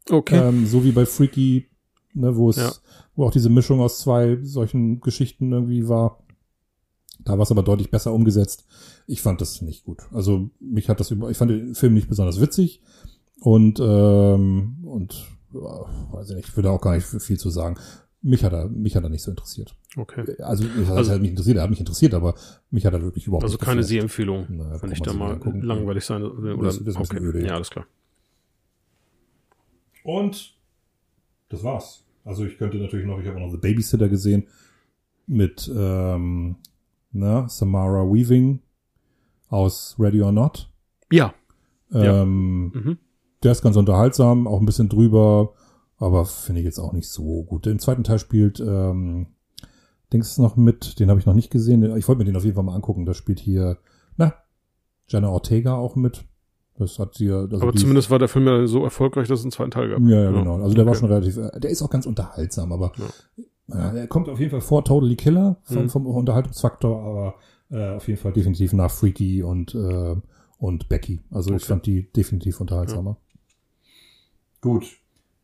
[0.09, 0.37] Okay.
[0.37, 1.67] Ähm, so wie bei Freaky,
[2.15, 2.73] ne, wo es, Ja.
[3.17, 6.21] wo auch diese Mischung aus zwei solchen Geschichten irgendwie war.
[7.21, 8.65] Da war es aber deutlich besser umgesetzt.
[9.07, 10.03] Ich fand das nicht gut.
[10.13, 12.83] Also mich hat das über, ich fand den Film nicht besonders witzig
[13.41, 17.77] und ähm, und ja, weiß ich nicht, ich würde auch gar nicht viel zu sagen.
[18.27, 19.77] mich hat er, mich hat er nicht so interessiert.
[19.97, 20.25] Okay.
[20.41, 22.35] Also, das Also- hat mich interessiert, er hat mich interessiert, aber
[22.71, 23.89] mich hat er wirklich überhaupt Also nicht keine geflasht.
[23.91, 25.61] Sehempfehlung, Naja, wenn ich da mal angucken.
[25.63, 27.19] langweilig sein oder Das- das okay.
[27.19, 27.49] öde, ja.
[27.49, 27.85] ja, alles klar.
[30.03, 30.55] Und
[31.49, 32.04] das war's.
[32.25, 34.45] Also ich könnte natürlich noch, ich habe auch noch The Babysitter gesehen
[35.27, 36.57] mit ähm,
[37.13, 38.61] na, Samara Weaving
[39.49, 40.71] aus Ready or Not.
[41.13, 41.35] Ja.
[41.91, 42.23] Ja.
[42.23, 42.99] Ähm, Mhm.
[43.43, 45.53] Der ist ganz unterhaltsam, auch ein bisschen drüber,
[45.99, 47.67] aber finde ich jetzt auch nicht so gut.
[47.67, 49.27] Im zweiten Teil spielt ähm,
[50.13, 51.83] Dings noch mit, den habe ich noch nicht gesehen.
[51.97, 53.05] Ich wollte mir den auf jeden Fall mal angucken.
[53.05, 53.77] Da spielt hier,
[54.17, 54.33] na,
[55.09, 56.25] Jenna Ortega auch mit.
[56.77, 57.41] Das hat sie ja.
[57.41, 60.01] Also Aber zumindest war der Film ja so erfolgreich, dass es einen zweiten Teil gab.
[60.01, 60.61] Ja, ja, genau.
[60.61, 61.01] Also der war Okay.
[61.01, 62.93] schon relativ, äh, der ist auch ganz unterhaltsam, aber
[63.69, 63.91] ja.
[63.93, 65.89] er kommt auf jeden Fall vor Totally Killer vom, Mhm.
[65.91, 67.35] vom Unterhaltungsfaktor, aber
[67.71, 70.17] äh, auf jeden Fall definitiv nach Freaky und, äh,
[70.59, 71.21] und Becky.
[71.31, 71.67] Also ich Okay.
[71.67, 73.19] fand die definitiv unterhaltsamer.
[74.61, 74.87] Gut.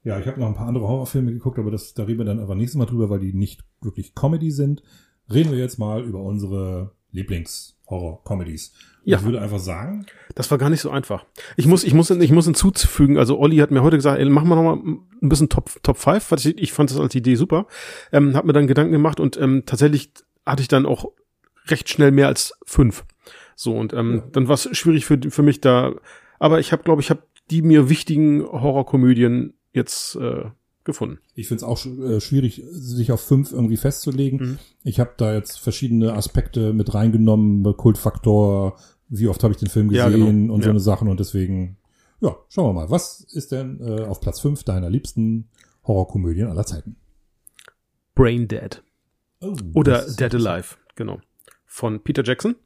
[0.02, 2.40] Ja, ich habe noch ein paar andere Horrorfilme geguckt, aber das, da reden wir dann
[2.40, 4.82] aber nächstes Mal drüber, weil die nicht wirklich Comedy sind.
[5.32, 6.92] Reden wir jetzt mal über unsere
[7.90, 8.72] Lieblings-Horror-Comedies.
[9.04, 9.18] Ja.
[9.18, 11.24] Ich würde einfach sagen, Das war gar nicht so einfach.
[11.56, 14.48] Ich muss, ich muss, ich muss hinzufügen, also Olli hat mir heute gesagt, ey, machen
[14.48, 14.76] wir noch mal
[15.22, 17.66] ein bisschen Top, Top 5, was ich, ich fand das als Idee super.
[18.12, 20.12] Ähm, hab mir dann Gedanken gemacht und ähm, tatsächlich
[20.44, 21.06] hatte ich dann auch
[21.66, 23.04] recht schnell mehr als fünf.
[23.56, 24.22] So, und ähm, Ja.
[24.32, 25.92] dann war es schwierig für, für mich da,
[26.38, 30.44] aber ich habe, glaube ich, habe die mir wichtigen Horrorkomödien jetzt äh,
[30.90, 31.18] gefunden.
[31.34, 34.38] Ich finde es auch äh, schwierig, sich auf fünf irgendwie festzulegen.
[34.40, 34.58] Mhm.
[34.84, 38.76] Ich habe da jetzt verschiedene Aspekte mit reingenommen, Kultfaktor,
[39.08, 40.54] wie oft habe ich den Film Ja, gesehen genau.
[40.54, 40.70] und so Ja.
[40.70, 41.76] eine Sachen und deswegen,
[42.20, 45.48] ja, schauen wir mal, was ist denn äh, auf Platz fünf deiner liebsten
[45.84, 46.96] Horrorkomödien aller Zeiten?
[48.14, 48.82] Brain Dead.
[49.40, 50.34] Oh, Oder Dead.
[50.34, 51.20] Alive, genau.
[51.66, 52.56] Von Peter Jackson.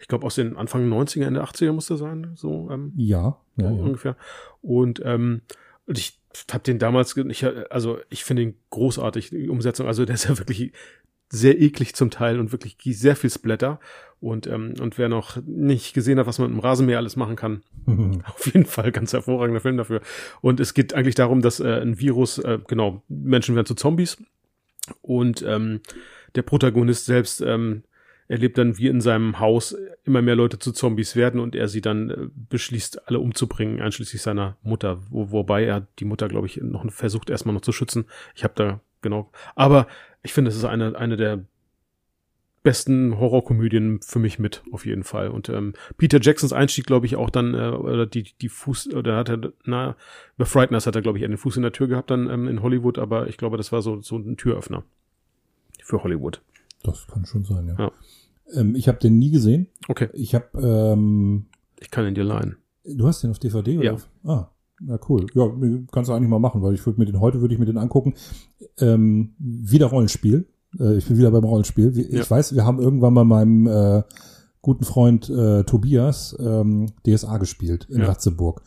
[0.00, 3.82] Ich glaube aus den Anfang 90er, Ende 80er musste sein, so ähm, Ja, ja, ja.
[3.82, 4.16] ungefähr.
[4.60, 5.40] Und, ähm,
[5.86, 9.86] und ich habe den damals, ich, also ich finde ihn großartig, die Umsetzung.
[9.86, 10.72] Also der ist ja wirklich
[11.28, 13.80] sehr eklig zum Teil und wirklich sehr viel Splatter.
[14.20, 17.62] Und, ähm, und wer noch nicht gesehen hat, was man im Rasenmäher alles machen kann,
[18.26, 20.00] auf jeden Fall ganz hervorragender Film dafür.
[20.40, 24.16] Und es geht eigentlich darum, dass äh, ein Virus, äh, genau, Menschen werden zu Zombies
[25.02, 25.80] und ähm,
[26.34, 27.82] der Protagonist selbst ähm,
[28.28, 31.80] erlebt dann, wie in seinem Haus immer mehr Leute zu Zombies werden und er sie
[31.80, 36.56] dann äh, beschließt, alle umzubringen, einschließlich seiner Mutter, wo, wobei er die Mutter, glaube ich,
[36.58, 38.06] noch versucht, erstmal noch zu schützen.
[38.34, 39.30] Ich habe da genau.
[39.54, 39.86] Aber
[40.22, 41.44] ich finde, es ist eine, eine der
[42.64, 45.28] besten Horrorkomödien für mich mit, auf jeden Fall.
[45.28, 49.16] Und ähm, Peter Jacksons Einstieg, glaube ich, auch dann, äh, oder die, die Fuß, oder
[49.16, 49.96] hat er, na,
[50.38, 52.62] bei Frighteners hat er, glaube ich, einen Fuß in der Tür gehabt dann ähm, in
[52.62, 54.82] Hollywood, aber ich glaube, das war so, so ein Türöffner
[55.82, 56.40] für Hollywood.
[56.84, 57.74] Das kann schon sein, ja.
[57.78, 57.92] Ja.
[58.54, 59.66] Ähm, ich habe den nie gesehen.
[59.88, 61.46] Okay, Ich habe, ähm,
[61.80, 62.56] ich kann ihn dir leihen.
[62.84, 63.84] du hast den auf DVD oder?
[63.84, 63.92] Ja.
[63.94, 64.08] Auf?
[64.24, 65.26] Ah, na cool.
[65.34, 65.50] Ja,
[65.92, 67.78] kannst du eigentlich mal machen, weil ich würde mir den heute würde ich mir den
[67.78, 68.14] angucken.
[68.78, 70.46] Ähm, wieder Rollenspiel.
[70.78, 71.96] Äh, ich bin wieder beim Rollenspiel.
[71.98, 72.30] Ich Ja.
[72.30, 74.02] weiß, wir haben irgendwann mal meinem äh,
[74.60, 78.06] guten Freund äh, Tobias ähm, DSA gespielt in Ja.
[78.08, 78.62] Ratzeburg.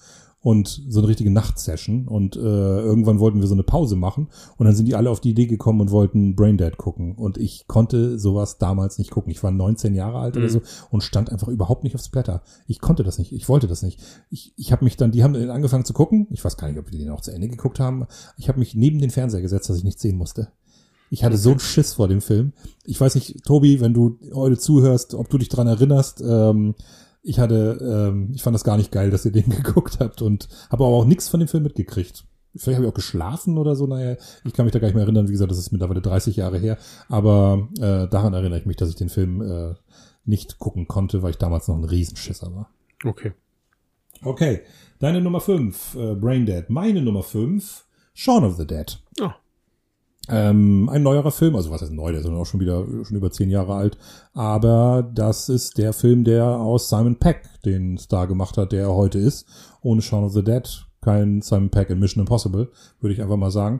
[0.48, 2.08] Und so eine richtige Nachtsession.
[2.08, 4.30] Und äh, irgendwann wollten wir so eine Pause machen.
[4.56, 7.16] Und dann sind die alle auf die Idee gekommen und wollten Braindead gucken.
[7.16, 9.30] Und ich konnte sowas damals nicht gucken.
[9.30, 10.52] Ich war 19 Jahre alt oder Mhm.
[10.52, 12.44] so und stand einfach überhaupt nicht aufs Blätter.
[12.66, 13.34] Ich konnte das nicht.
[13.34, 14.00] Ich wollte das nicht.
[14.30, 16.28] Ich, ich habe mich dann, die haben angefangen zu gucken.
[16.32, 18.06] Ich weiß gar nicht, ob die den auch zu Ende geguckt haben.
[18.38, 20.48] Ich habe mich neben den Fernseher gesetzt, dass ich nichts sehen musste.
[21.10, 22.54] Ich hatte so einen Schiss vor dem Film.
[22.86, 26.22] Ich weiß nicht, Tobi, wenn du heute zuhörst, ob du dich dran erinnerst.
[26.26, 26.74] Ähm,
[27.28, 30.48] ich hatte, ähm, ich fand das gar nicht geil, dass ihr den geguckt habt und
[30.70, 32.24] habe aber auch nichts von dem Film mitgekriegt.
[32.56, 33.86] Vielleicht habe ich auch geschlafen oder so.
[33.86, 34.16] Naja,
[34.46, 35.28] ich kann mich da gar nicht mehr erinnern.
[35.28, 36.78] Wie gesagt, das ist mittlerweile 30 Jahre her.
[37.10, 39.76] Aber äh, daran erinnere ich mich, dass ich den Film äh,
[40.26, 42.70] nicht gucken konnte, weil ich damals noch ein Riesenschisser war.
[43.04, 43.34] Okay.
[44.24, 44.62] Okay,
[44.98, 46.70] deine Nummer 5, äh, Braindead.
[46.70, 48.98] Meine Nummer 5, Shaun of the Dead.
[49.22, 49.36] Ah,
[50.30, 53.32] Ähm, ein neuerer Film, also was heißt neu, der ist auch schon wieder schon über
[53.32, 53.98] zehn Jahre alt,
[54.34, 58.94] aber das ist der Film, der aus Simon Peck den Star gemacht hat, der er
[58.94, 59.48] heute ist.
[59.82, 62.70] Ohne Shaun of the Dead kein Simon Peck in Mission Impossible,
[63.00, 63.80] würde ich einfach mal sagen.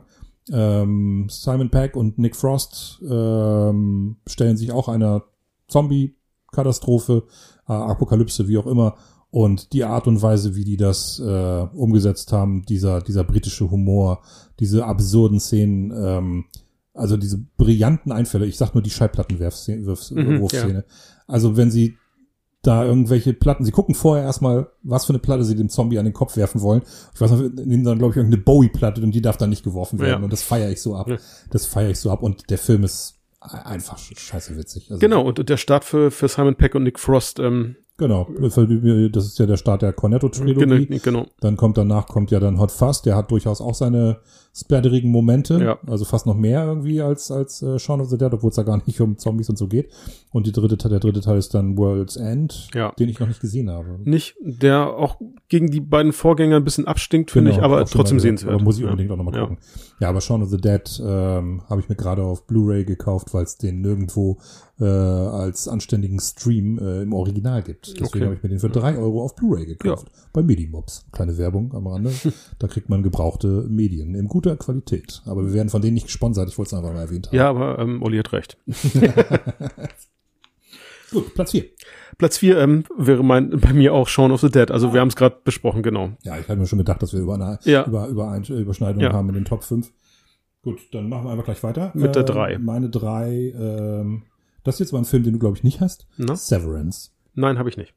[0.50, 5.24] Ähm, Simon Peck und Nick Frost ähm, stellen sich auch einer
[5.68, 7.24] Zombie-Katastrophe,
[7.68, 8.96] äh, Apokalypse, wie auch immer.
[9.30, 14.22] Und die Art und Weise, wie die das äh, umgesetzt haben, dieser, dieser britische Humor,
[14.58, 16.44] diese absurden Szenen, ähm,
[16.94, 19.86] also diese brillanten Einfälle, ich sag nur die Schallplattenwurfszene.
[19.86, 20.84] Wurfs- Mhm, Wurfszene.
[21.26, 21.96] Also wenn sie
[22.62, 26.06] da irgendwelche Platten, sie gucken vorher erstmal, was für eine Platte sie dem Zombie an
[26.06, 26.82] den Kopf werfen wollen.
[27.14, 30.00] Ich weiß noch, nehmen dann, glaube ich, irgendeine Bowie-Platte und die darf dann nicht geworfen
[30.00, 30.20] werden.
[30.20, 30.24] Ja.
[30.24, 31.06] Und das feiere ich so ab.
[31.08, 31.18] Ja.
[31.50, 32.22] Das feiere ich so ab.
[32.22, 34.90] Und der Film ist einfach scheiße witzig.
[34.90, 35.22] Also, genau.
[35.24, 39.46] Und der Start für, für Simon Peck und Nick Frost, ähm, Genau, das ist ja
[39.46, 40.86] der Start der Cornetto-Trilogie.
[40.86, 41.26] Genau, genau.
[41.40, 44.18] Dann kommt danach kommt ja dann Hot Fuzz, der hat durchaus auch seine
[44.54, 45.78] splatterigen Momente, Ja.
[45.86, 48.62] also fast noch mehr irgendwie als als äh, Shaun of the Dead, obwohl es da
[48.62, 49.90] gar nicht um Zombies und so geht.
[50.32, 52.92] Und die dritte Teil, der dritte Teil ist dann World's End, Ja.
[52.98, 53.98] den ich noch nicht gesehen habe.
[54.04, 55.16] Nicht, der auch
[55.48, 58.54] gegen die beiden Vorgänger ein bisschen abstinkt, finde Genau, ich, aber trotzdem sehenswert.
[58.54, 58.90] Aber muss ich Ja.
[58.90, 59.40] unbedingt auch nochmal Ja.
[59.42, 59.58] gucken.
[60.00, 63.42] Ja, aber Shaun of the Dead ähm, habe ich mir gerade auf Blu-ray gekauft, weil
[63.44, 64.38] es den nirgendwo
[64.80, 67.88] äh, als anständigen Stream äh, im Original gibt.
[67.88, 68.24] Deswegen Okay.
[68.24, 70.06] habe ich mir den für drei Euro auf Blu-ray gekauft.
[70.32, 71.06] Bei Medimobs.
[71.12, 72.12] Kleine Werbung am Rande.
[72.58, 75.22] da kriegt man gebrauchte Medien in guter Qualität.
[75.26, 76.48] Aber wir werden von denen nicht gesponsert.
[76.48, 77.36] Ich wollte es einfach mal erwähnt haben.
[77.36, 78.56] Ja, aber ähm, Olli hat recht.
[81.10, 81.64] Gut, Platz vier.
[82.18, 84.70] Platz vier ähm, wäre mein bei mir auch Shaun of the Dead.
[84.70, 86.10] Also wir haben es gerade besprochen, genau.
[86.22, 87.86] Ja, ich hatte mir schon gedacht, dass wir über eine Ja.
[87.86, 89.12] über, über eine Überschneidung Ja.
[89.12, 89.90] haben in den Top 5.
[90.62, 91.92] Gut, dann machen wir einfach gleich weiter.
[91.94, 92.58] Mit der Ähm, drei.
[92.58, 94.22] Meine drei, ähm,
[94.64, 96.06] das ist jetzt mal ein Film, den du, glaube ich, nicht hast.
[96.16, 96.36] Na?
[96.36, 97.10] Severance.
[97.34, 97.94] Nein, habe ich nicht.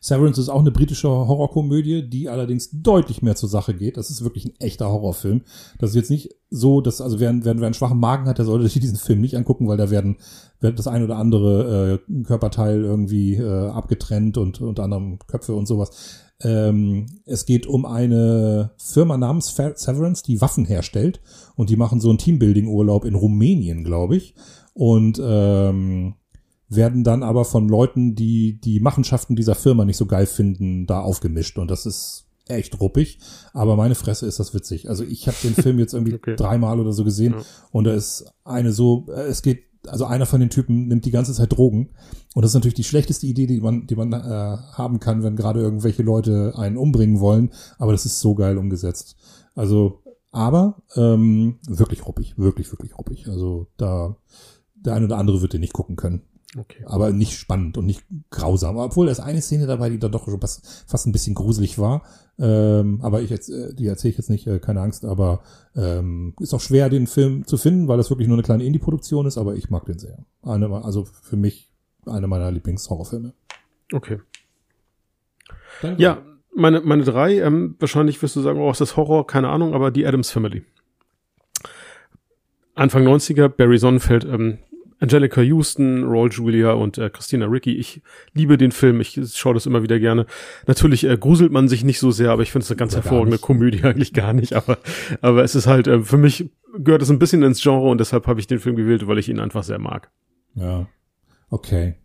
[0.00, 3.96] Severance ist auch eine britische Horrorkomödie, die allerdings deutlich mehr zur Sache geht.
[3.96, 5.42] Das ist wirklich ein echter Horrorfilm.
[5.78, 8.44] Das ist jetzt nicht so, dass, also wer, wer, wer einen schwachen Magen hat, der
[8.44, 10.16] sollte sich diesen Film nicht angucken, weil da werden,
[10.60, 15.66] wird das ein oder andere äh, Körperteil irgendwie äh, abgetrennt und unter anderem Köpfe und
[15.66, 16.26] sowas.
[16.42, 21.20] Ähm, es geht um eine Firma namens Severance, die Waffen herstellt
[21.54, 24.34] und die machen so einen Teambuilding-Urlaub in Rumänien, glaube ich.
[24.74, 26.14] Und ähm,
[26.68, 31.00] werden dann aber von Leuten, die die Machenschaften dieser Firma nicht so geil finden, da
[31.00, 31.58] aufgemischt.
[31.58, 33.18] Und das ist echt ruppig.
[33.52, 34.88] Aber meine Fresse ist das witzig.
[34.88, 36.36] Also ich habe den Film jetzt irgendwie Okay.
[36.36, 37.42] dreimal oder so gesehen Ja.
[37.72, 41.10] und da ist eine so, äh, es geht, also einer von den Typen nimmt die
[41.10, 41.90] ganze Zeit Drogen.
[42.34, 44.18] Und das ist natürlich die schlechteste Idee, die man, die man äh,
[44.72, 47.50] haben kann, wenn gerade irgendwelche Leute einen umbringen wollen.
[47.78, 49.16] Aber das ist so geil umgesetzt.
[49.54, 50.02] Also,
[50.32, 53.26] aber ähm, wirklich ruppig, wirklich, wirklich ruppig.
[53.28, 54.16] Also da
[54.84, 56.22] der eine oder andere wird den nicht gucken können
[56.58, 56.82] Okay.
[56.84, 58.76] aber nicht spannend und nicht grausam.
[58.76, 61.78] Obwohl da ist eine Szene dabei, die dann doch schon fast, fast ein bisschen gruselig
[61.78, 62.02] war.
[62.40, 65.04] Ähm, aber ich jetzt, äh, die erzähle ich jetzt nicht, äh, keine Angst.
[65.04, 65.44] Aber
[65.76, 69.26] ähm, ist auch schwer, den Film zu finden, weil das wirklich nur eine kleine Indie-Produktion
[69.26, 69.38] ist.
[69.38, 70.18] Aber ich mag den sehr.
[70.42, 71.70] Eine, also für mich
[72.04, 73.32] einer meiner Lieblingshorrorfilme.
[73.92, 74.18] Okay.
[75.82, 76.18] Dann- Ja,
[76.52, 79.24] meine, meine drei, ähm, wahrscheinlich wirst du sagen, oh, ist das Horror?
[79.24, 80.64] Keine Ahnung, aber die Adams Family.
[82.74, 84.58] Anfang 90er, Barry Sonnenfeld, ähm,
[85.00, 87.72] Angelica Houston, Raul Julia und äh, Christina Ricci.
[87.72, 88.02] Ich
[88.34, 90.26] liebe den Film, ich schaue das immer wieder gerne.
[90.66, 93.02] Natürlich äh, gruselt man sich nicht so sehr, aber ich finde es eine ganz gar
[93.02, 93.38] hervorragende.
[93.38, 94.52] Komödie eigentlich gar nicht.
[94.52, 94.78] Aber,
[95.22, 98.26] aber es ist halt, äh, für mich gehört es ein bisschen ins Genre und deshalb
[98.26, 100.10] habe ich den Film gewählt, weil ich ihn einfach sehr mag.
[100.54, 100.86] Ja.
[101.48, 101.96] Okay.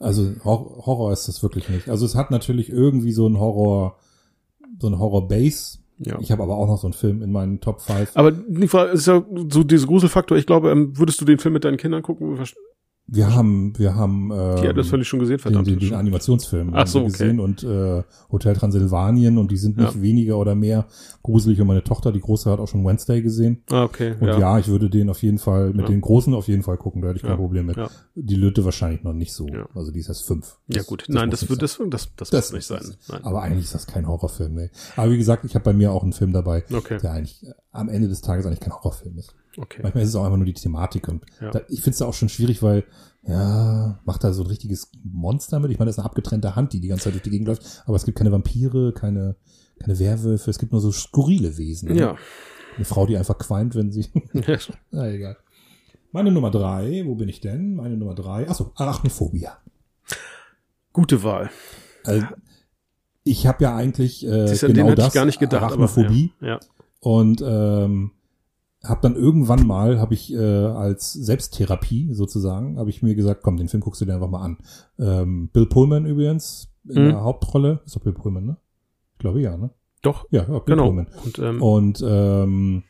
[0.00, 1.88] Also Hor Horror ist das wirklich nicht.
[1.88, 3.96] Also es hat natürlich irgendwie so ein Horror,
[4.80, 5.78] so ein Horror-Base.
[5.98, 6.18] Ja.
[6.20, 8.12] Ich habe aber auch noch so einen Film in meinen Top 5.
[8.14, 10.36] Aber die Frage ist ja so dieser Gruselfaktor.
[10.36, 12.38] Ich glaube, ähm, würdest du den Film mit deinen Kindern gucken?
[13.06, 15.66] Wir haben, wir haben ähm, Die hat das völlig schon gesehen, den, verdammt.
[15.66, 17.10] den, den Animationsfilm Ach so, okay.
[17.10, 18.02] gesehen und äh,
[18.32, 20.00] Hotel Transylvanien und die sind nicht Ja.
[20.00, 20.86] weniger oder mehr
[21.22, 23.62] gruselig und meine Tochter, die Große, hat auch schon Wednesday gesehen.
[23.70, 24.14] ah, okay.
[24.18, 25.86] Und ja, ich würde den auf jeden Fall, mit Ja.
[25.88, 27.36] den Großen auf jeden Fall gucken, da hätte ich kein Ja.
[27.36, 27.76] Problem mit.
[27.76, 27.90] Ja.
[28.14, 29.48] Die Lütte wahrscheinlich noch nicht so.
[29.48, 29.66] Ja.
[29.74, 30.56] Also die ist erst fünf.
[30.68, 31.04] ja Das- gut.
[31.08, 32.96] Nein, muss das wird das, das, das, Das muss nicht sein.
[33.10, 33.22] Nein.
[33.22, 34.70] Aber eigentlich ist das kein Horrorfilm, nee.
[34.96, 36.96] Aber wie gesagt, ich habe bei mir auch einen Film dabei, Okay.
[37.02, 39.34] der eigentlich äh, am Ende des Tages eigentlich kein Horrorfilm ist.
[39.56, 39.80] Okay.
[39.82, 41.50] Manchmal ist es auch einfach nur die Thematik und Ja.
[41.50, 42.84] da, ich finde es auch schon schwierig, weil
[43.26, 45.70] ja, macht da so ein richtiges Monster mit.
[45.70, 47.82] Ich meine, das ist eine abgetrennte Hand, die die ganze Zeit durch die Gegend läuft,
[47.86, 49.36] aber es gibt keine Vampire, keine
[49.78, 51.88] keine Werwölfe, es gibt nur so skurrile Wesen.
[51.92, 51.98] ne?
[51.98, 52.16] Ja.
[52.76, 54.06] Eine Frau, die einfach qualmt, wenn sie.
[54.90, 55.36] Na egal.
[56.12, 57.74] Meine Nummer drei, wo bin ich denn?
[57.74, 59.58] Meine Nummer drei, achso, Arachnophobia.
[60.92, 61.50] Gute Wahl.
[62.04, 62.26] Also,
[63.24, 65.62] ich habe ja eigentlich äh, genau das, gar nicht gedacht.
[65.62, 66.32] Arachnophobie.
[66.38, 66.54] Aber, ja.
[66.54, 66.60] ja.
[67.00, 68.12] Und ähm,
[68.86, 73.56] habe dann irgendwann mal, habe ich äh, als Selbsttherapie sozusagen, habe ich mir gesagt, komm,
[73.56, 74.58] den Film guckst du dir einfach mal an.
[74.98, 77.08] Ähm, Bill Pullman übrigens in Mhm.
[77.08, 77.80] der Hauptrolle.
[77.86, 78.56] Ist doch Bill Pullman, ne?
[79.14, 79.70] Ich glaube ja, ne?
[80.02, 80.84] Doch, Ja, ja Bill genau.
[80.86, 81.06] Pullman.
[81.24, 82.82] Und ähm, Und ähm,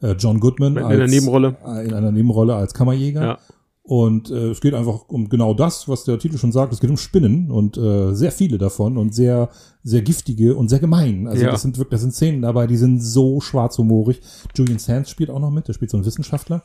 [0.00, 1.56] äh, John Goodman in der Nebenrolle.
[1.66, 3.22] äh, in einer Nebenrolle als Kammerjäger.
[3.22, 3.38] Ja.
[3.84, 6.72] Und äh, es geht einfach um genau das, was der Titel schon sagt.
[6.72, 9.48] Es geht um Spinnen und äh, sehr viele davon und sehr,
[9.82, 11.26] sehr giftige und sehr gemein.
[11.26, 11.50] Also Ja.
[11.50, 14.20] das sind wirklich, das sind Szenen dabei, die sind so schwarzhumorig.
[14.54, 16.62] Julian Sands spielt auch noch mit, der spielt so einen Wissenschaftler.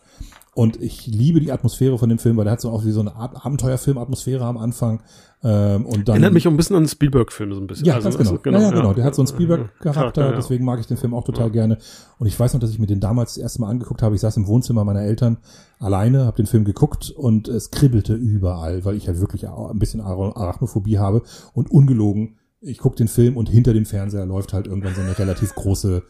[0.58, 3.00] Und ich liebe die Atmosphäre von dem Film, weil der hat so auch wie so
[3.02, 5.04] eine Art Abenteuerfilm-Atmosphäre am Anfang.
[5.44, 7.86] Ähm, und dann, Erinnert mich auch ein bisschen an den Spielberg-Film so ein bisschen.
[7.86, 8.32] ja, Also, ganz genau.
[8.32, 8.94] also, ja, ja, genau.
[8.96, 10.36] Der hat so einen Spielberg-Charakter, Charakter, ja.
[10.36, 11.78] deswegen mag ich den Film auch total gerne.
[12.18, 14.16] Und ich weiß noch, dass ich mir den damals das erste Mal angeguckt habe.
[14.16, 15.38] Ich saß im Wohnzimmer meiner Eltern
[15.78, 19.78] alleine, habe den Film geguckt und es kribbelte überall, weil ich halt wirklich auch ein
[19.78, 21.22] bisschen Ara- Arachnophobie habe.
[21.54, 25.16] Und ungelogen, ich gucke den Film und hinter dem Fernseher läuft halt irgendwann so eine
[25.20, 26.02] relativ große,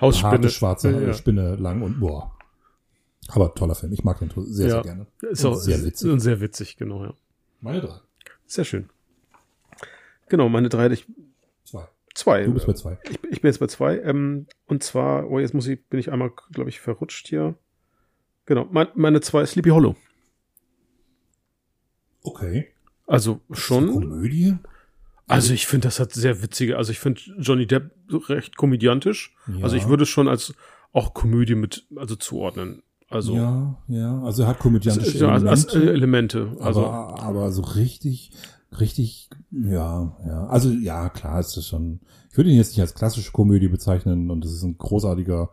[0.00, 0.30] Hausspinne.
[0.30, 1.12] harte, schwarze Ja, ja.
[1.12, 2.30] Spinne lang und boah.
[3.28, 3.92] Aber toller Film.
[3.92, 4.72] Ich mag den sehr, Ja.
[4.74, 5.06] sehr gerne.
[5.22, 6.10] Ist auch sehr witzig.
[6.10, 7.14] Und sehr witzig, genau, ja.
[7.60, 8.00] Meine drei.
[8.46, 8.90] Sehr schön.
[10.28, 11.06] Genau, meine drei, ich,
[11.64, 11.88] Zwei.
[12.14, 12.44] zwei.
[12.44, 12.98] Du bist bei zwei.
[13.04, 13.98] Ich, ich bin jetzt bei zwei.
[14.00, 17.56] Ähm, und zwar, oh, jetzt muss ich, bin ich einmal, glaube ich, verrutscht hier.
[18.46, 19.96] Genau, mein, meine zwei ist Sleepy Hollow.
[22.22, 22.68] Okay.
[23.06, 23.86] Also schon.
[23.92, 24.56] Komödie?
[25.26, 27.90] Also ich finde, das hat sehr witzige, also ich finde Johnny Depp
[28.28, 29.34] recht komödiantisch.
[29.46, 29.64] Ja.
[29.64, 30.54] Also ich würde es schon als
[30.92, 32.82] auch Komödie mit, also zuordnen.
[33.14, 34.22] Also ja, ja.
[34.22, 36.56] Also er hat das komödiantische ja Elemente, Elemente.
[36.60, 38.32] Also aber, aber so richtig,
[38.80, 40.46] richtig, ja, ja.
[40.48, 42.00] Also ja, klar ist das schon.
[42.30, 45.50] Ich würde ihn jetzt nicht als klassische Komödie bezeichnen und es ist ein großartiger,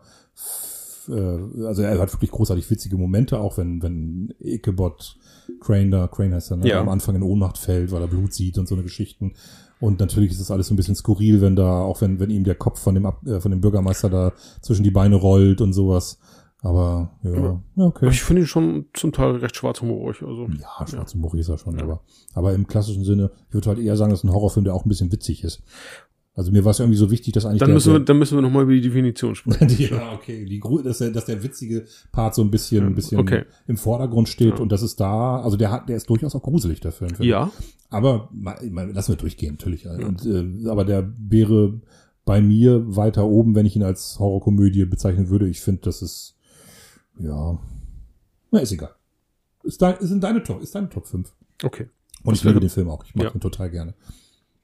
[1.08, 5.16] äh, also er hat wirklich großartig witzige Momente, auch wenn, wenn Ichabod
[5.60, 6.80] Crane da, Crane heißt er, ne, Ja.
[6.80, 9.34] am Anfang in Ohnmacht fällt, weil er Blut sieht und so eine Geschichten.
[9.80, 12.44] Und natürlich ist das alles so ein bisschen skurril, wenn da, auch wenn, wenn ihm
[12.44, 15.72] der Kopf von dem, Ab- äh, von dem Bürgermeister da zwischen die Beine rollt und
[15.72, 16.18] sowas.
[16.64, 17.62] Aber, ja, Ja.
[17.76, 18.08] ja okay.
[18.08, 20.22] ich finde ihn schon zum Teil recht schwarzhumorig.
[20.22, 21.82] Also Ja, schwarze Humor ist er schon, Ja.
[21.84, 22.00] aber,
[22.34, 24.84] aber im klassischen Sinne, ich würde halt eher sagen, das ist ein Horrorfilm, der auch
[24.84, 25.62] ein bisschen witzig ist.
[26.34, 28.42] Also mir war es irgendwie so wichtig, dass eigentlich dann müssen wir, dann müssen wir
[28.42, 29.68] nochmal über die Definition sprechen.
[29.76, 32.94] die, ja, okay, die, dass, der, dass der witzige Part so ein bisschen, Ja, ein
[32.94, 33.44] bisschen okay.
[33.66, 34.60] im Vordergrund steht Ja.
[34.60, 37.10] und das ist da, also der hat, der ist durchaus auch gruselig, der Film.
[37.20, 37.50] Ja,
[37.90, 39.86] Aber mal, mal, lassen wir durchgehen, natürlich.
[39.86, 41.80] Und, äh, aber der wäre
[42.24, 45.48] bei mir weiter oben, wenn ich ihn als Horrorkomödie bezeichnen würde.
[45.48, 46.31] Ich finde, das ist,
[47.18, 47.58] ja,
[48.50, 48.94] na, ist egal.
[49.62, 51.32] Ist, dein, ist in deine Top, ist deine Top 5.
[51.64, 51.88] okay.
[52.24, 53.04] Und Das ich liebe den Film auch.
[53.04, 53.34] Ich mag Ja.
[53.34, 53.94] ihn total gerne.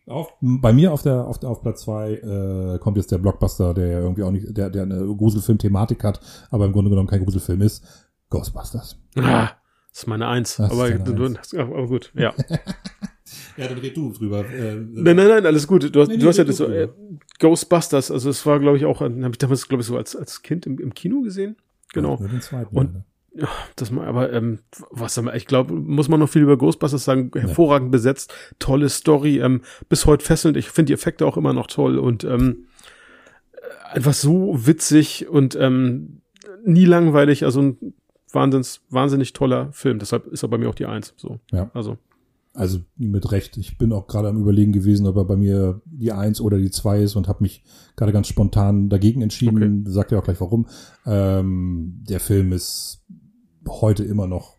[0.07, 3.75] Auf, bei mir auf der auf, der, auf Platz zwei äh, kommt jetzt der Blockbuster,
[3.75, 6.21] der ja irgendwie auch nicht, der der eine Gruselfilm-Thematik hat,
[6.51, 7.85] aber im Grunde genommen kein Gruselfilm ist.
[8.31, 8.99] Ghostbusters.
[9.17, 9.51] Ah,
[9.91, 10.57] das ist meine Eins.
[10.57, 11.49] Das ist aber, deine du, Eins.
[11.51, 12.33] du, aber gut, ja.
[13.59, 14.49] Ja, dann red du drüber.
[14.49, 15.95] Äh, Nein, nein, nein, alles gut.
[15.95, 16.89] Du hast, Nee, nee, du hast ja das so, äh.
[17.41, 20.41] Ghostbusters, also es war, glaube ich, auch, habe ich damals, glaube ich, so als, als
[20.43, 21.57] Kind im, im Kino gesehen.
[21.93, 22.17] Genau.
[22.19, 22.77] Nur den zweiten.
[22.77, 23.05] Und- leider.
[23.35, 23.47] Ja,
[23.77, 24.61] das mal, aber ähm,
[24.91, 27.31] was ich glaube, muss man noch viel über Ghostbusters sagen.
[27.37, 30.57] Hervorragend besetzt, tolle Story, ähm, bis heute fesselnd.
[30.57, 32.67] Ich finde die Effekte auch immer noch toll und ähm,
[33.53, 36.23] äh, einfach so witzig und ähm,
[36.65, 37.45] nie langweilig.
[37.45, 37.95] Also ein
[38.33, 40.01] wahnsinns, wahnsinnig toller Film.
[40.01, 41.15] Deshalb ist er bei mir auch die Eins.
[41.17, 41.71] So, Ja.
[41.75, 41.97] also
[42.59, 43.57] Also mit Recht.
[43.57, 46.71] Ich bin auch gerade am überlegen gewesen, ob er bei mir die Eins oder die
[46.71, 47.63] Zwei ist und habe mich
[47.95, 49.85] gerade ganz spontan dagegen entschieden.
[49.87, 50.67] Sagt ja auch gleich warum.
[51.07, 53.05] Ähm, der Film ist
[53.69, 54.57] heute immer noch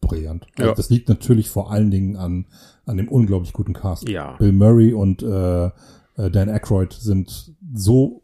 [0.00, 0.46] brillant.
[0.56, 0.74] Also Ja.
[0.74, 2.46] Das liegt natürlich vor allen Dingen an,
[2.84, 4.08] an dem unglaublich guten Cast.
[4.08, 8.22] ja, Bill Murray und äh, äh, Dan Aykroyd sind so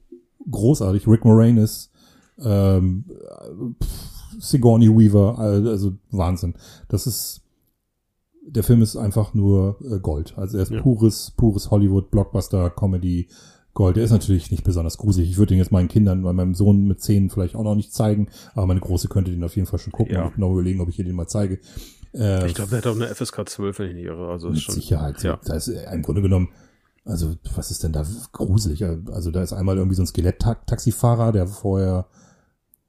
[0.51, 1.07] großartig.
[1.07, 1.91] Rick Moranis,
[2.41, 3.05] ähm,
[4.39, 6.55] Sigourney Weaver, also Wahnsinn.
[6.89, 7.42] Das ist,
[8.45, 10.35] der Film ist einfach nur äh, Gold.
[10.37, 10.81] Also er ist Ja.
[10.83, 13.29] pures, pures Hollywood, Blockbuster, Comedy,
[13.75, 13.97] Gold.
[13.97, 15.31] Der ist natürlich nicht besonders gruselig.
[15.31, 17.95] Ich würde ihn jetzt meinen Kindern, bei meinem Sohn mit zehn vielleicht auch noch nicht
[17.95, 20.15] zeigen, aber meine Große könnte den auf jeden Fall schon gucken.
[20.15, 20.27] Ja.
[20.27, 21.61] Und noch überlegen, ob ich ihr den mal zeige.
[22.15, 24.29] Äh, ich glaube, der hat auch eine FSK 12, wenn ich nicht irre.
[24.29, 25.23] Also ist mit schon, Sicherheit.
[25.23, 25.39] Ja.
[25.45, 26.49] Da ist äh, im Grunde genommen,
[27.05, 28.85] also was ist denn da gruselig?
[28.85, 32.07] Also da ist einmal irgendwie so ein Skelett-Taxifahrer, der vorher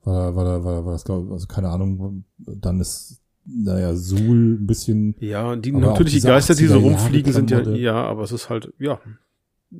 [0.04, 4.68] war, war, war, war, war das glaube also keine Ahnung, dann ist naja, Suhl ein
[4.68, 8.24] bisschen, Ja, die, natürlich die Geister, die so 80er Jahre rumfliegen, sind ja, ja, aber
[8.24, 9.00] es ist halt, ja,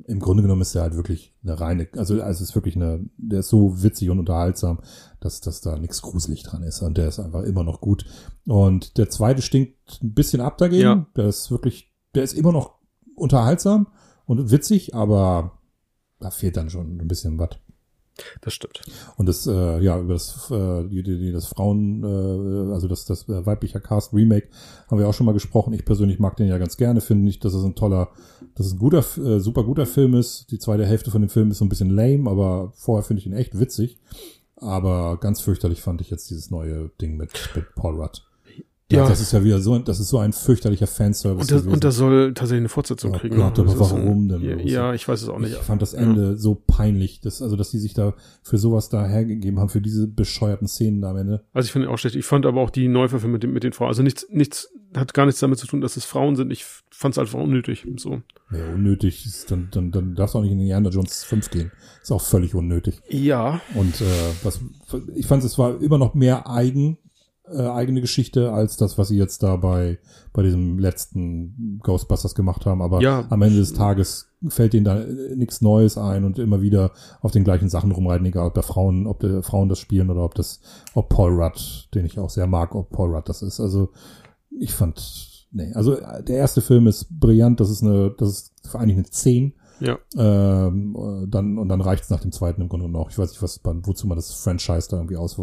[0.06, 3.04] im Grunde genommen ist der halt wirklich eine reine, also, also es ist wirklich eine,
[3.16, 4.80] der ist so witzig und unterhaltsam,
[5.20, 8.04] dass, dass da nichts gruselig dran ist und der ist einfach immer noch gut.
[8.46, 10.82] Und der zweite stinkt ein bisschen ab dagegen.
[10.82, 11.06] Ja.
[11.16, 12.74] Der ist wirklich, der ist immer noch
[13.14, 13.86] unterhaltsam
[14.26, 15.58] und witzig, aber
[16.18, 17.50] da fehlt dann schon ein bisschen was.
[18.40, 18.82] Das stimmt.
[19.16, 23.28] Und das, äh, ja, über das, äh, die, die, das Frauen, äh, also das, das
[23.28, 24.48] äh, weiblicher Cast Remake
[24.88, 25.72] haben wir auch schon mal gesprochen.
[25.72, 28.10] Ich persönlich mag den ja ganz gerne, finde nicht, dass es ein toller,
[28.54, 30.50] dass es ein guter, äh, super guter Film ist.
[30.50, 33.26] Die zweite Hälfte von dem Film ist so ein bisschen lame, aber vorher finde ich
[33.26, 33.98] ihn echt witzig.
[34.56, 38.22] Aber ganz fürchterlich fand ich jetzt dieses neue Ding mit, mit Paul Rudd.
[38.92, 39.08] Ja.
[39.08, 41.40] Das ist ja wieder so, das ist so ein fürchterlicher Fanservice.
[41.40, 41.72] Und das, gewesen.
[41.74, 43.36] und das soll tatsächlich eine Fortsetzung Oh kriegen.
[43.36, 45.52] Gott, aber warum denn Ja, ja, ich weiß es auch nicht.
[45.52, 48.12] Ich fand das Ende so peinlich, dass, also, dass die sich da
[48.42, 51.44] für sowas da hergegeben haben, für diese bescheuerten Szenen da am Ende.
[51.54, 52.14] Also ich finde auch schlecht.
[52.14, 53.88] Ich fand aber auch die Neuverfilmung mit, den- mit den Frauen.
[53.88, 56.52] Also nichts, nichts, hat gar nichts damit zu tun, dass es Frauen sind.
[56.52, 57.86] Ich fand es einfach unnötig.
[57.96, 58.20] So.
[58.52, 59.24] Ja, unnötig.
[59.24, 61.72] Ist dann, dann, dann darfst du auch nicht in Indiana Jones 5 gehen.
[62.02, 63.00] Ist auch völlig unnötig.
[63.08, 63.62] Ja.
[63.74, 64.04] Und äh,
[64.42, 64.60] was,
[65.14, 66.98] ich fand, es war immer noch mehr eigen,
[67.52, 69.98] äh, eigene Geschichte als das, was sie jetzt da bei,
[70.32, 72.80] bei diesem letzten Ghostbusters gemacht haben.
[72.80, 73.26] Aber Ja.
[73.28, 77.32] am Ende des Tages fällt denen da äh, nichts Neues ein und immer wieder auf
[77.32, 80.34] den gleichen Sachen rumreiten, egal ob der Frauen, ob der Frauen das spielen oder ob
[80.34, 80.60] das,
[80.94, 83.60] ob Paul Rudd, den ich auch sehr mag, ob Paul Rudd das ist.
[83.60, 83.90] Also
[84.50, 88.28] ich fand, nee, also äh, der erste Film ist brillant, das ist eine, das
[88.62, 89.52] ist eigentlich eine 10.
[89.80, 89.98] Ja.
[90.16, 93.10] Ähm, äh, dann, und dann reicht es nach dem zweiten im Grunde auch.
[93.10, 95.38] Ich weiß nicht, was, wozu man das Franchise da irgendwie aus,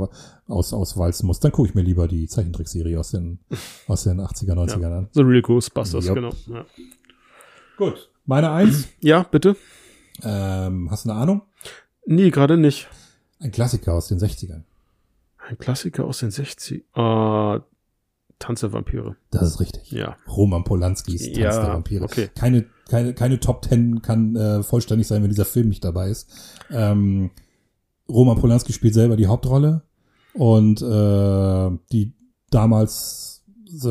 [0.47, 1.39] aus, auswalzen muss.
[1.39, 3.39] Dann gucke ich mir lieber die Zeichentrickserie aus den,
[3.87, 5.09] aus den 80er, 90er an.
[5.13, 6.15] The Real Ghostbusters, Jupp.
[6.15, 6.31] genau.
[6.47, 6.65] Ja.
[7.77, 8.09] Gut.
[8.25, 8.87] Meine Eins.
[8.99, 9.55] Ja, bitte.
[10.23, 11.41] Ähm, hast du eine Ahnung?
[12.05, 12.87] Nee, gerade nicht.
[13.39, 14.61] Ein Klassiker aus den 60ern.
[15.37, 17.59] Ein Klassiker aus den 60 äh,
[18.39, 19.15] Tanz der Vampire.
[19.31, 19.91] Das ist richtig.
[19.91, 20.15] Ja.
[20.27, 22.03] Roman Polanskis Tanz Ja, der Vampire.
[22.03, 22.29] okay.
[22.35, 26.29] Keine, keine, keine Top Ten kann äh, vollständig sein, wenn dieser Film nicht dabei ist.
[26.69, 27.31] Ähm,
[28.09, 29.83] Roman Polanski spielt selber die Hauptrolle
[30.33, 32.13] und äh, die
[32.49, 33.45] damals,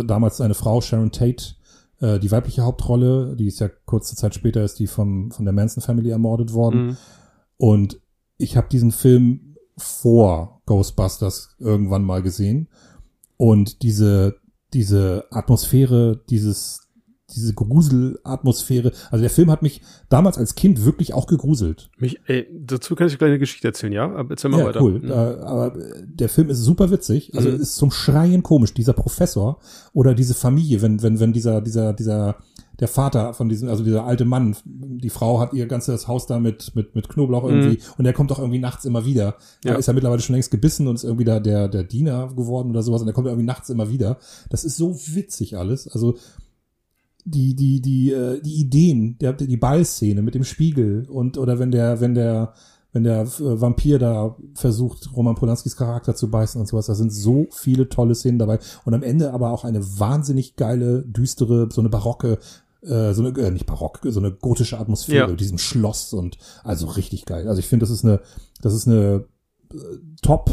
[0.04, 1.54] damals seine Frau Sharon Tate,
[2.00, 5.54] äh, die weibliche Hauptrolle, die ist ja kurze Zeit später ist die vom, von der
[5.54, 6.86] Manson Family ermordet worden.
[6.86, 6.96] Mhm.
[7.56, 8.00] Und
[8.36, 12.68] ich habe diesen Film vor Ghostbusters irgendwann mal gesehen.
[13.38, 14.36] Und diese,
[14.74, 16.89] diese Atmosphäre, dieses,
[17.34, 21.90] diese Gruselatmosphäre, also der Film hat mich damals als Kind wirklich auch gegruselt.
[21.98, 24.10] Mich, ey, dazu kann ich gleich eine Geschichte erzählen, ja?
[24.14, 24.82] Aber erzähl mal Ja, weiter.
[24.82, 25.00] cool.
[25.00, 25.10] Mhm.
[25.10, 27.32] Äh, aber äh, der Film ist super witzig.
[27.34, 27.60] Also Mhm.
[27.60, 28.74] ist zum Schreien komisch.
[28.74, 29.58] Dieser Professor
[29.92, 32.36] oder diese Familie, wenn, wenn, wenn dieser, dieser, dieser,
[32.78, 36.38] der Vater von diesem, also dieser alte Mann, die Frau hat ihr ganzes Haus da
[36.40, 39.36] mit, mit, mit Knoblauch irgendwie und der kommt doch irgendwie nachts immer wieder.
[39.64, 39.72] Ja.
[39.72, 42.70] Da ist er mittlerweile schon längst gebissen und ist irgendwie da der, der Diener geworden
[42.70, 44.16] oder sowas und der kommt irgendwie nachts immer wieder.
[44.48, 45.88] Das ist so witzig alles.
[45.88, 46.16] Also,
[47.24, 51.70] die, die, die, äh, die Ideen, der, die Ballszene mit dem Spiegel und, oder wenn
[51.70, 52.54] der, wenn der,
[52.92, 57.12] wenn der äh, Vampir da versucht, Roman Polanskis Charakter zu beißen und sowas, da sind
[57.12, 58.58] so viele tolle Szenen dabei.
[58.84, 62.38] Und am Ende aber auch eine wahnsinnig geile, düstere, so eine barocke,
[62.82, 65.28] äh, so eine, äh, nicht barock, so eine gotische Atmosphäre Ja.
[65.28, 67.46] mit diesem Schloss und also richtig geil.
[67.46, 68.20] Also ich finde, das ist eine,
[68.62, 69.26] das ist eine
[69.72, 69.76] äh,
[70.22, 70.50] Top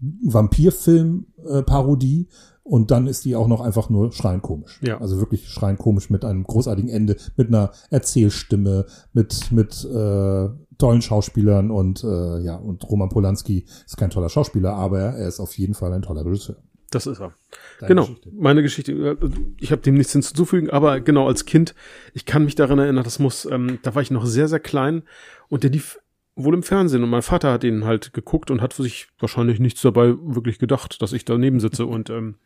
[0.00, 2.28] Vampirfilm-Parodie
[2.68, 4.78] und dann ist die auch noch einfach nur schreien komisch.
[4.82, 5.00] Ja.
[5.00, 11.02] Also wirklich schreien komisch mit einem großartigen Ende, mit einer Erzählstimme, mit mit äh, tollen
[11.02, 15.56] Schauspielern und äh, ja und Roman Polanski ist kein toller Schauspieler, aber er ist auf
[15.58, 16.56] jeden Fall ein toller Regisseur.
[16.90, 17.34] Das ist er.
[17.80, 18.30] Deine genau, Geschichte.
[18.32, 18.92] meine Geschichte.
[18.92, 19.16] äh,
[19.58, 21.74] Ich habe dem nichts hinzuzufügen, aber genau als Kind,
[22.14, 25.02] ich kann mich daran erinnern, das muss, ähm, da war ich noch sehr, sehr klein
[25.48, 25.98] und der lief
[26.34, 29.58] wohl im Fernsehen und mein Vater hat ihn halt geguckt und hat für sich wahrscheinlich
[29.58, 32.36] nichts dabei wirklich gedacht, dass ich daneben sitze und ähm,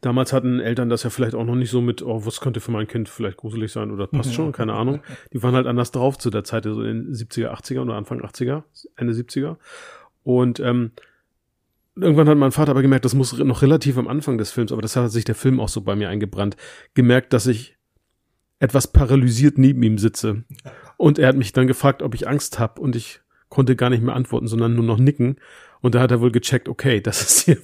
[0.00, 2.70] Damals hatten Eltern das ja vielleicht auch noch nicht so mit, oh, was könnte für
[2.70, 5.00] mein Kind vielleicht gruselig sein oder passt schon, keine Ahnung.
[5.32, 8.20] Die waren halt anders drauf zu der Zeit, so in den 70er, 80er oder Anfang
[8.20, 8.64] 80er,
[8.96, 9.56] Ende 70er.
[10.22, 10.92] Und ähm,
[11.96, 14.82] irgendwann hat mein Vater aber gemerkt, das muss noch relativ am Anfang des Films, aber
[14.82, 16.56] das hat sich der Film auch so bei mir eingebrannt,
[16.94, 17.76] gemerkt, dass ich
[18.60, 20.44] etwas paralysiert neben ihm sitze.
[20.96, 24.02] Und er hat mich dann gefragt, ob ich Angst habe und ich konnte gar nicht
[24.02, 25.36] mehr antworten, sondern nur noch nicken.
[25.80, 27.58] Und da hat er wohl gecheckt, okay, das ist hier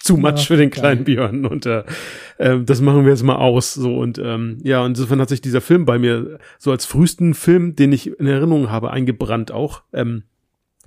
[0.00, 0.80] zu much Ja, für den geil.
[0.80, 1.84] kleinen Björn und äh,
[2.38, 5.60] äh, das machen wir jetzt mal aus so und ähm, ja insofern hat sich dieser
[5.62, 9.82] Film bei mir so als frühesten Film, den ich in Erinnerung habe, eingebrannt auch.
[9.92, 10.24] Ähm,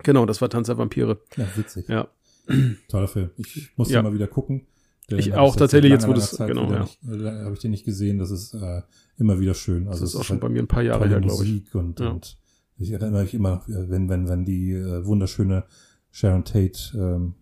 [0.04, 1.20] genau, das war Tanz der Vampire.
[1.36, 1.88] Ja, witzig.
[1.88, 2.08] Ja,
[2.90, 3.32] Toller Film.
[3.38, 4.02] Ich muss Ja.
[4.02, 4.68] den mal wieder gucken.
[5.10, 6.88] Den Ich auch seit tatsächlich, jetzt wo das- Zeit genau, ja.
[7.12, 8.18] äh, habe ich den nicht gesehen.
[8.20, 8.82] Das ist äh,
[9.18, 9.86] immer wieder schön.
[9.86, 11.44] das Also ist es auch ist schon halt bei mir ein paar Jahre her, glaube
[11.46, 11.74] ich.
[11.76, 12.10] Und, Ja.
[12.10, 12.38] und
[12.78, 15.64] ich erinnere mich immer, äh, wenn, wenn, wenn die äh, wunderschöne
[16.12, 17.36] Sharon Tate ähm,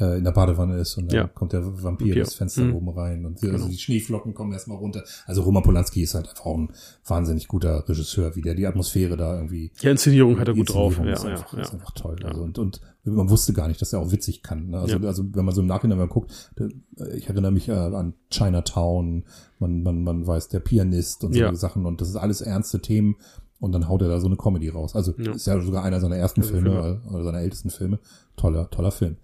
[0.00, 1.26] äh, in der Badewanne ist und dann Ja.
[1.28, 2.14] kommt der Vampir Vampir.
[2.14, 2.74] durchs Fenster Mhm.
[2.74, 3.58] oben rein und die, Genau.
[3.58, 5.04] also die Schneeflocken kommen erstmal runter.
[5.26, 6.72] Also Roman Polanski ist halt einfach auch ein
[7.06, 10.98] wahnsinnig guter Regisseur, wie der die Atmosphäre da irgendwie Ja, Inszenierung hat er gut drauf.
[10.98, 11.60] Ja, ist, ja, einfach, ja.
[11.60, 12.16] ist einfach toll.
[12.24, 14.68] Also und, und man wusste gar nicht, dass er auch witzig kann.
[14.70, 14.78] Ne?
[14.80, 15.06] Also, Ja.
[15.06, 16.68] also wenn man so im Nachhinein mal guckt, da-
[17.14, 19.24] ich erinnere mich äh, an Chinatown,
[19.58, 21.54] man, man, man weiß, der Pianist und so Ja.
[21.54, 23.16] Sachen und das ist alles ernste Themen
[23.58, 24.94] und dann haut er da so eine Comedy raus.
[24.96, 25.32] Also Ja.
[25.32, 27.00] ist ja sogar einer seiner ersten Also Filme Filme.
[27.06, 27.98] äh, oder seiner ältesten Filme.
[28.36, 29.16] Toller, toller Film.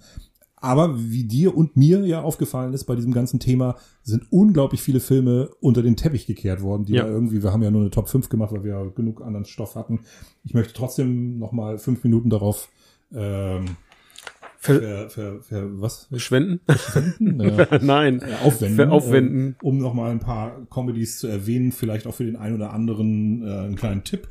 [0.67, 5.01] Aber wie dir und mir ja aufgefallen ist bei diesem ganzen Thema, sind unglaublich viele
[5.01, 7.03] Filme unter den Teppich gekehrt worden, die Ja.
[7.05, 9.45] da irgendwie, wir haben ja nur eine Top 5 gemacht, weil wir ja genug anderen
[9.45, 10.01] Stoff hatten.
[10.45, 12.69] Ich möchte trotzdem noch mal fünf Minuten darauf
[13.15, 13.77] ähm,
[14.59, 16.09] Ver für, für, für was?
[16.17, 16.61] Schwenden?
[17.41, 18.21] Äh, Nein.
[18.21, 19.57] äh, aufwenden, Für aufwenden.
[19.61, 22.73] äh, um noch mal ein paar Comedies zu erwähnen, vielleicht auch für den einen oder
[22.73, 24.29] anderen äh, einen kleinen Tipp.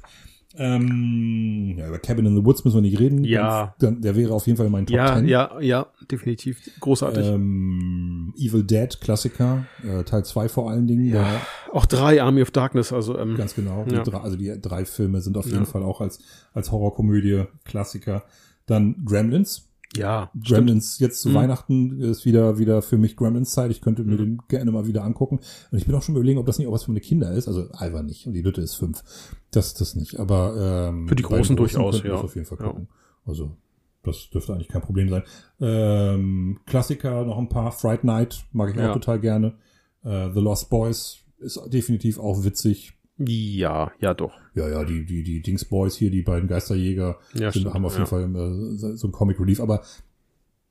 [0.57, 3.23] Ähm, ja, über Cabin in the Woods müssen wir nicht reden.
[3.23, 3.75] Ja.
[3.79, 5.27] Dann, der wäre auf jeden Fall in meinen Top Ja, 10.
[5.27, 6.59] ja, ja, definitiv.
[6.79, 7.25] Großartig.
[7.25, 11.05] Ähm, Evil Dead Klassiker, äh, Teil 2 vor allen Dingen.
[11.05, 11.41] ja.
[11.71, 13.83] Auch drei Army of Darkness, also ähm, ganz genau.
[13.85, 14.03] Die Ja.
[14.03, 16.19] drei, also die drei Filme sind auf jeden Fall auch als,
[16.53, 18.23] als Horrorkomödie Klassiker.
[18.65, 19.64] Dann Gremlins.
[19.97, 20.31] Ja.
[20.43, 21.33] Gremlins jetzt zu Mhm.
[21.35, 23.71] Weihnachten ist wieder wieder für mich Gremlins Zeit.
[23.71, 24.17] Ich könnte mir Mhm.
[24.17, 25.39] den gerne mal wieder angucken.
[25.71, 27.47] Und ich bin auch schon überlegen, ob das nicht auch was für meine Kinder ist.
[27.47, 29.03] Also Alva nicht und die Lütte ist fünf.
[29.51, 30.19] Das das nicht.
[30.19, 32.15] Aber ähm, Für die den Großen durchaus, ja.
[32.15, 32.67] auf jeden Fall Ja.
[32.67, 32.87] gucken.
[33.25, 33.55] Also
[34.03, 35.23] das dürfte eigentlich kein Problem sein.
[35.59, 37.71] Ähm, Klassiker noch ein paar.
[37.71, 38.89] Fright Night mag ich Ja.
[38.89, 39.55] auch total gerne.
[40.03, 42.93] Äh, The Lost Boys ist definitiv auch witzig.
[43.17, 44.33] Ja, ja, doch.
[44.55, 47.85] Ja, ja, die, die, die Dings Boys hier, die beiden Geisterjäger, Ja, sind, stimmt, haben
[47.85, 48.07] auf jeden ja.
[48.07, 49.81] Fall äh, so ein Comic Relief, aber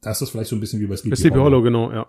[0.03, 2.07] da ist das vielleicht so ein bisschen wie bei Sleepy, Sleepy Hollow, genau, ja.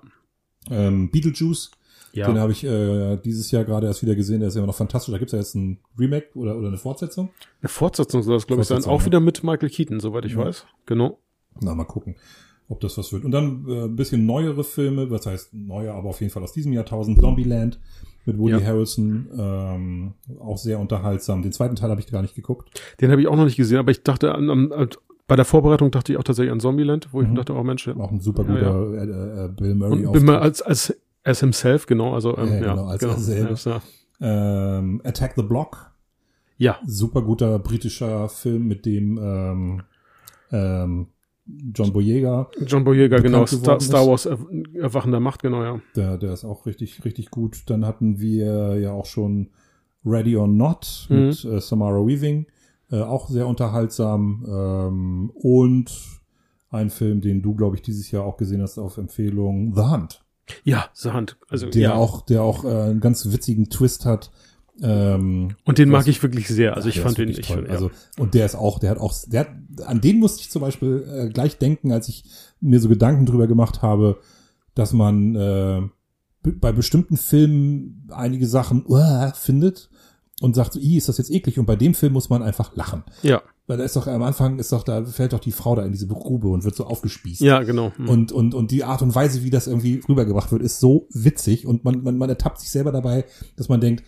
[0.70, 1.72] Ähm, Beetlejuice
[2.12, 2.28] Ja.
[2.28, 5.12] Den habe ich äh, dieses Jahr gerade erst wieder gesehen, der ist immer noch fantastisch.
[5.12, 7.30] Da gibt's ja jetzt ein Remake oder, oder eine Fortsetzung.
[7.62, 8.84] Eine Fortsetzung soll das, glaube ich, sein.
[8.86, 9.06] Auch ja.
[9.06, 10.40] wieder mit Michael Keaton, soweit ich Ja.
[10.40, 10.66] weiß.
[10.86, 11.20] Genau.
[11.62, 12.16] Na, mal gucken,
[12.68, 13.24] ob das was wird.
[13.24, 16.52] Und dann äh, ein bisschen neuere Filme, was heißt neuer, aber auf jeden Fall aus
[16.52, 17.20] diesem Jahrtausend.
[17.22, 17.80] Zombieland
[18.26, 18.62] mit Woody Ja.
[18.64, 21.42] Harrelson, ähm, auch sehr unterhaltsam.
[21.42, 22.70] Den zweiten Teil habe ich gar nicht geguckt.
[23.02, 24.90] Den habe ich auch noch nicht gesehen, aber ich dachte an, an, an
[25.28, 27.36] bei der Vorbereitung dachte ich auch tatsächlich an Zombieland, wo ich Mhm.
[27.36, 27.96] dachte, oh Mensch, ja.
[27.98, 31.40] Auch ein super Ja, guter Äh, äh, Bill Murray Und bin mal als, als as
[31.40, 33.56] himself, genau, also ähm, Ja, ja, genau, als er selber.
[33.66, 33.82] Ja,
[34.22, 35.92] ähm, Attack the Block,
[36.58, 39.82] ja, super guter britischer Film mit dem ähm,
[40.52, 41.08] ähm,
[41.74, 44.08] John Boyega, John Boyega, genau, Star, Star.
[44.08, 44.40] Wars Er-
[44.74, 45.80] Erwachender Macht, genau, ja.
[45.96, 47.64] der, der ist auch richtig, richtig gut.
[47.68, 49.50] Dann hatten wir ja auch schon
[50.04, 51.18] Ready or Not Mhm.
[51.28, 52.48] mit äh, Samara Weaving,
[52.92, 54.44] äh, auch sehr unterhaltsam.
[54.48, 55.92] Ähm, und
[56.72, 60.24] ein Film, den du, glaube ich, dieses Jahr auch gesehen hast auf Empfehlung, The Hunt.
[60.64, 61.38] Ja, The Hand.
[61.50, 61.94] Also, Der ja.
[61.96, 64.32] auch, der auch äh, einen ganz witzigen Twist hat.
[64.82, 66.76] Ähm, Und den mag was- ich wirklich sehr.
[66.76, 67.64] Also ich fand den, ich, toll.
[67.68, 67.72] ja.
[67.72, 69.48] Also und der ist auch, der hat auch, der hat,
[69.86, 72.26] an den musste ich zum Beispiel äh, gleich denken, als ich
[72.60, 74.20] mir so Gedanken drüber gemacht habe,
[74.74, 75.82] dass man äh,
[76.60, 79.90] bei bestimmten Filmen einige Sachen uah, findet
[80.42, 81.58] und sagt so, "Ih, ist das jetzt eklig?
[81.58, 84.60] Und bei dem Film muss man einfach lachen, ja, weil da ist doch am Anfang
[84.60, 87.42] ist doch da fällt doch die Frau da in diese Grube und wird so aufgespießt.
[87.42, 87.94] ja, genau.
[87.96, 88.10] Hm.
[88.10, 91.66] Und, und, und die Art und Weise, wie das irgendwie rübergebracht wird, ist so witzig
[91.66, 93.24] und man, man, man ertappt sich selber dabei,
[93.56, 94.04] dass man denkt,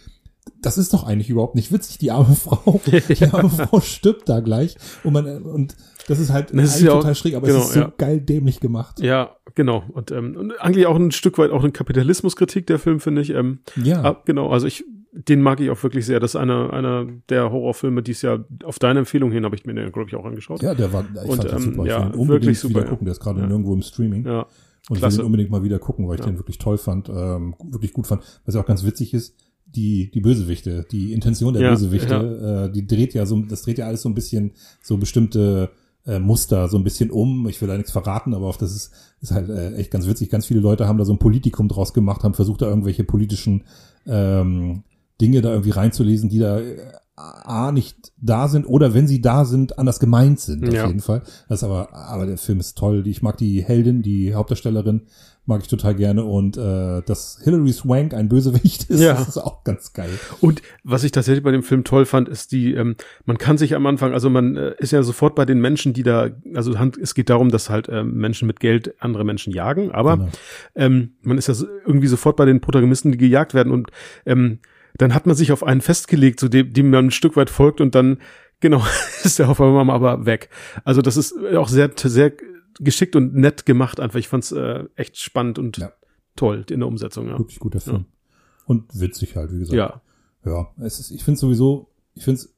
[0.61, 2.79] das ist doch eigentlich überhaupt nicht witzig, die arme Frau.
[2.85, 4.75] Die arme Frau stirbt da gleich.
[5.03, 5.75] Und man, und
[6.07, 7.93] das ist halt Das ist ja auch- total schräg, aber genau, es ist so ja.
[7.97, 8.99] geil dämlich gemacht.
[8.99, 9.83] Ja, genau.
[9.93, 13.31] Und, ähm, und eigentlich auch ein Stück weit auch eine Kapitalismuskritik, der Film, finde ich.
[13.31, 14.03] Ähm, Ja.
[14.03, 16.19] ah, genau, also ich, den mag ich auch wirklich sehr.
[16.19, 19.65] Das ist einer, einer der Horrorfilme, die es ja auf deine Empfehlung hin, habe ich
[19.65, 20.61] mir den, glaube ich, auch angeschaut.
[20.61, 21.83] Ja, der war, ich Und, fand ähm, super.
[21.83, 23.05] Ich ja, unbedingt wirklich super, wieder gucken.
[23.05, 23.47] Der ist gerade Ja.
[23.47, 24.25] nirgendwo im Streaming.
[24.25, 25.21] Ja, Und ich will klasse.
[25.21, 26.27] ihn unbedingt mal wieder gucken, weil ich Ja.
[26.31, 28.21] den wirklich toll fand, ähm, wirklich gut fand.
[28.45, 29.35] Was ja auch ganz witzig ist,
[29.77, 33.77] die, die Bösewichte, die Intention der Ja, Bösewichte, äh, die dreht ja so, das dreht
[33.77, 34.51] ja alles so ein bisschen,
[34.81, 35.69] so bestimmte
[36.07, 37.47] äh, Muster so ein bisschen um.
[37.47, 38.91] Ich will da nichts verraten, aber auf das ist,
[39.21, 40.29] ist halt äh, echt ganz witzig.
[40.29, 43.65] Ganz viele Leute haben da so ein Politikum draus gemacht, haben versucht, da irgendwelche politischen
[44.05, 44.83] ähm,
[45.21, 46.77] Dinge da irgendwie reinzulesen, die da äh,
[47.19, 50.85] A nicht da sind oder wenn sie da sind, anders gemeint sind, auf Ja.
[50.87, 51.23] jeden Fall.
[51.49, 53.07] Das ist aber, aber der Film ist toll.
[53.07, 55.01] Ich mag die Heldin, die Hauptdarstellerin,
[55.47, 59.13] mag ich total gerne und äh, dass Hilary Swank ein Bösewicht ist, Ja.
[59.13, 60.09] das ist auch ganz geil.
[60.41, 62.95] Und was ich tatsächlich bei dem Film toll fand, ist die, ähm,
[63.25, 66.03] man kann sich am Anfang, also man äh, ist ja sofort bei den Menschen, die
[66.03, 70.17] da, also es geht darum, dass halt ähm, Menschen mit Geld andere Menschen jagen, aber
[70.17, 70.29] Genau.
[70.75, 73.89] ähm, man ist ja irgendwie sofort bei den Protagonisten, die gejagt werden und
[74.25, 74.59] ähm,
[74.97, 77.81] dann hat man sich auf einen festgelegt, zu dem, dem man ein Stück weit folgt
[77.81, 78.19] und dann,
[78.59, 78.83] genau,
[79.23, 80.49] ist der auf einmal aber weg.
[80.83, 82.33] Also das ist auch sehr, sehr
[82.79, 84.19] geschickt und nett gemacht einfach.
[84.19, 85.91] Ich fand's äh, echt spannend und Ja.
[86.35, 87.37] toll in der Umsetzung, ja.
[87.37, 88.05] Wirklich guter Film.
[88.65, 89.77] Und witzig halt, wie gesagt.
[89.77, 90.01] Ja,
[90.45, 92.53] Ja, es ist, ich finde sowieso, ich finde es,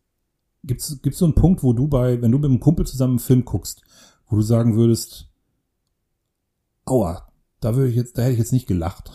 [0.63, 3.19] gibt's, gibt's so einen Punkt, wo du bei, wenn du mit einem Kumpel zusammen einen
[3.19, 3.81] Film guckst,
[4.27, 5.29] wo du sagen würdest,
[6.85, 9.11] aua, da würde ich jetzt, da hätte ich jetzt nicht gelacht.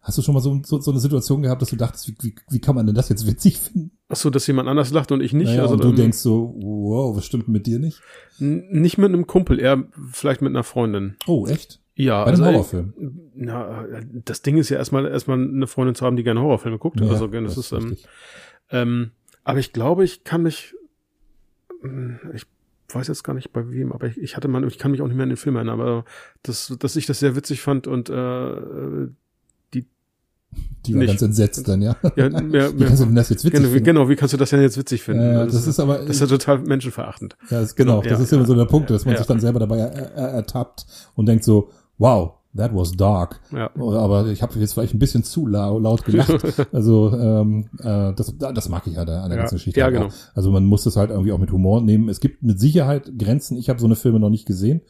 [0.00, 2.34] Hast du schon mal so, so, so eine Situation gehabt, dass du dachtest, wie, wie,
[2.50, 3.92] wie kann man denn das jetzt witzig finden?
[4.08, 5.48] Ach so, dass jemand anders lacht und ich nicht.
[5.48, 8.00] Naja, also und du ähm, denkst so, wow, was stimmt mit dir nicht?
[8.38, 11.16] Nicht mit einem Kumpel, eher vielleicht mit einer Freundin.
[11.26, 11.80] Oh, echt?
[11.94, 12.94] Ja, Bei einem also, Horrorfilm.
[13.34, 13.86] Na,
[14.24, 17.00] das Ding ist ja erstmal erstmal eine Freundin zu haben, die gerne Horrorfilme guckt.
[17.00, 17.96] Ja, also das, ist, ähm,
[18.70, 19.10] ähm,
[19.44, 20.74] aber ich glaube, ich kann mich,
[21.84, 22.44] ähm, ich
[22.88, 25.06] weiß jetzt gar nicht bei wem, aber ich, ich hatte mal, ich kann mich auch
[25.06, 26.04] nicht mehr an den Film erinnern, aber
[26.42, 29.06] das, dass ich das sehr witzig fand und äh,
[30.86, 31.08] Die war nicht.
[31.10, 31.96] ganz entsetzt dann, ja.
[32.16, 32.42] ja, mehr,
[32.74, 33.84] Wie mehr, kannst du denn das jetzt witzig genau, wie, finden?
[33.84, 35.22] genau, wie kannst du das denn jetzt witzig finden?
[35.22, 37.36] Äh, Also das ist aber, das ist ja total menschenverachtend.
[37.50, 39.18] Ja, das, genau, Ja, das ist ja, immer so der Punkt, dass man ja.
[39.18, 41.68] sich dann selber dabei er, er, ertappt und denkt so,
[41.98, 43.40] wow, that was dark.
[43.52, 43.70] Ja.
[43.76, 46.32] Aber ich habe jetzt vielleicht ein bisschen zu lau- laut gelacht.
[46.72, 49.78] Also ähm, äh, das, das mag ich halt an der Ja, ganzen Geschichte.
[49.80, 50.06] ja, genau.
[50.06, 50.12] auch.
[50.34, 52.08] Also man muss das halt irgendwie auch mit Humor nehmen.
[52.08, 53.56] Es gibt mit Sicherheit Grenzen.
[53.56, 54.82] Ich habe so eine Filme noch nicht gesehen.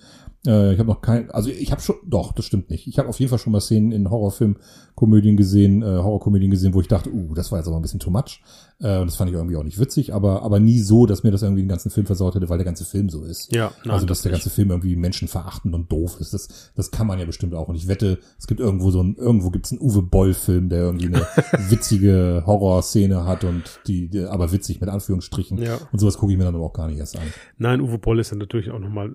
[0.46, 2.86] Äh, ich habe noch kein, also ich habe schon, doch, das stimmt nicht.
[2.86, 4.56] Ich habe auf jeden Fall schon mal Szenen in Horrorfilm,
[4.94, 8.00] Komödien gesehen, äh, Horrorkomödien gesehen, wo ich dachte, uh, das war jetzt aber ein bisschen
[8.00, 8.42] too much.
[8.80, 11.30] Äh, und das fand ich irgendwie auch nicht witzig, aber aber nie so, dass mir
[11.30, 13.54] das irgendwie den ganzen Film versaut hätte, weil der ganze Film so ist.
[13.54, 16.90] Ja, nein, also dass das der ganze Film irgendwie menschenverachtend und doof ist, das das
[16.90, 17.68] kann man ja bestimmt auch.
[17.68, 20.80] Und ich wette, es gibt irgendwo so ein irgendwo gibt's einen Uwe Boll Film, der
[20.82, 21.20] irgendwie eine
[21.70, 25.58] witzige Horrorszene hat und die, die aber witzig mit Anführungsstrichen.
[25.58, 25.78] Ja.
[25.92, 27.22] Und sowas gucke ich mir dann aber auch gar nicht erst an.
[27.58, 29.12] Nein, Uwe Boll ist ja natürlich auch nochmal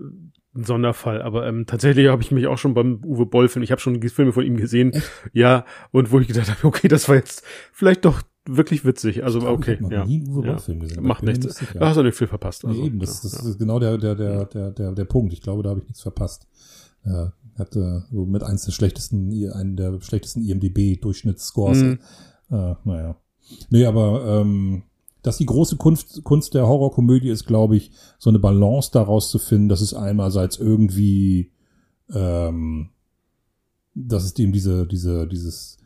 [0.57, 3.81] ein Sonderfall, aber ähm, tatsächlich habe ich mich auch schon beim Uwe Boll-Film, ich habe
[3.81, 4.91] schon Filme von ihm gesehen,
[5.33, 9.39] ja, und wo ich gedacht habe, okay, das war jetzt vielleicht doch wirklich witzig, also
[9.39, 10.05] Ich glaub, okay, ich hab noch ja.
[10.05, 10.51] nie einen Uwe ja.
[10.53, 11.63] Boll-Film gesehen, Macht nichts.
[11.73, 12.63] Da hast du nicht viel verpasst.
[12.63, 13.49] Nee, Also, eben, das, das ja.
[13.49, 15.33] ist genau der, der, der, der, der, der Punkt.
[15.33, 16.47] Ich glaube, da habe ich nichts verpasst.
[17.05, 21.77] Ja, hatte so mit eins der schlechtesten, einen der schlechtesten IMDB-Durchschnittsscores.
[21.77, 21.99] Mhm.
[22.51, 23.17] Äh, naja.
[23.69, 24.83] Nee, aber ähm,
[25.27, 29.39] dass die große Kunst, Kunst der Horrorkomödie ist, glaube ich, so eine Balance daraus zu
[29.39, 31.51] finden, dass es einerseits irgendwie,
[32.09, 32.91] ähm,
[33.93, 35.79] dass es dem diese, diese, dieses,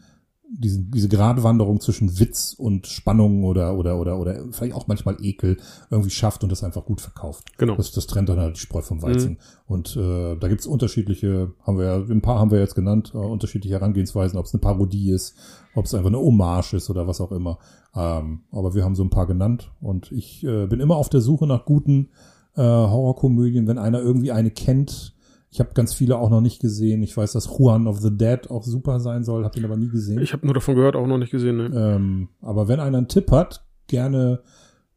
[0.53, 5.57] diese, diese Gratwanderung zwischen Witz und Spannung oder, oder, oder, oder vielleicht auch manchmal Ekel
[5.89, 7.57] irgendwie schafft und das einfach gut verkauft.
[7.57, 7.75] Genau.
[7.75, 9.37] Das, das trennt dann halt die Spreu vom Weizen.
[9.65, 13.17] Und äh, da gibt's unterschiedliche, haben wir ja, ein paar haben wir jetzt genannt, äh,
[13.17, 15.35] unterschiedliche Herangehensweisen, ob es eine Parodie ist,
[15.73, 17.57] ob es einfach eine Hommage ist oder was auch immer.
[17.95, 21.21] Ähm, aber wir haben so ein paar genannt und ich äh, bin immer auf der
[21.21, 22.09] Suche nach guten
[22.55, 25.15] äh, Horrorkomödien, wenn einer irgendwie eine kennt.
[25.51, 27.03] Ich habe ganz viele auch noch nicht gesehen.
[27.03, 29.89] Ich weiß, dass Juan of the Dead auch super sein soll, habe ihn aber nie
[29.89, 30.21] gesehen.
[30.21, 31.57] Ich habe nur davon gehört, auch noch nicht gesehen.
[31.57, 31.71] Ne?
[31.75, 34.41] Ähm, aber wenn einer einen Tipp hat, gerne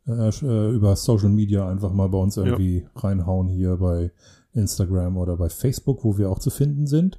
[0.07, 4.13] äh, äh, über Social Media einfach mal bei uns irgendwie reinhauen hier bei
[4.53, 7.19] Instagram oder bei Facebook, wo wir auch zu finden sind.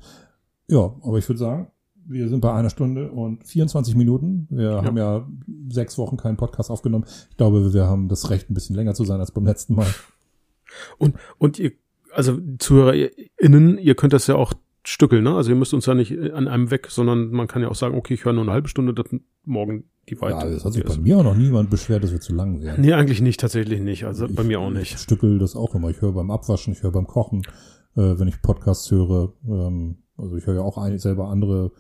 [0.70, 1.68] Ja, aber ich würde sagen,
[2.08, 4.48] wir sind bei einer Stunde und 24 Minuten.
[4.50, 5.28] Wir haben ja
[5.70, 7.06] sechs Wochen keinen Podcast aufgenommen.
[7.32, 9.88] Ich glaube, wir haben das Recht, ein bisschen länger zu sein als beim letzten Mal.
[10.98, 11.72] Und, und ihr,
[12.16, 15.36] also ZuhörerInnen, ihr könnt das ja auch stückeln, ne?
[15.36, 17.98] Also ihr müsst uns ja nicht an einem weg, sondern man kann ja auch sagen,
[17.98, 19.06] okay, ich höre nur eine halbe Stunde, das
[19.44, 20.48] morgen die Ja, weiter.
[20.50, 22.82] es hat sich bei mir auch noch niemand beschwert, dass wir zu lang werden.
[22.86, 24.06] Nee, eigentlich nicht, tatsächlich nicht.
[24.06, 25.00] Also bei Ich- mir auch Ich nicht.
[25.00, 25.90] stückel das auch immer.
[25.90, 27.42] Ich höre beim Abwaschen, ich höre beim Kochen,
[27.96, 29.34] äh, wenn ich Podcasts höre.
[29.48, 31.72] Ähm, also ich höre ja auch ein, selber andere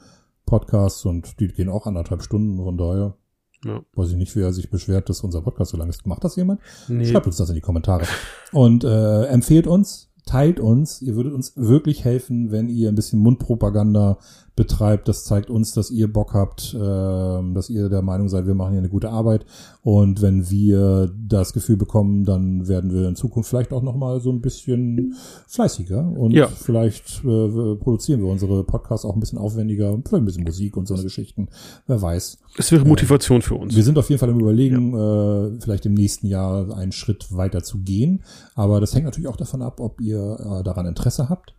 [0.47, 2.57] Podcasts und die gehen auch anderthalb Stunden.
[2.57, 3.15] Von daher
[3.63, 3.81] Ja.
[3.93, 6.05] weiß ich nicht, wer sich beschwert, dass unser Podcast so lang ist.
[6.07, 6.61] Macht das jemand?
[6.87, 7.05] Nee.
[7.05, 8.05] Schreibt uns das in die Kommentare.
[8.51, 11.01] Und äh, empfehlt uns, teilt uns.
[11.01, 14.17] Ihr würdet uns wirklich helfen, wenn ihr ein bisschen Mundpropaganda
[14.55, 15.07] betreibt.
[15.07, 18.71] Das zeigt uns, dass ihr Bock habt, ähm, dass ihr der Meinung seid, wir machen
[18.71, 19.45] hier eine gute Arbeit.
[19.83, 24.19] Und wenn wir das Gefühl bekommen, dann werden wir in Zukunft vielleicht auch noch mal
[24.21, 25.15] so ein bisschen
[25.47, 26.47] fleißiger und Ja.
[26.47, 30.87] vielleicht äh, produzieren wir unsere Podcasts auch ein bisschen aufwendiger, vielleicht ein bisschen Musik und
[30.87, 31.49] so eine Geschichten.
[31.87, 32.37] Wer weiß.
[32.57, 33.75] Es wäre Motivation für uns.
[33.75, 37.61] Wir sind auf jeden Fall im Überlegen, äh, vielleicht im nächsten Jahr einen Schritt weiter
[37.63, 38.23] zu gehen.
[38.55, 41.53] Aber das hängt natürlich auch davon ab, ob ihr äh, daran Interesse habt.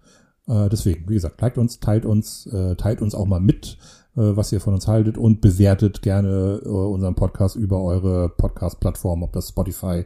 [0.48, 3.78] Äh, deswegen, wie gesagt, liked uns, teilt uns, äh, teilt uns auch mal mit,
[4.16, 9.22] äh, was ihr von uns haltet und bewertet gerne äh, unseren Podcast über eure Podcast-Plattform,
[9.22, 10.04] ob das Spotify,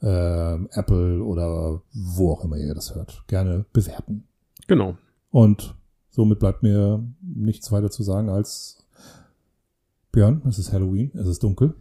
[0.00, 3.24] äh, Apple oder wo auch immer ihr das hört.
[3.26, 4.24] Gerne bewerten.
[4.66, 4.96] Genau.
[5.30, 5.74] Und
[6.10, 8.86] somit bleibt mir nichts weiter zu sagen als
[10.12, 11.74] Björn, es ist Halloween, es ist dunkel.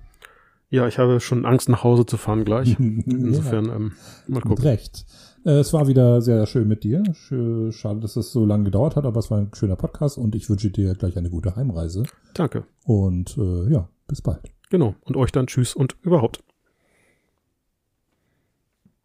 [0.69, 2.79] Ja, ich habe schon Angst, nach Hause zu fahren gleich.
[2.79, 3.91] Insofern, ähm,
[4.27, 4.63] mal Mit gucken.
[4.63, 5.05] Recht.
[5.45, 7.01] Äh, Es war wieder sehr, sehr schön mit dir.
[7.13, 10.35] Sch- Schade, dass es so lange gedauert hat, aber es war ein schöner Podcast und
[10.35, 12.03] ich wünsche dir gleich eine gute Heimreise.
[12.33, 12.63] Danke.
[12.85, 14.41] Und äh, ja, bis bald.
[14.69, 14.95] Genau.
[15.01, 16.43] Und euch dann Tschüss und überhaupt.